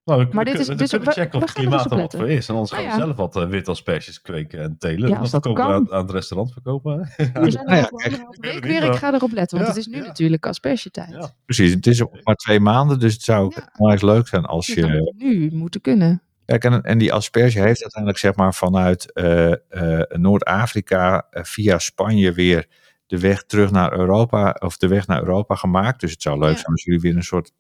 Nou, 0.05 0.21
we, 0.27 0.35
Maar 0.35 0.45
we 0.45 0.51
dit 0.51 0.61
is- 0.61 0.67
dit 0.67 0.81
is- 0.81 0.91
we 0.91 0.97
kunnen 0.99 1.15
we- 1.15 1.21
checken 1.21 1.39
we 1.39 1.45
of 1.45 1.49
het 1.49 1.59
er 1.59 1.63
klimaat 1.65 1.85
op 1.85 1.85
er 1.85 1.91
wat 1.91 2.01
letten. 2.01 2.19
voor 2.19 2.29
is. 2.29 2.49
En 2.49 2.55
anders 2.55 2.73
Nou 2.73 2.83
gaan 2.83 2.93
we 2.93 2.99
ja. 2.99 3.05
zelf 3.07 3.17
wat 3.17 3.37
eh, 3.37 3.49
witte 3.49 3.71
asperges 3.71 4.21
kweken 4.21 4.61
en 4.63 4.77
telen. 4.79 5.09
Ja, 5.09 5.15
en 5.15 5.21
dat 5.21 5.31
verkopen 5.31 5.65
we 5.65 5.71
kan. 5.71 5.73
aan, 5.73 5.93
aan 5.93 6.03
het 6.03 6.11
restaurant 6.11 6.53
verkopen. 6.53 6.99
We 7.33 7.51
zijn 7.51 7.67
nou 7.67 7.77
er 7.97 8.13
ik 8.13 8.37
week 8.41 8.65
weer. 8.65 8.95
ga 8.95 9.15
erop 9.15 9.33
letten, 9.33 9.59
want 9.59 9.71
Ja, 9.71 9.75
het 9.77 9.87
is 9.87 9.93
nu 9.93 9.99
ja. 10.01 10.07
natuurlijk 10.07 10.47
aspergetijd. 10.47 11.11
Ja. 11.11 11.31
precies, 11.45 11.73
het 11.75 11.87
is 11.87 12.05
maar 12.23 12.35
twee 12.35 12.61
maanden. 12.61 12.99
Dus 12.99 13.13
het 13.13 13.23
zou 13.23 13.53
onwijs 13.79 14.03
leuk 14.03 14.29
zijn 14.29 14.45
als 14.45 14.67
Dus 14.67 14.75
je... 14.75 14.81
dat 14.81 14.91
moet 14.91 15.15
nu 15.19 15.51
moeten 15.53 15.81
kunnen. 15.81 16.23
Kijk, 16.45 16.65
en, 16.65 16.83
en 16.83 16.99
die 16.99 17.13
asperge 17.13 17.59
heeft 17.61 17.81
uiteindelijk 17.83 18.19
zeg 18.21 18.35
maar 18.37 18.55
vanuit 18.55 19.13
eh, 19.13 19.53
eh, 19.53 20.01
Noord-Afrika 20.09 21.27
eh, 21.31 21.43
via 21.45 21.79
Spanje 21.79 22.33
weer 22.33 22.67
de 23.07 23.19
weg 23.21 23.43
terug 23.45 23.71
naar 23.71 23.93
Europa, 23.93 24.57
of 24.59 24.77
de 24.77 24.89
weg 24.89 25.07
naar 25.07 25.19
Europa 25.21 25.55
gemaakt. 25.55 26.01
Dus 26.01 26.11
het 26.11 26.23
zou 26.23 26.39
leuk 26.39 26.51
Ja. 26.51 26.57
zijn 26.57 26.67
als 26.73 26.85
jullie 26.85 27.01
weer 27.01 27.17
een 27.17 27.23
soort 27.23 27.53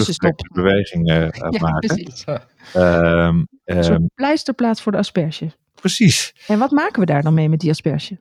Terugtrekkende 0.00 0.54
beweging 0.62 1.08
eh, 1.10 1.28
Ja, 1.30 1.60
maken. 1.60 1.78
precies. 1.88 2.24
Ehm, 2.72 3.36
Een 3.36 3.48
ehm, 3.64 3.82
soort 3.82 4.14
pleisterplaats 4.14 4.82
voor 4.82 4.92
de 4.92 4.98
asperge. 4.98 5.52
precies. 5.74 6.34
En 6.46 6.58
wat 6.58 6.70
maken 6.70 7.00
we 7.00 7.06
daar 7.06 7.22
dan 7.22 7.34
mee 7.34 7.48
met 7.48 7.60
die 7.60 7.70
asperge? 7.70 8.20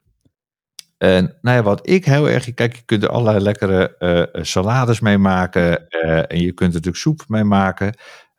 En 0.97 1.37
nou 1.41 1.57
ja, 1.57 1.63
wat 1.63 1.89
ik 1.89 2.05
heel 2.05 2.29
erg, 2.29 2.53
kijk, 2.53 2.75
je 2.75 2.81
kunt 2.85 3.03
er 3.03 3.09
allerlei 3.09 3.43
lekkere 3.43 3.97
eh, 3.97 4.21
eh, 4.21 4.27
salades 4.43 4.99
mee 4.99 5.17
maken 5.17 5.87
eh, 5.89 6.17
en 6.31 6.39
je 6.41 6.51
kunt 6.53 6.69
er 6.69 6.75
natuurlijk 6.75 6.95
soep 6.95 7.23
mee 7.27 7.43
maken. 7.43 7.95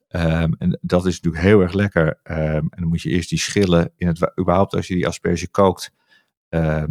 Ehm, 0.08 0.52
en 0.58 0.78
dat 0.82 1.06
is 1.06 1.14
natuurlijk 1.20 1.42
heel 1.42 1.60
erg 1.60 1.72
lekker. 1.72 2.18
Ehm, 2.22 2.38
en 2.56 2.70
dan 2.76 2.88
moet 2.88 3.02
je 3.02 3.10
eerst 3.10 3.28
die 3.28 3.38
schillen 3.38 3.92
in 3.96 4.06
het, 4.06 4.32
überhaupt 4.40 4.74
als 4.74 4.86
je 4.86 4.94
die 4.94 5.06
asperge 5.06 5.50
kookt, 5.50 5.92
ehm, 6.48 6.88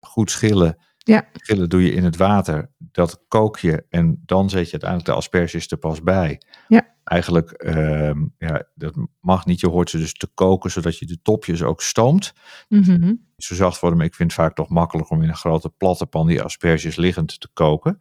goed 0.00 0.30
schillen. 0.30 0.78
Ja. 0.98 1.24
Schillen 1.32 1.68
doe 1.68 1.82
je 1.82 1.92
in 1.92 2.04
het 2.04 2.16
water, 2.16 2.70
dat 2.94 3.24
kook 3.28 3.58
je 3.58 3.86
en 3.88 4.22
dan 4.24 4.50
zet 4.50 4.66
je 4.66 4.72
uiteindelijk 4.72 5.10
de 5.10 5.16
asperges 5.16 5.70
er 5.70 5.76
pas 5.76 6.02
bij. 6.02 6.40
Ja. 6.68 6.92
Eigenlijk, 7.04 7.50
ehm, 7.50 8.24
ja, 8.38 8.62
dat 8.74 8.94
mag 9.20 9.46
niet. 9.46 9.60
Je 9.60 9.68
hoort 9.68 9.90
ze 9.90 9.98
dus 9.98 10.12
te 10.14 10.26
koken, 10.34 10.70
zodat 10.70 10.98
je 10.98 11.06
de 11.06 11.22
topjes 11.22 11.62
ook 11.62 11.82
stoomt 11.82 12.32
Mhm. 12.68 13.14
zo 13.36 13.54
zacht 13.54 13.80
worden. 13.80 13.98
Maar 13.98 14.06
ik 14.08 14.14
vind 14.14 14.32
het 14.32 14.40
vaak 14.40 14.54
toch 14.54 14.68
makkelijk 14.68 15.10
om 15.10 15.22
in 15.22 15.28
een 15.28 15.36
grote 15.36 15.70
platte 15.70 16.06
pan 16.06 16.26
die 16.26 16.42
asperges 16.42 16.96
liggend 16.96 17.40
te 17.40 17.48
koken. 17.52 17.98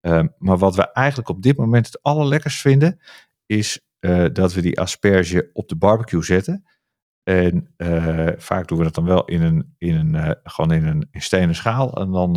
Ehm, 0.00 0.26
maar 0.38 0.58
wat 0.58 0.76
we 0.76 0.92
eigenlijk 0.92 1.28
op 1.28 1.42
dit 1.42 1.56
moment 1.56 1.86
het 1.86 2.02
allerlekkerst 2.02 2.60
vinden, 2.60 3.00
is 3.46 3.80
eh, 3.98 4.24
dat 4.32 4.52
we 4.52 4.60
die 4.60 4.80
asperge 4.80 5.50
op 5.52 5.68
de 5.68 5.76
barbecue 5.76 6.22
zetten. 6.22 6.64
En 7.22 7.74
eh, 7.76 8.28
vaak 8.36 8.68
doen 8.68 8.78
we 8.78 8.84
dat 8.84 8.94
dan 8.94 9.04
wel 9.04 9.24
in 9.24 9.42
een, 9.42 9.74
in 9.78 9.94
een, 9.94 10.14
eh, 10.14 10.30
gewoon 10.42 10.72
in 10.72 10.86
een 10.86 11.08
in 11.10 11.22
stenen 11.22 11.54
schaal. 11.54 11.92
En 11.92 12.10
dan 12.10 12.32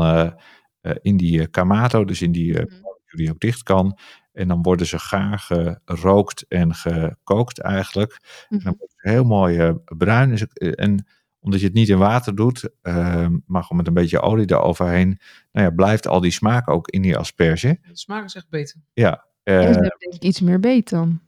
in 1.02 1.18
die 1.18 1.40
eh, 1.42 1.48
kamato, 1.52 2.06
dus 2.06 2.22
in 2.22 2.32
die 2.32 2.58
eh, 2.60 2.66
Mhm. 2.66 3.18
die 3.18 3.30
ook 3.32 3.40
dicht 3.40 3.64
kan. 3.64 3.98
En 4.34 4.48
dan 4.48 4.62
worden 4.62 4.86
ze 4.88 5.00
gaar 5.00 5.40
gerookt 5.86 6.46
en 6.48 6.74
gekookt 6.76 7.60
eigenlijk. 7.60 8.20
En 8.50 8.56
Mhm. 8.56 8.64
dan 8.66 8.76
wordt 8.78 8.94
het 8.98 9.12
heel 9.12 9.24
mooi 9.24 9.58
eh, 9.58 9.74
bruin. 9.98 10.30
Dus, 10.30 10.48
eh, 10.48 10.72
en 10.76 11.06
omdat 11.40 11.60
je 11.60 11.66
het 11.66 11.76
niet 11.76 11.90
in 11.90 11.98
water 11.98 12.36
doet, 12.36 12.70
ehm, 12.82 13.38
maar 13.46 13.62
gewoon 13.62 13.78
met 13.78 13.88
een 13.88 13.94
beetje 13.94 14.22
olie 14.22 14.52
eroverheen, 14.52 15.20
nou 15.52 15.66
ja, 15.68 15.72
blijft 15.74 16.08
al 16.08 16.20
die 16.22 16.32
smaak 16.32 16.70
ook 16.70 16.90
in 16.90 17.02
die 17.02 17.18
asperge. 17.18 17.78
De 17.82 17.98
smaak 17.98 18.24
is 18.26 18.36
echt 18.36 18.50
beter. 18.50 18.82
Ja. 18.94 19.26
En 19.44 19.56
eh, 19.56 19.62
ze 19.62 19.66
hebben 19.80 19.96
denk 20.00 20.14
ik 20.14 20.24
iets 20.24 20.42
meer 20.42 20.60
beet 20.60 20.90
dan. 20.90 21.20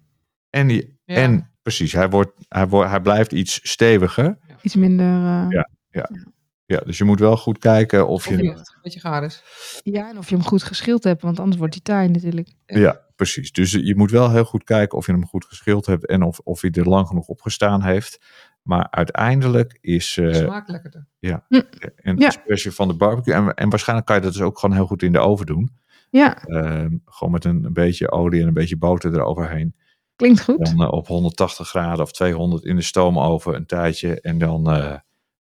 en, 0.50 0.68
die, 0.68 1.00
Ja. 1.06 1.16
en 1.16 1.52
precies, 1.62 1.94
hij, 1.94 2.10
wordt, 2.10 2.32
hij, 2.48 2.68
wordt, 2.68 2.90
hij 2.90 3.02
blijft 3.02 3.32
iets 3.32 3.60
steviger. 3.70 4.38
Iets 4.62 4.76
minder... 4.76 5.06
eh, 5.16 5.46
Ja. 5.50 5.70
Ja, 5.90 6.10
dus 6.86 6.98
je 6.98 7.04
moet 7.04 7.20
wel 7.20 7.38
goed 7.38 7.58
kijken 7.58 8.08
of 8.08 8.28
Of 8.28 8.30
je. 8.30 8.44
een 8.44 8.64
beetje 8.82 9.00
gaar 9.00 9.24
is. 9.24 9.44
Ja, 9.84 10.10
en 10.10 10.18
of 10.18 10.30
je 10.30 10.36
hem 10.36 10.44
goed 10.46 10.64
geschild 10.64 11.04
hebt, 11.04 11.22
want 11.22 11.40
anders 11.40 11.58
wordt 11.58 11.74
hij 11.74 11.84
taai 11.84 12.08
natuurlijk. 12.10 12.50
Ja, 12.66 13.02
precies. 13.16 13.52
Dus 13.52 13.72
je 13.72 13.96
moet 13.96 14.12
wel 14.12 14.32
heel 14.32 14.46
goed 14.46 14.64
kijken 14.64 14.98
of 14.98 15.06
je 15.06 15.12
hem 15.12 15.26
goed 15.28 15.46
geschild 15.46 15.86
hebt 15.86 16.06
en 16.08 16.22
of, 16.24 16.40
of 16.40 16.62
hij 16.62 16.72
er 16.72 16.90
lang 16.90 17.08
genoeg 17.08 17.28
op 17.28 17.42
gestaan 17.42 17.82
heeft. 17.84 18.20
Maar 18.62 18.88
uiteindelijk 18.90 19.78
is 19.82 20.18
eh, 20.18 20.34
smaak 20.34 20.68
lekkerder. 20.68 21.08
een 21.20 22.18
Ja. 22.18 22.28
asperge 22.28 22.72
van 22.72 22.88
de 22.88 22.94
barbecue. 22.94 23.34
En, 23.34 23.54
en 23.54 23.70
waarschijnlijk 23.70 24.08
kan 24.08 24.16
je 24.16 24.22
dat 24.22 24.34
dus 24.34 24.42
ook 24.42 24.60
gewoon 24.60 24.76
heel 24.76 24.88
goed 24.88 25.04
in 25.04 25.12
de 25.12 25.20
oven 25.20 25.46
doen. 25.46 25.72
Ja, 26.10 26.44
Ehm, 26.44 26.98
gewoon 27.06 27.34
met 27.34 27.46
een, 27.46 27.64
een 27.64 27.74
beetje 27.74 28.12
olie 28.12 28.42
en 28.42 28.48
een 28.48 28.54
beetje 28.54 28.78
boter 28.78 29.14
eroverheen. 29.14 29.76
klinkt 30.16 30.44
goed. 30.44 30.66
Dan 30.66 30.82
eh, 30.88 30.92
op 30.92 31.08
180 31.08 31.68
graden 31.70 32.02
of 32.02 32.12
200 32.12 32.64
in 32.66 32.76
de 32.76 32.82
stoomoven 32.82 33.56
een 33.56 33.66
tijdje. 33.66 34.22
En 34.22 34.38
dan, 34.38 34.70
eh, 34.72 34.96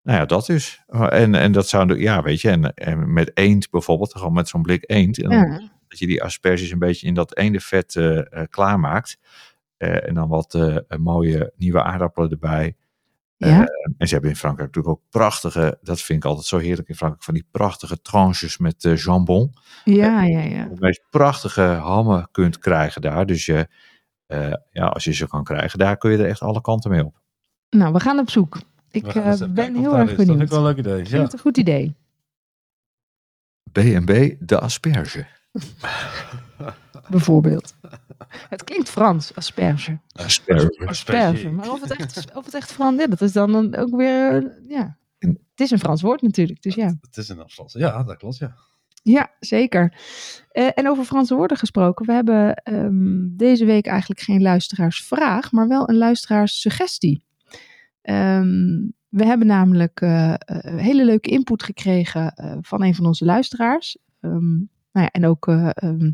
nou 0.07 0.19
ja, 0.19 0.25
dat 0.25 0.45
dus. 0.45 0.83
Uh, 0.89 1.13
en, 1.21 1.35
en 1.35 1.51
dat 1.51 1.67
zou, 1.67 1.99
ja, 1.99 2.21
weet 2.21 2.41
je, 2.41 2.49
en, 2.49 2.73
en 2.73 3.13
met 3.13 3.31
eend 3.33 3.69
bijvoorbeeld, 3.69 4.11
gewoon 4.11 4.33
met 4.33 4.47
zo'n 4.47 4.61
blik 4.61 4.83
eend. 4.85 5.21
En 5.21 5.29
dan 5.29 5.39
Ja. 5.39 5.61
dat 5.87 5.99
je 5.99 6.07
die 6.07 6.23
asperges 6.23 6.71
een 6.71 6.79
beetje 6.79 7.07
in 7.07 7.13
dat 7.13 7.37
eendenvet 7.37 7.95
eh 7.95 8.17
eh, 8.17 8.47
klaarmaakt. 8.49 9.17
Eh, 9.77 10.07
en 10.07 10.13
dan 10.13 10.27
wat 10.29 10.53
eh, 10.53 10.77
mooie 10.97 11.53
nieuwe 11.55 11.83
aardappelen 11.83 12.29
erbij. 12.29 12.75
Ja. 13.37 13.65
En 13.97 14.07
ze 14.07 14.13
hebben 14.13 14.29
in 14.31 14.35
Frankrijk 14.35 14.75
natuurlijk 14.75 14.95
ook 14.95 15.09
prachtige, 15.09 15.77
dat 15.81 16.01
vind 16.01 16.23
ik 16.23 16.29
altijd 16.29 16.45
zo 16.45 16.57
heerlijk 16.57 16.87
in 16.89 16.95
Frankrijk, 16.95 17.23
van 17.23 17.33
die 17.33 17.47
prachtige 17.51 18.01
tranches 18.01 18.57
met 18.57 18.85
eh, 18.85 18.95
jambon. 18.95 19.53
Ja, 19.83 20.23
ja, 20.23 20.39
ja. 20.39 20.63
De 20.65 20.79
meest 20.79 21.03
prachtige 21.09 21.61
hammen 21.61 22.27
kunt 22.31 22.59
krijgen 22.59 23.01
daar. 23.01 23.25
Dus 23.25 23.45
je, 23.45 23.67
eh, 24.25 24.53
ja, 24.71 24.85
als 24.85 25.03
je 25.03 25.13
ze 25.13 25.27
kan 25.27 25.43
krijgen, 25.43 25.79
daar 25.79 25.97
kun 25.97 26.11
je 26.11 26.17
er 26.17 26.29
echt 26.29 26.41
alle 26.41 26.61
kanten 26.61 26.91
mee 26.91 27.05
op. 27.05 27.19
Nou, 27.69 27.93
we 27.93 27.99
gaan 27.99 28.19
op 28.19 28.29
zoek. 28.29 28.57
Ik 29.05 29.15
eh, 29.15 29.53
ben 29.53 29.75
heel 29.75 29.97
erg 29.97 30.09
is. 30.09 30.15
Dat 30.15 30.15
vind 30.15 30.27
benieuwd. 30.27 30.41
ik 30.41 30.49
wel 30.49 30.57
een 30.59 30.65
leuk 30.65 30.77
idee. 30.77 30.93
Ik 30.99 31.07
vind 31.07 31.17
Ja. 31.17 31.23
het 31.23 31.33
een 31.33 31.39
goed 31.39 31.57
idee. 31.57 31.95
B&B 33.71 34.35
de 34.39 34.59
asperge. 34.59 35.25
Bijvoorbeeld. 37.09 37.75
Het 38.49 38.63
klinkt 38.63 38.89
Frans, 38.89 39.35
asperge. 39.35 39.99
Asperge. 40.11 40.85
Asperge. 40.85 41.49
Maar 41.49 41.71
of 41.71 41.81
het 41.81 41.95
echt, 41.95 42.35
of 42.35 42.45
het 42.45 42.53
echt 42.53 42.71
Frans 42.71 43.01
is, 43.01 43.07
dat 43.09 43.21
is 43.21 43.31
dan 43.31 43.75
ook 43.75 43.95
weer, 43.95 44.35
eh, 44.45 44.69
ja. 44.69 44.97
Het 45.19 45.65
is 45.65 45.71
een 45.71 45.79
Frans 45.79 46.01
woord 46.01 46.21
natuurlijk, 46.21 46.61
dus 46.61 46.75
ja. 46.75 46.97
Het 47.01 47.17
is 47.17 47.29
een 47.29 47.39
afstand. 47.41 47.71
Ja, 47.71 48.03
dat 48.03 48.17
klopt, 48.17 48.37
ja. 48.37 48.55
Ja, 49.03 49.31
zeker. 49.39 49.93
Eh, 50.51 50.69
en 50.73 50.89
over 50.89 51.03
Franse 51.03 51.35
woorden 51.35 51.57
gesproken. 51.57 52.05
We 52.05 52.11
hebben 52.11 52.53
ehm, 52.55 53.27
deze 53.37 53.65
week 53.65 53.85
eigenlijk 53.85 54.19
geen 54.19 54.41
luisteraarsvraag, 54.41 55.51
maar 55.51 55.67
wel 55.67 55.89
een 55.89 55.97
luisteraarssuggestie. 55.97 57.23
Ehm, 58.07 58.87
we 59.09 59.25
hebben 59.25 59.47
namelijk 59.47 60.01
eh, 60.01 60.33
hele 60.63 61.05
leuke 61.05 61.29
input 61.29 61.63
gekregen 61.63 62.33
eh, 62.35 62.57
van 62.61 62.83
een 62.83 62.95
van 62.95 63.05
onze 63.05 63.25
luisteraars. 63.25 63.97
Ehm, 64.19 64.55
nou 64.91 65.05
ja, 65.05 65.11
en 65.11 65.25
ook 65.25 65.47
eh, 65.47 65.69
ehm, 65.73 66.11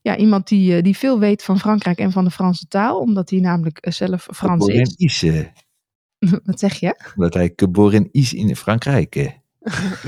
ja, 0.00 0.16
iemand 0.16 0.48
die, 0.48 0.82
die 0.82 0.96
veel 0.96 1.18
weet 1.18 1.42
van 1.42 1.58
Frankrijk 1.58 1.98
en 1.98 2.12
van 2.12 2.24
de 2.24 2.30
Franse 2.30 2.66
taal, 2.68 3.00
omdat 3.00 3.30
hij 3.30 3.40
namelijk 3.40 3.86
zelf 3.90 4.28
Frans 4.30 4.66
is. 4.66 4.94
is, 4.96 5.24
Wat 6.44 6.58
zeg 6.58 6.74
je? 6.74 7.12
dat 7.16 7.34
hij 7.34 7.52
geboren 7.56 8.08
is 8.10 8.34
in 8.34 8.56
Frankrijk. 8.56 9.14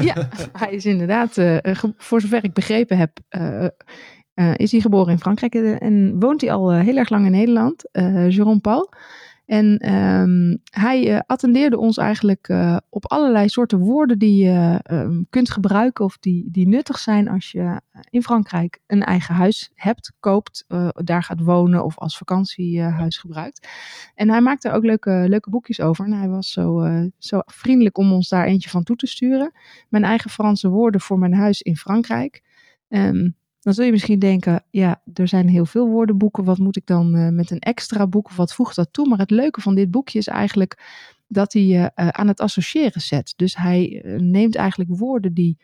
Ja, 0.01 0.29
hij 0.53 0.73
is 0.73 0.87
inderdaad, 0.87 1.35
voor 1.97 2.21
zover 2.21 2.45
ik 2.45 2.53
begrepen 2.53 2.99
heb, 2.99 3.19
is 4.57 4.73
hij 4.73 4.81
geboren 4.81 5.13
in 5.13 5.19
Frankrijk 5.19 5.55
en 5.55 6.21
woont 6.21 6.41
hij 6.41 6.53
al 6.53 6.73
heel 6.73 6.97
erg 6.97 7.09
lang 7.09 7.25
in 7.25 7.31
Nederland, 7.31 7.85
Jérôme 8.29 8.61
Paul. 8.61 8.93
En 9.47 9.79
ehm, 9.79 10.57
hij 10.71 11.15
eh, 11.15 11.21
attendeerde 11.27 11.79
ons 11.79 11.97
eigenlijk 11.97 12.49
eh, 12.49 12.77
op 12.89 13.11
allerlei 13.11 13.49
soorten 13.49 13.79
woorden 13.79 14.19
die 14.19 14.45
je 14.45 14.81
ehm, 14.83 15.23
kunt 15.31 15.51
gebruiken 15.51 16.05
of 16.05 16.19
die, 16.19 16.51
die 16.51 16.69
nuttig 16.69 16.99
zijn 16.99 17.29
als 17.29 17.51
je 17.51 17.61
eh, 17.61 18.01
in 18.11 18.23
Frankrijk 18.23 18.81
een 18.87 19.03
eigen 19.03 19.35
huis 19.35 19.71
hebt, 19.75 20.13
koopt, 20.21 20.65
daar 20.95 21.23
gaat 21.23 21.41
wonen 21.41 21.85
of 21.85 21.99
als 21.99 22.17
vakantiehuis 22.17 23.19
gebruikt. 23.19 23.69
En 24.15 24.31
hij 24.31 24.41
maakte 24.41 24.71
ook 24.73 24.85
leuke, 24.85 25.25
leuke 25.29 25.51
boekjes 25.51 25.81
over 25.81 26.05
en 26.05 26.13
hij 26.13 26.29
was 26.29 26.53
zo, 26.53 26.87
zo 27.19 27.41
vriendelijk 27.45 27.99
om 27.99 28.13
ons 28.13 28.29
daar 28.29 28.47
eentje 28.47 28.71
van 28.71 28.83
toe 28.83 28.97
te 28.97 29.07
sturen 29.07 29.53
mijn 29.89 30.05
eigen 30.05 30.31
Franse 30.31 30.69
woorden 30.69 31.01
voor 31.01 31.19
mijn 31.19 31.35
huis 31.35 31.63
in 31.63 31.77
Frankrijk. 31.77 32.43
Ehm, 32.89 33.31
dan 33.65 33.75
zul 33.75 33.85
je 33.85 33.91
misschien 33.91 34.19
denken, 34.19 34.65
ja, 34.71 35.03
er 35.15 35.29
zijn 35.29 35.49
heel 35.49 35.67
veel 35.67 35.89
woordenboeken. 35.89 36.45
Wat 36.45 36.59
moet 36.59 36.77
ik 36.77 36.87
dan 36.87 37.15
eh, 37.15 37.29
met 37.29 37.51
een 37.51 37.59
extra 37.59 38.07
boek 38.07 38.27
of 38.27 38.37
wat 38.37 38.55
voegt 38.55 38.77
dat 38.77 38.89
toe? 38.93 39.09
Maar 39.09 39.19
het 39.19 39.31
leuke 39.31 39.61
van 39.61 39.75
dit 39.75 39.91
boekje 39.91 40.19
is 40.19 40.27
eigenlijk 40.27 40.77
dat 41.35 41.53
hij 41.53 41.63
je 41.63 41.91
eh, 41.95 42.09
aan 42.09 42.29
het 42.29 42.41
associëren 42.41 43.01
zet. 43.01 43.33
Dus 43.37 43.57
hij 43.57 44.03
eh, 44.05 44.19
neemt 44.19 44.57
eigenlijk 44.57 44.91
woorden 44.91 45.35
die 45.35 45.59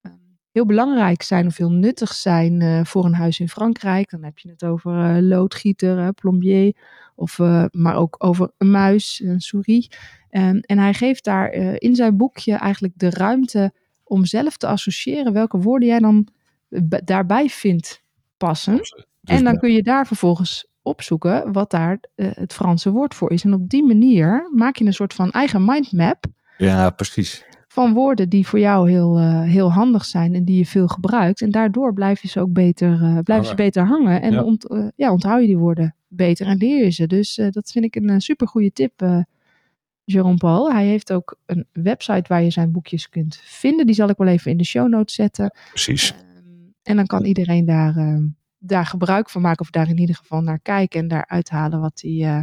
eh, 0.00 0.12
heel 0.52 0.66
belangrijk 0.66 1.22
zijn 1.22 1.46
of 1.46 1.56
heel 1.56 1.72
nuttig 1.72 2.12
zijn 2.12 2.86
voor 2.86 3.04
een 3.04 3.14
huis 3.14 3.40
in 3.40 3.48
Frankrijk. 3.48 4.10
Dan 4.10 4.24
heb 4.24 4.38
je 4.38 4.48
het 4.48 4.64
over 4.64 5.22
loodgieter, 5.22 6.12
plombier, 6.12 6.76
of, 7.14 7.38
maar 7.70 7.94
ook 7.94 8.14
over 8.18 8.50
een 8.58 8.70
muis, 8.70 9.22
een 9.24 9.40
souris. 9.40 9.90
Ehm, 10.30 10.56
en 10.56 10.78
hij 10.78 10.94
geeft 10.94 11.24
daar 11.24 11.52
in 11.78 11.94
zijn 11.94 12.16
boekje 12.16 12.54
eigenlijk 12.54 12.94
de 12.96 13.10
ruimte 13.10 13.72
om 14.04 14.24
zelf 14.24 14.56
te 14.56 14.66
associëren 14.66 15.32
welke 15.32 15.58
woorden 15.58 15.88
jij 15.88 15.98
dan 15.98 16.28
daarbij 17.04 17.48
vindt 17.48 18.02
passen. 18.36 18.76
Dus 18.76 18.94
en 19.24 19.44
dan 19.44 19.52
ja, 19.52 19.58
kun 19.58 19.72
je 19.72 19.82
daar 19.82 20.06
vervolgens 20.06 20.66
opzoeken 20.82 21.52
wat 21.52 21.70
daar 21.70 21.98
eh, 22.14 22.30
het 22.32 22.52
Franse 22.52 22.90
woord 22.90 23.14
voor 23.14 23.30
is. 23.30 23.44
En 23.44 23.52
op 23.54 23.68
die 23.68 23.84
manier 23.84 24.50
maak 24.54 24.76
je 24.76 24.84
een 24.84 24.94
soort 24.94 25.14
van 25.14 25.30
eigen 25.30 25.64
mindmap 25.64 26.24
ja, 26.58 26.90
precies. 26.90 27.44
van 27.68 27.92
woorden 27.92 28.28
die 28.28 28.46
voor 28.46 28.58
jou 28.58 28.90
heel, 28.90 29.18
eh, 29.18 29.42
heel 29.42 29.72
handig 29.72 30.04
zijn 30.04 30.34
en 30.34 30.44
die 30.44 30.56
je 30.56 30.66
veel 30.66 30.88
gebruikt. 30.88 31.40
En 31.40 31.50
daardoor 31.50 31.92
blijf 31.92 32.22
je 32.22 32.28
ze 32.28 32.40
ook 32.40 32.52
beter, 32.52 33.02
eh, 33.02 33.18
blijven 33.18 33.46
ze 33.46 33.54
beter 33.54 33.86
hangen. 33.86 34.22
En 34.22 34.32
Ja. 34.32 34.42
ont, 34.42 34.66
ja, 34.96 35.12
onthoud 35.12 35.40
je 35.40 35.46
die 35.46 35.58
woorden 35.58 35.94
beter 36.08 36.46
en 36.46 36.56
leer 36.56 36.84
je 36.84 36.90
ze. 36.90 37.06
Dus 37.06 37.34
dat 37.50 37.70
vind 37.70 37.84
ik 37.84 37.96
een 37.96 38.20
super 38.20 38.48
goede 38.48 38.72
tip, 38.72 39.24
Jérôme 40.04 40.36
Paul. 40.38 40.72
Hij 40.72 40.86
heeft 40.86 41.12
ook 41.12 41.38
een 41.46 41.66
website 41.72 42.24
waar 42.28 42.42
je 42.42 42.50
zijn 42.50 42.72
boekjes 42.72 43.08
kunt 43.08 43.40
vinden. 43.42 43.86
Die 43.86 43.94
zal 43.94 44.08
ik 44.08 44.16
wel 44.16 44.28
even 44.28 44.50
in 44.50 44.56
de 44.56 44.64
show 44.64 44.88
notes 44.88 45.14
zetten. 45.14 45.54
Precies. 45.68 46.14
En 46.82 46.96
dan 46.96 47.06
kan 47.06 47.24
iedereen 47.24 47.64
daar, 47.64 47.96
ehm, 47.96 48.22
daar 48.58 48.86
gebruik 48.86 49.30
van 49.30 49.42
maken, 49.42 49.60
of 49.60 49.70
daar 49.70 49.88
in 49.88 49.98
ieder 49.98 50.14
geval 50.16 50.40
naar 50.40 50.58
kijken 50.58 51.00
en 51.00 51.08
daar 51.08 51.24
uithalen 51.28 51.80
wat 51.80 52.00
hij, 52.02 52.18
eh, 52.22 52.42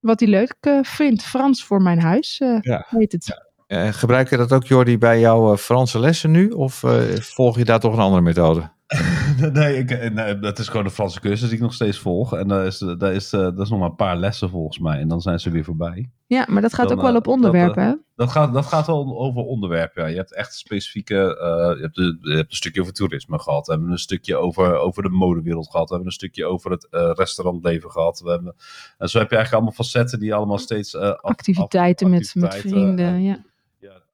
wat 0.00 0.20
hij 0.20 0.28
leuk 0.28 0.54
eh, 0.60 0.78
vindt. 0.82 1.22
Frans 1.22 1.64
voor 1.64 1.82
mijn 1.82 2.00
huis 2.00 2.40
eh 2.40 2.56
Ja. 2.60 2.86
heet 2.88 3.12
het. 3.12 3.48
Eh, 3.66 3.88
gebruik 3.92 4.30
je 4.30 4.36
dat 4.36 4.52
ook, 4.52 4.64
Jordi, 4.64 4.98
bij 4.98 5.20
jouw 5.20 5.52
eh, 5.52 5.58
Franse 5.58 5.98
lessen 5.98 6.30
nu? 6.30 6.48
Of 6.48 6.82
eh, 6.82 7.16
volg 7.16 7.56
je 7.56 7.64
daar 7.64 7.80
toch 7.80 7.92
een 7.92 7.98
andere 7.98 8.22
methode? 8.22 8.70
nee, 9.52 9.76
ik, 9.78 9.90
eh, 9.90 10.10
nee, 10.10 10.38
dat 10.38 10.58
is 10.58 10.68
gewoon 10.68 10.84
de 10.84 10.90
Franse 10.90 11.20
cursus 11.20 11.48
die 11.48 11.56
ik 11.56 11.62
nog 11.62 11.74
steeds 11.74 11.98
volg. 11.98 12.34
En 12.36 12.48
daar 12.48 12.66
is, 12.66 12.78
daar, 12.98 13.12
is, 13.12 13.32
eh, 13.32 13.40
dat 13.40 13.60
is 13.60 13.68
nog 13.68 13.78
maar 13.78 13.88
een 13.88 13.94
paar 13.96 14.16
lessen 14.16 14.50
volgens 14.50 14.78
mij. 14.78 14.98
En 15.00 15.08
dan 15.08 15.20
zijn 15.20 15.40
ze 15.40 15.50
weer 15.50 15.64
voorbij. 15.64 16.10
Ja, 16.26 16.44
maar 16.48 16.62
dat 16.62 16.74
gaat 16.74 16.88
Dan, 16.88 16.96
ook 16.96 17.02
wel 17.02 17.12
eh, 17.12 17.16
op 17.16 17.26
onderwerpen? 17.26 18.04
Dat 18.16 18.30
gaat, 18.30 18.52
dat 18.52 18.66
gaat 18.66 18.86
wel 18.86 19.18
over 19.18 19.42
onderwerpen. 19.42 20.02
Ja. 20.02 20.08
Je 20.08 20.16
hebt 20.16 20.34
echt 20.34 20.54
specifieke. 20.54 21.38
eh, 21.38 21.76
je, 21.76 21.82
hebt 21.82 21.94
de, 21.94 22.18
je 22.20 22.34
hebt 22.36 22.50
een 22.50 22.56
stukje 22.56 22.80
over 22.80 22.92
toerisme 22.92 23.38
gehad. 23.38 23.66
We 23.66 23.72
hebben 23.72 23.90
een 23.90 23.98
stukje 23.98 24.36
over, 24.36 24.76
over 24.76 25.02
de 25.02 25.08
modewereld 25.08 25.70
gehad. 25.70 25.88
We 25.88 25.94
hebben 25.94 26.12
een 26.12 26.18
stukje 26.18 26.46
over 26.46 26.70
het 26.70 26.88
eh, 26.90 27.10
restaurantleven 27.14 27.90
gehad. 27.90 28.20
We 28.20 28.30
hebben, 28.30 28.54
en 28.98 29.08
zo 29.08 29.18
heb 29.18 29.30
je 29.30 29.36
eigenlijk 29.36 29.52
allemaal 29.64 29.84
facetten 29.84 30.18
die 30.20 30.34
allemaal 30.34 30.58
steeds. 30.58 30.94
eh, 30.94 31.00
af- 31.02 31.22
Activiteiten 31.22 32.10
met, 32.10 32.20
met 32.34 32.44
activiteiten, 32.44 32.70
vrienden, 32.70 33.06
en, 33.06 33.22
ja. 33.22 33.38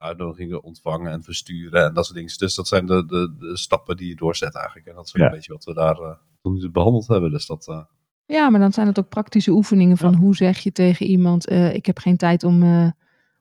Uitnodigingen 0.07 0.63
ontvangen 0.63 1.13
en 1.13 1.23
versturen 1.23 1.85
en 1.85 1.95
dat 1.95 2.05
soort 2.05 2.17
dingen. 2.17 2.33
Dus 2.39 2.55
dat 2.55 2.69
zijn 2.69 2.87
de, 2.87 3.07
de, 3.07 3.35
de 3.39 3.57
stappen 3.57 3.97
die 3.97 4.09
je 4.09 4.15
doorzet 4.17 4.55
eigenlijk. 4.55 4.87
En 4.87 4.95
dat 4.95 5.07
is 5.07 5.15
ook 5.15 5.21
Ja. 5.21 5.27
een 5.27 5.35
beetje 5.35 5.53
wat 5.53 5.65
we 5.65 5.75
daar 5.75 5.95
tot 6.43 6.53
nu 6.55 6.61
toe 6.61 6.71
behandeld 6.71 7.07
hebben. 7.07 7.31
Dus 7.31 7.47
dat. 7.47 7.69
eh, 7.69 7.83
Ja, 8.27 8.51
maar 8.51 8.61
dan 8.61 8.73
zijn 8.73 8.87
het 8.87 8.99
ook 8.99 9.09
praktische 9.09 9.51
oefeningen 9.51 9.97
van 9.97 10.13
Ja. 10.13 10.19
hoe 10.19 10.37
zeg 10.37 10.59
je 10.59 10.73
tegen 10.73 11.07
iemand, 11.07 11.47
eh, 11.47 11.75
ik 11.75 11.87
heb 11.87 11.99
geen 11.99 12.17
tijd 12.17 12.45
om 12.45 12.63
eh, 12.63 12.91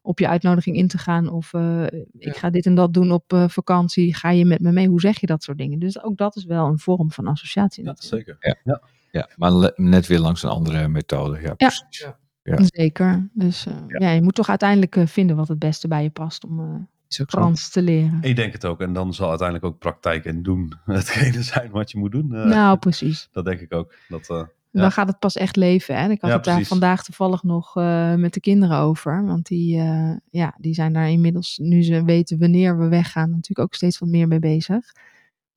op 0.01 0.19
je 0.19 0.28
uitnodiging 0.28 0.75
in 0.75 0.88
te 0.88 0.97
gaan 0.97 1.30
of 1.30 1.54
eh, 1.54 1.84
ik 2.17 2.36
ga 2.38 2.49
dit 2.49 2.65
en 2.65 2.75
dat 2.75 2.93
doen 2.93 3.12
op 3.12 3.34
eh, 3.34 3.47
vakantie, 3.49 4.15
ga 4.15 4.30
je 4.32 4.45
met 4.45 4.60
me 4.60 4.71
mee? 4.71 4.88
Hoe 4.88 4.99
zeg 4.99 5.19
je 5.19 5.28
dat 5.28 5.43
soort 5.43 5.58
dingen? 5.58 5.80
Dus 5.80 6.04
ook 6.04 6.17
dat 6.17 6.36
is 6.36 6.45
wel 6.45 6.65
een 6.67 6.80
vorm 6.80 7.12
van 7.12 7.28
associatie. 7.28 7.84
ja, 7.84 7.89
natuurlijk. 7.89 8.25
zeker. 8.39 8.60
Ja. 8.63 8.82
Ja, 9.12 9.30
maar 9.36 9.71
net 9.75 10.08
weer 10.08 10.19
langs 10.19 10.43
een 10.43 10.49
andere 10.49 10.88
methode. 10.88 11.41
Ja, 11.41 11.54
precies. 11.54 11.99
Ja. 11.99 12.17
Ja. 12.45 12.58
Zeker. 12.63 13.29
Dus 13.34 13.65
eh, 13.65 13.73
ja. 13.88 14.10
je 14.10 14.21
moet 14.21 14.36
toch 14.36 14.49
uiteindelijk 14.49 14.95
eh, 14.95 15.05
vinden 15.05 15.36
wat 15.36 15.47
het 15.47 15.60
beste 15.60 15.88
bij 15.88 16.03
je 16.03 16.10
past 16.10 16.45
om 16.45 16.60
eh, 16.60 16.75
zo. 17.08 17.23
Frans 17.27 17.69
te 17.69 17.81
leren. 17.81 18.17
Ik 18.21 18.36
denk 18.36 18.53
het 18.53 18.65
ook. 18.65 18.81
En 18.81 18.93
dan 18.93 19.13
zal 19.13 19.29
uiteindelijk 19.29 19.67
ook 19.67 19.79
praktijk 19.79 20.25
en 20.25 20.43
doen 20.43 20.73
hetgene 20.86 21.41
zijn 21.43 21.71
wat 21.71 21.91
je 21.91 21.97
moet 21.97 22.12
doen. 22.12 22.27
Nou, 22.27 22.77
precies. 22.77 23.27
Dat 23.31 23.45
denk 23.45 23.60
ik 23.60 23.73
ook. 23.73 23.93
Dat, 24.08 24.29
eh, 24.29 24.43
Ja. 24.71 24.81
Dan 24.81 24.91
gaat 24.91 25.08
het 25.08 25.19
pas 25.19 25.36
echt 25.36 25.55
leven. 25.55 25.95
Hè? 25.95 26.01
En 26.01 26.12
ik 26.12 26.21
had 26.21 26.29
Ja, 26.29 26.36
het 26.36 26.45
daar 26.45 26.63
vandaag 26.63 27.03
toevallig 27.03 27.43
nog 27.43 27.77
eh, 27.77 28.15
met 28.15 28.34
de 28.34 28.39
kinderen 28.39 28.77
over. 28.77 29.25
Want 29.25 29.45
die, 29.47 29.79
eh, 29.79 30.15
ja, 30.29 30.55
die 30.58 30.73
zijn 30.73 30.93
daar 30.93 31.10
inmiddels, 31.10 31.58
nu 31.58 31.84
ze 31.84 32.03
weten 32.03 32.39
wanneer 32.39 32.77
we 32.77 32.88
weggaan, 32.88 33.29
natuurlijk 33.29 33.60
ook 33.60 33.73
steeds 33.73 33.99
wat 33.99 34.10
meer 34.10 34.27
mee 34.27 34.39
bezig. 34.39 34.93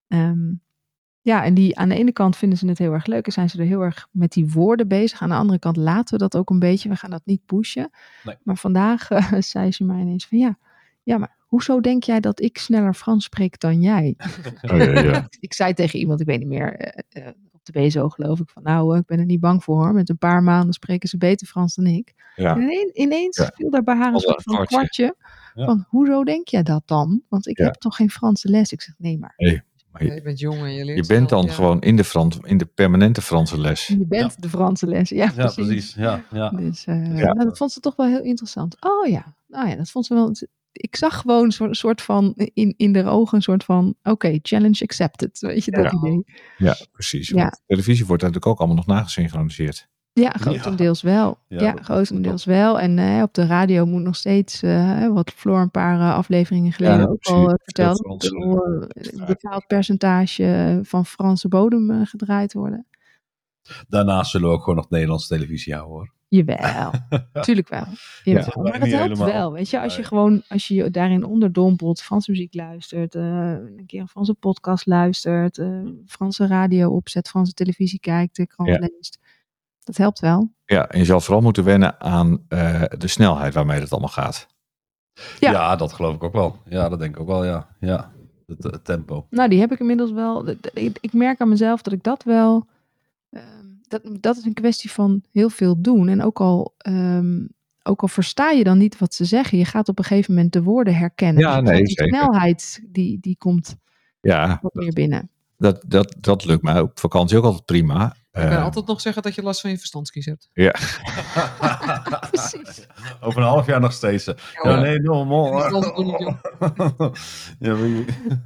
Ehm, 0.08 0.52
ja, 1.28 1.44
en 1.44 1.54
die 1.54 1.78
aan 1.78 1.88
de 1.88 1.94
ene 1.94 2.12
kant 2.12 2.36
vinden 2.36 2.58
ze 2.58 2.66
het 2.66 2.78
heel 2.78 2.92
erg 2.92 3.06
leuk 3.06 3.26
en 3.26 3.32
zijn 3.32 3.50
ze 3.50 3.58
er 3.58 3.66
heel 3.66 3.80
erg 3.80 4.08
met 4.10 4.32
die 4.32 4.50
woorden 4.50 4.88
bezig. 4.88 5.22
Aan 5.22 5.28
de 5.28 5.34
andere 5.34 5.58
kant 5.58 5.76
laten 5.76 6.12
we 6.14 6.18
dat 6.18 6.36
ook 6.36 6.50
een 6.50 6.58
beetje. 6.58 6.88
We 6.88 6.96
gaan 6.96 7.10
dat 7.10 7.22
niet 7.24 7.46
pushen. 7.46 7.90
Nee. 8.24 8.36
Maar 8.42 8.56
vandaag 8.56 9.10
eh, 9.10 9.32
zei 9.38 9.72
ze 9.72 9.84
mij 9.84 10.00
ineens 10.00 10.26
van 10.26 10.38
ja, 10.38 10.58
ja, 11.02 11.18
maar 11.18 11.36
hoezo 11.38 11.80
denk 11.80 12.02
jij 12.02 12.20
dat 12.20 12.40
ik 12.40 12.58
sneller 12.58 12.94
Frans 12.94 13.24
spreek 13.24 13.60
dan 13.60 13.80
jij? 13.80 14.14
Oh, 14.70 14.76
ja, 14.78 15.00
ja. 15.00 15.28
ik 15.40 15.54
zei 15.54 15.74
tegen 15.74 15.98
iemand, 15.98 16.20
ik 16.20 16.26
weet 16.26 16.38
niet 16.38 16.48
meer, 16.48 16.74
eh, 16.76 17.26
eh, 17.26 17.32
op 17.52 17.64
de 17.64 17.72
BSO 17.80 18.08
geloof 18.08 18.40
ik, 18.40 18.48
van 18.50 18.62
nou, 18.62 18.98
ik 18.98 19.06
ben 19.06 19.18
er 19.18 19.24
niet 19.24 19.40
bang 19.40 19.64
voor 19.64 19.76
hoor. 19.76 19.92
Met 19.92 20.08
een 20.08 20.18
paar 20.18 20.42
maanden 20.42 20.72
spreken 20.72 21.08
ze 21.08 21.16
beter 21.18 21.46
Frans 21.46 21.74
dan 21.74 21.86
ik. 21.86 22.14
Ja. 22.36 22.54
En 22.54 22.60
ineen- 22.62 22.90
ineens 22.92 23.36
Ja. 23.36 23.50
viel 23.54 23.70
daar 23.70 23.82
bij 23.82 23.94
haar 23.96 24.06
een 24.08 24.14
Als 24.14 24.26
een 24.26 24.30
soort 24.30 24.42
van 24.42 24.54
kwartje. 24.66 24.76
kwartje. 24.76 25.14
Ja. 25.54 25.64
Van, 25.64 25.84
hoezo 25.88 26.24
denk 26.24 26.48
jij 26.48 26.62
dat 26.62 26.82
dan? 26.84 27.22
Want 27.28 27.46
ik 27.48 27.58
Ja. 27.58 27.64
heb 27.64 27.74
toch 27.74 27.96
geen 27.96 28.10
Franse 28.10 28.48
les? 28.48 28.72
Ik 28.72 28.80
zeg, 28.82 28.94
nee, 28.98 29.18
maar 29.18 29.34
Maar 29.92 30.02
Ja, 30.04 30.08
je, 30.08 30.14
je 30.14 30.22
bent 30.22 30.38
jong 30.38 30.60
en 30.62 30.72
je 30.74 30.84
leert 30.84 31.06
je 31.06 31.14
bent 31.14 31.28
dan 31.28 31.44
ja. 31.44 31.52
gewoon 31.52 31.80
in 31.80 31.96
de, 31.96 32.04
Frans, 32.04 32.38
in 32.42 32.58
de 32.58 32.64
permanente 32.66 33.22
Franse 33.22 33.60
les. 33.60 33.86
je 33.86 34.06
bent 34.06 34.42
de 34.42 34.48
Franse 34.48 34.86
les. 34.86 35.08
Ja, 35.08 35.16
ja, 35.24 35.30
precies. 35.32 35.54
precies. 35.66 35.94
Ja, 35.94 36.24
ja. 36.30 36.48
Dus 36.50 36.84
eh, 36.84 37.16
Ja. 37.16 37.32
nou, 37.32 37.44
dat 37.48 37.56
vond 37.58 37.72
ze 37.72 37.80
toch 37.80 37.96
wel 37.96 38.06
heel 38.06 38.22
interessant. 38.22 38.76
Oh 38.80 39.06
ja, 39.08 39.34
nou 39.46 39.68
ja, 39.68 39.76
dat 39.76 39.90
vond 39.90 40.06
ze 40.06 40.14
wel. 40.14 40.32
Ik 40.72 40.96
zag 40.96 41.20
gewoon 41.20 41.44
een 41.44 41.52
soort, 41.52 41.76
soort 41.76 42.02
van 42.02 42.32
in, 42.54 42.74
in 42.76 42.92
de 42.92 43.04
ogen 43.04 43.36
een 43.36 43.42
soort 43.42 43.64
van, 43.64 43.94
oké, 44.02 44.38
challenge 44.42 44.82
accepted. 44.82 45.38
Weet 45.40 45.64
je, 45.64 45.70
dat 45.70 45.84
Ja. 45.92 45.98
idee. 45.98 46.24
Ja, 46.56 46.76
precies. 46.92 47.28
Ja. 47.28 47.34
Want 47.42 47.62
televisie 47.66 48.06
wordt 48.06 48.22
natuurlijk 48.22 48.50
ook 48.52 48.58
allemaal 48.58 48.76
nog 48.76 48.86
nagesynchroniseerd. 48.86 49.88
Ja, 50.20 50.30
grotendeels 50.30 51.02
wel. 51.02 51.38
Ja, 51.48 51.60
Ja, 51.62 51.72
dat- 51.72 51.84
grotendeels 51.84 52.44
wel. 52.44 52.80
En 52.80 52.98
eh, 52.98 53.22
op 53.22 53.34
de 53.34 53.46
radio 53.46 53.86
moet 53.86 54.02
nog 54.02 54.16
steeds, 54.16 54.62
eh, 54.62 55.06
wat 55.08 55.30
Floor 55.30 55.60
een 55.60 55.70
paar 55.70 56.00
eh, 56.00 56.14
afleveringen 56.14 56.72
geleden 56.72 56.98
Ja, 56.98 57.06
ook 57.06 57.24
al 57.26 57.58
vertelde, 57.62 58.04
eh, 58.88 59.20
een 59.20 59.26
bepaald 59.26 59.66
percentage 59.66 60.80
van 60.82 61.06
Franse 61.06 61.48
bodem 61.48 62.04
gedraaid 62.06 62.52
worden. 62.52 62.86
Daarnaast 63.88 64.30
zullen 64.30 64.48
we 64.48 64.54
ook 64.54 64.60
gewoon 64.62 64.76
nog 64.76 64.90
Nederlandse 64.90 65.28
televisie 65.28 65.74
houden 65.74 65.94
hoor. 65.96 66.16
Jawel, 66.30 66.90
tuurlijk 67.44 67.68
wel. 67.68 67.84
Jawel. 68.24 68.44
Ja, 68.44 68.62
maar 68.62 68.72
het 68.72 68.82
niet 68.82 68.92
helpt 68.92 69.08
helemaal. 69.08 69.32
wel, 69.32 69.52
weet 69.52 69.70
je. 69.70 69.80
Als 69.80 69.96
je 69.96 70.04
gewoon, 70.04 70.42
als 70.48 70.68
je 70.68 70.90
daarin 70.90 71.24
onderdompelt, 71.24 72.02
Franse 72.02 72.30
muziek 72.30 72.54
luistert, 72.54 73.14
een 73.14 73.82
keer 73.86 74.00
een 74.00 74.08
Franse 74.08 74.34
podcast 74.34 74.86
luistert, 74.86 75.58
eh, 75.58 75.80
Franse 76.06 76.46
radio 76.46 76.90
opzet, 76.90 77.28
Franse 77.28 77.52
televisie 77.52 78.00
kijkt, 78.00 78.36
de 78.36 78.46
krant 78.46 78.68
Ja. 78.70 78.78
leest. 78.78 79.18
Dat 79.88 79.96
helpt 79.96 80.18
wel. 80.20 80.52
Ja, 80.64 80.88
en 80.88 80.98
je 80.98 81.04
zal 81.04 81.20
vooral 81.20 81.42
moeten 81.42 81.64
wennen 81.64 82.00
aan 82.00 82.44
eh, 82.48 82.82
de 82.98 83.06
snelheid 83.08 83.54
waarmee 83.54 83.80
het 83.80 83.90
allemaal 83.90 84.08
gaat. 84.10 84.46
Ja. 85.38 85.50
Ja. 85.50 85.76
dat 85.76 85.92
geloof 85.92 86.14
ik 86.14 86.22
ook 86.22 86.32
wel. 86.32 86.56
Ja, 86.64 86.88
dat 86.88 86.98
denk 86.98 87.14
ik 87.14 87.20
ook 87.20 87.26
wel, 87.26 87.44
ja. 87.44 87.68
Ja, 87.80 88.12
het, 88.46 88.62
het 88.64 88.84
tempo. 88.84 89.26
Nou, 89.30 89.48
die 89.48 89.60
heb 89.60 89.72
ik 89.72 89.78
inmiddels 89.80 90.12
wel. 90.12 90.48
Ik, 90.72 90.98
ik 91.00 91.12
merk 91.12 91.40
aan 91.40 91.48
mezelf 91.48 91.82
dat 91.82 91.92
ik 91.92 92.02
dat 92.02 92.22
wel. 92.22 92.66
ehm, 93.30 93.44
dat, 93.88 94.02
dat 94.20 94.36
is 94.36 94.44
een 94.44 94.52
kwestie 94.54 94.90
van 94.90 95.22
heel 95.32 95.50
veel 95.50 95.80
doen. 95.80 96.08
En 96.08 96.22
ook 96.22 96.40
al, 96.40 96.74
ehm, 96.78 97.46
ook 97.82 98.02
al 98.02 98.08
versta 98.08 98.50
je 98.50 98.64
dan 98.64 98.78
niet 98.78 98.98
wat 98.98 99.14
ze 99.14 99.24
zeggen, 99.24 99.58
je 99.58 99.64
gaat 99.64 99.88
op 99.88 99.98
een 99.98 100.04
gegeven 100.04 100.34
moment 100.34 100.52
de 100.52 100.62
woorden 100.62 100.94
herkennen. 100.94 101.42
Ja, 101.42 101.60
Dus 101.60 101.70
nee, 101.70 101.78
die 101.82 101.88
zeker. 101.96 102.06
snelheid 102.16 102.82
die, 102.88 103.18
die 103.20 103.36
komt 103.38 103.76
Ja, 104.20 104.58
wat 104.62 104.74
meer 104.74 104.92
binnen. 104.92 105.30
dat, 105.56 105.84
dat, 105.86 106.14
dat 106.20 106.44
lukt 106.44 106.62
mij 106.62 106.80
op 106.80 106.98
vakantie 106.98 107.36
ook 107.38 107.44
altijd 107.44 107.64
prima. 107.64 108.14
Je 108.42 108.48
kan 108.48 108.56
Eh, 108.56 108.64
altijd 108.64 108.86
nog 108.86 109.00
zeggen 109.00 109.22
dat 109.22 109.34
je 109.34 109.42
last 109.42 109.60
van 109.60 109.70
je 109.70 109.78
verstandskies 109.78 110.26
hebt. 110.26 110.48
Precies. 112.30 112.86
Over 113.20 113.40
een 113.40 113.46
half 113.48 113.66
jaar 113.66 113.80
nog 113.80 113.92
steeds. 113.92 114.24
Ja, 114.24 114.34
Ja. 114.62 114.80
nee, 114.80 114.98
no, 115.00 115.24
mo. 115.24 115.50
Die 115.50 115.60
Frans 115.68 115.94
doen 115.94 116.06
niet, 116.06 116.18
joh. 116.18 116.34
ja, 117.58 117.74
je- 117.84 118.04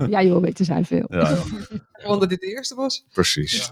Ja, 0.08 0.22
joh, 0.22 0.40
weten 0.42 0.64
zijn 0.64 0.84
veel. 0.84 1.04
ja, 1.08 1.18
ja. 1.30 1.36
Gewoon 2.02 2.20
dat 2.20 2.28
dit 2.28 2.40
de 2.40 2.46
eerste 2.46 2.74
was. 2.74 3.04
precies. 3.12 3.70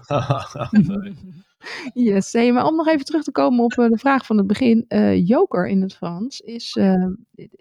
Yes, 1.93 2.33
hey, 2.33 2.51
maar 2.51 2.65
om 2.65 2.75
nog 2.75 2.87
even 2.87 3.05
terug 3.05 3.23
te 3.23 3.31
komen 3.31 3.63
op 3.63 3.71
eh, 3.71 3.89
de 3.89 3.97
vraag 3.97 4.25
van 4.25 4.37
het 4.37 4.47
begin. 4.47 4.85
eh, 4.87 5.27
joker 5.27 5.67
in 5.67 5.81
het 5.81 5.95
Frans 5.95 6.39
is, 6.39 6.75
eh, 6.75 7.05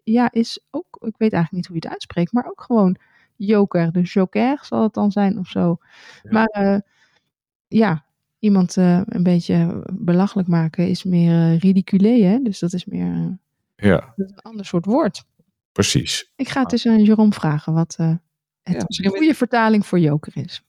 ja, 0.04 0.30
is 0.32 0.58
ook, 0.70 0.86
ik 1.00 1.14
weet 1.16 1.32
eigenlijk 1.32 1.52
niet 1.52 1.66
hoe 1.66 1.74
je 1.76 1.82
het 1.82 1.90
uitspreekt, 1.92 2.32
maar 2.32 2.46
ook 2.46 2.62
gewoon 2.62 2.96
joker. 3.36 3.92
De 3.92 4.00
joker 4.02 4.58
zal 4.62 4.82
het 4.82 4.94
dan 4.94 5.12
zijn 5.12 5.38
of 5.38 5.48
zo. 5.48 5.78
Ja. 6.22 6.30
Maar 6.30 6.46
eh, 6.48 6.78
ja, 7.68 8.04
iemand 8.40 8.76
eh, 8.76 9.00
een 9.04 9.22
beetje 9.22 9.82
belachelijk 9.92 10.48
maken 10.48 10.88
is 10.88 11.04
meer 11.04 11.52
eh 11.52 11.58
ridiculé, 11.58 12.22
hè? 12.22 12.38
Dus 12.42 12.58
dat 12.58 12.72
is 12.72 12.84
meer 12.84 13.12
eh, 13.14 13.88
Ja, 13.88 14.12
dat 14.16 14.26
is 14.26 14.32
een 14.32 14.42
ander 14.42 14.64
soort 14.66 14.84
woord. 14.84 15.24
precies. 15.72 16.30
Ik 16.36 16.48
ga 16.48 16.62
het 16.62 16.72
eens 16.72 16.86
aan 16.86 17.02
Jerome 17.02 17.32
vragen 17.32 17.72
wat 17.72 17.94
eh 17.98 18.06
het 18.62 18.76
Ja, 18.76 18.84
misschien 18.86 19.10
goede 19.10 19.34
vertaling 19.34 19.86
voor 19.86 19.98
joker 20.00 20.32
is. 20.36 20.64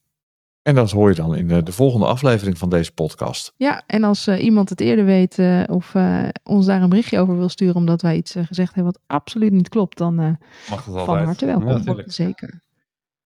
En 0.61 0.75
dat 0.75 0.91
hoor 0.91 1.09
je 1.09 1.15
dan 1.15 1.35
in 1.35 1.47
de, 1.47 1.63
de 1.63 1.71
volgende 1.71 2.05
aflevering 2.05 2.57
van 2.57 2.69
deze 2.69 2.91
podcast. 2.93 3.53
Ja, 3.57 3.83
en 3.87 4.03
als 4.03 4.27
eh, 4.27 4.43
iemand 4.43 4.69
het 4.69 4.81
eerder 4.81 5.05
weet 5.05 5.37
of 5.69 5.95
eh, 5.95 6.27
ons 6.43 6.65
daar 6.65 6.81
een 6.81 6.89
berichtje 6.89 7.19
over 7.19 7.37
wil 7.37 7.49
sturen 7.49 7.75
omdat 7.75 8.01
wij 8.01 8.15
iets 8.15 8.31
gezegd 8.31 8.75
hebben 8.75 8.93
wat 8.93 9.01
absoluut 9.07 9.51
niet 9.51 9.69
klopt, 9.69 9.97
dan 9.97 10.19
eh, 10.19 10.31
Mag 10.69 10.87
altijd. 10.87 11.05
van 11.05 11.17
harte 11.17 11.45
welkom. 11.45 11.95
Ja. 11.97 12.03
Zeker. 12.05 12.61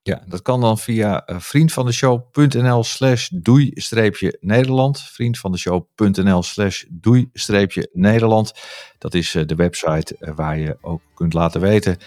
Ja, 0.07 0.21
dat 0.27 0.41
kan 0.41 0.61
dan 0.61 0.77
via 0.77 1.25
eh, 1.25 1.39
vriendvandeshow.nl 1.39 2.83
slash 2.83 3.29
doei-nederland. 3.33 5.01
Vriendvandeshow.nl 5.01 6.43
slash 6.43 6.83
doei-nederland. 6.89 8.53
Dat 8.97 9.13
is 9.13 9.35
eh, 9.35 9.45
de 9.45 9.55
website 9.55 10.15
eh, 10.19 10.35
waar 10.35 10.57
je 10.57 10.77
ook 10.81 11.01
kunt 11.13 11.33
laten 11.33 11.61
weten 11.61 11.97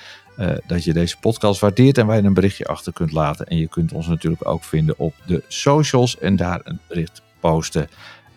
dat 0.66 0.84
je 0.84 0.92
deze 0.92 1.16
podcast 1.20 1.60
waardeert 1.60 1.98
en 1.98 2.06
waar 2.06 2.16
je 2.16 2.22
een 2.22 2.34
berichtje 2.34 2.66
achter 2.66 2.92
kunt 2.92 3.12
laten. 3.12 3.46
En 3.46 3.56
je 3.56 3.68
kunt 3.68 3.92
ons 3.92 4.06
natuurlijk 4.06 4.48
ook 4.48 4.64
vinden 4.64 4.98
op 4.98 5.14
de 5.26 5.42
socials 5.48 6.18
en 6.18 6.36
daar 6.36 6.60
een 6.64 6.80
bericht 6.88 7.22
posten. 7.40 7.88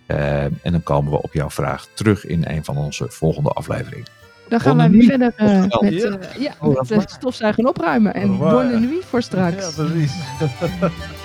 En 0.06 0.60
dan 0.72 0.84
komen 0.84 1.12
we 1.12 1.22
op 1.22 1.34
jouw 1.34 1.50
vraag 1.50 1.88
terug 1.94 2.26
in 2.26 2.46
een 2.48 2.64
van 2.64 2.78
onze 2.78 3.06
volgende 3.10 3.50
afleveringen. 3.50 4.21
Dan 4.52 4.60
gaan 4.60 4.78
wij 4.78 4.90
Bonne 4.90 4.98
weer 4.98 5.10
verder 5.10 5.34
eh, 5.36 5.62
met, 5.62 6.04
eh, 6.04 6.42
ja, 6.42 6.54
Oh, 6.60 6.76
met 6.76 6.92
eh, 6.92 7.00
stofzuigen 7.06 7.64
en 7.64 7.70
opruimen. 7.70 8.14
En 8.14 8.32
revoir. 8.32 8.52
bonne 8.52 8.80
nuit 8.80 9.06
voor 9.06 9.22
straks. 9.22 9.76
Ja, 9.76 9.84
precies. 9.84 10.14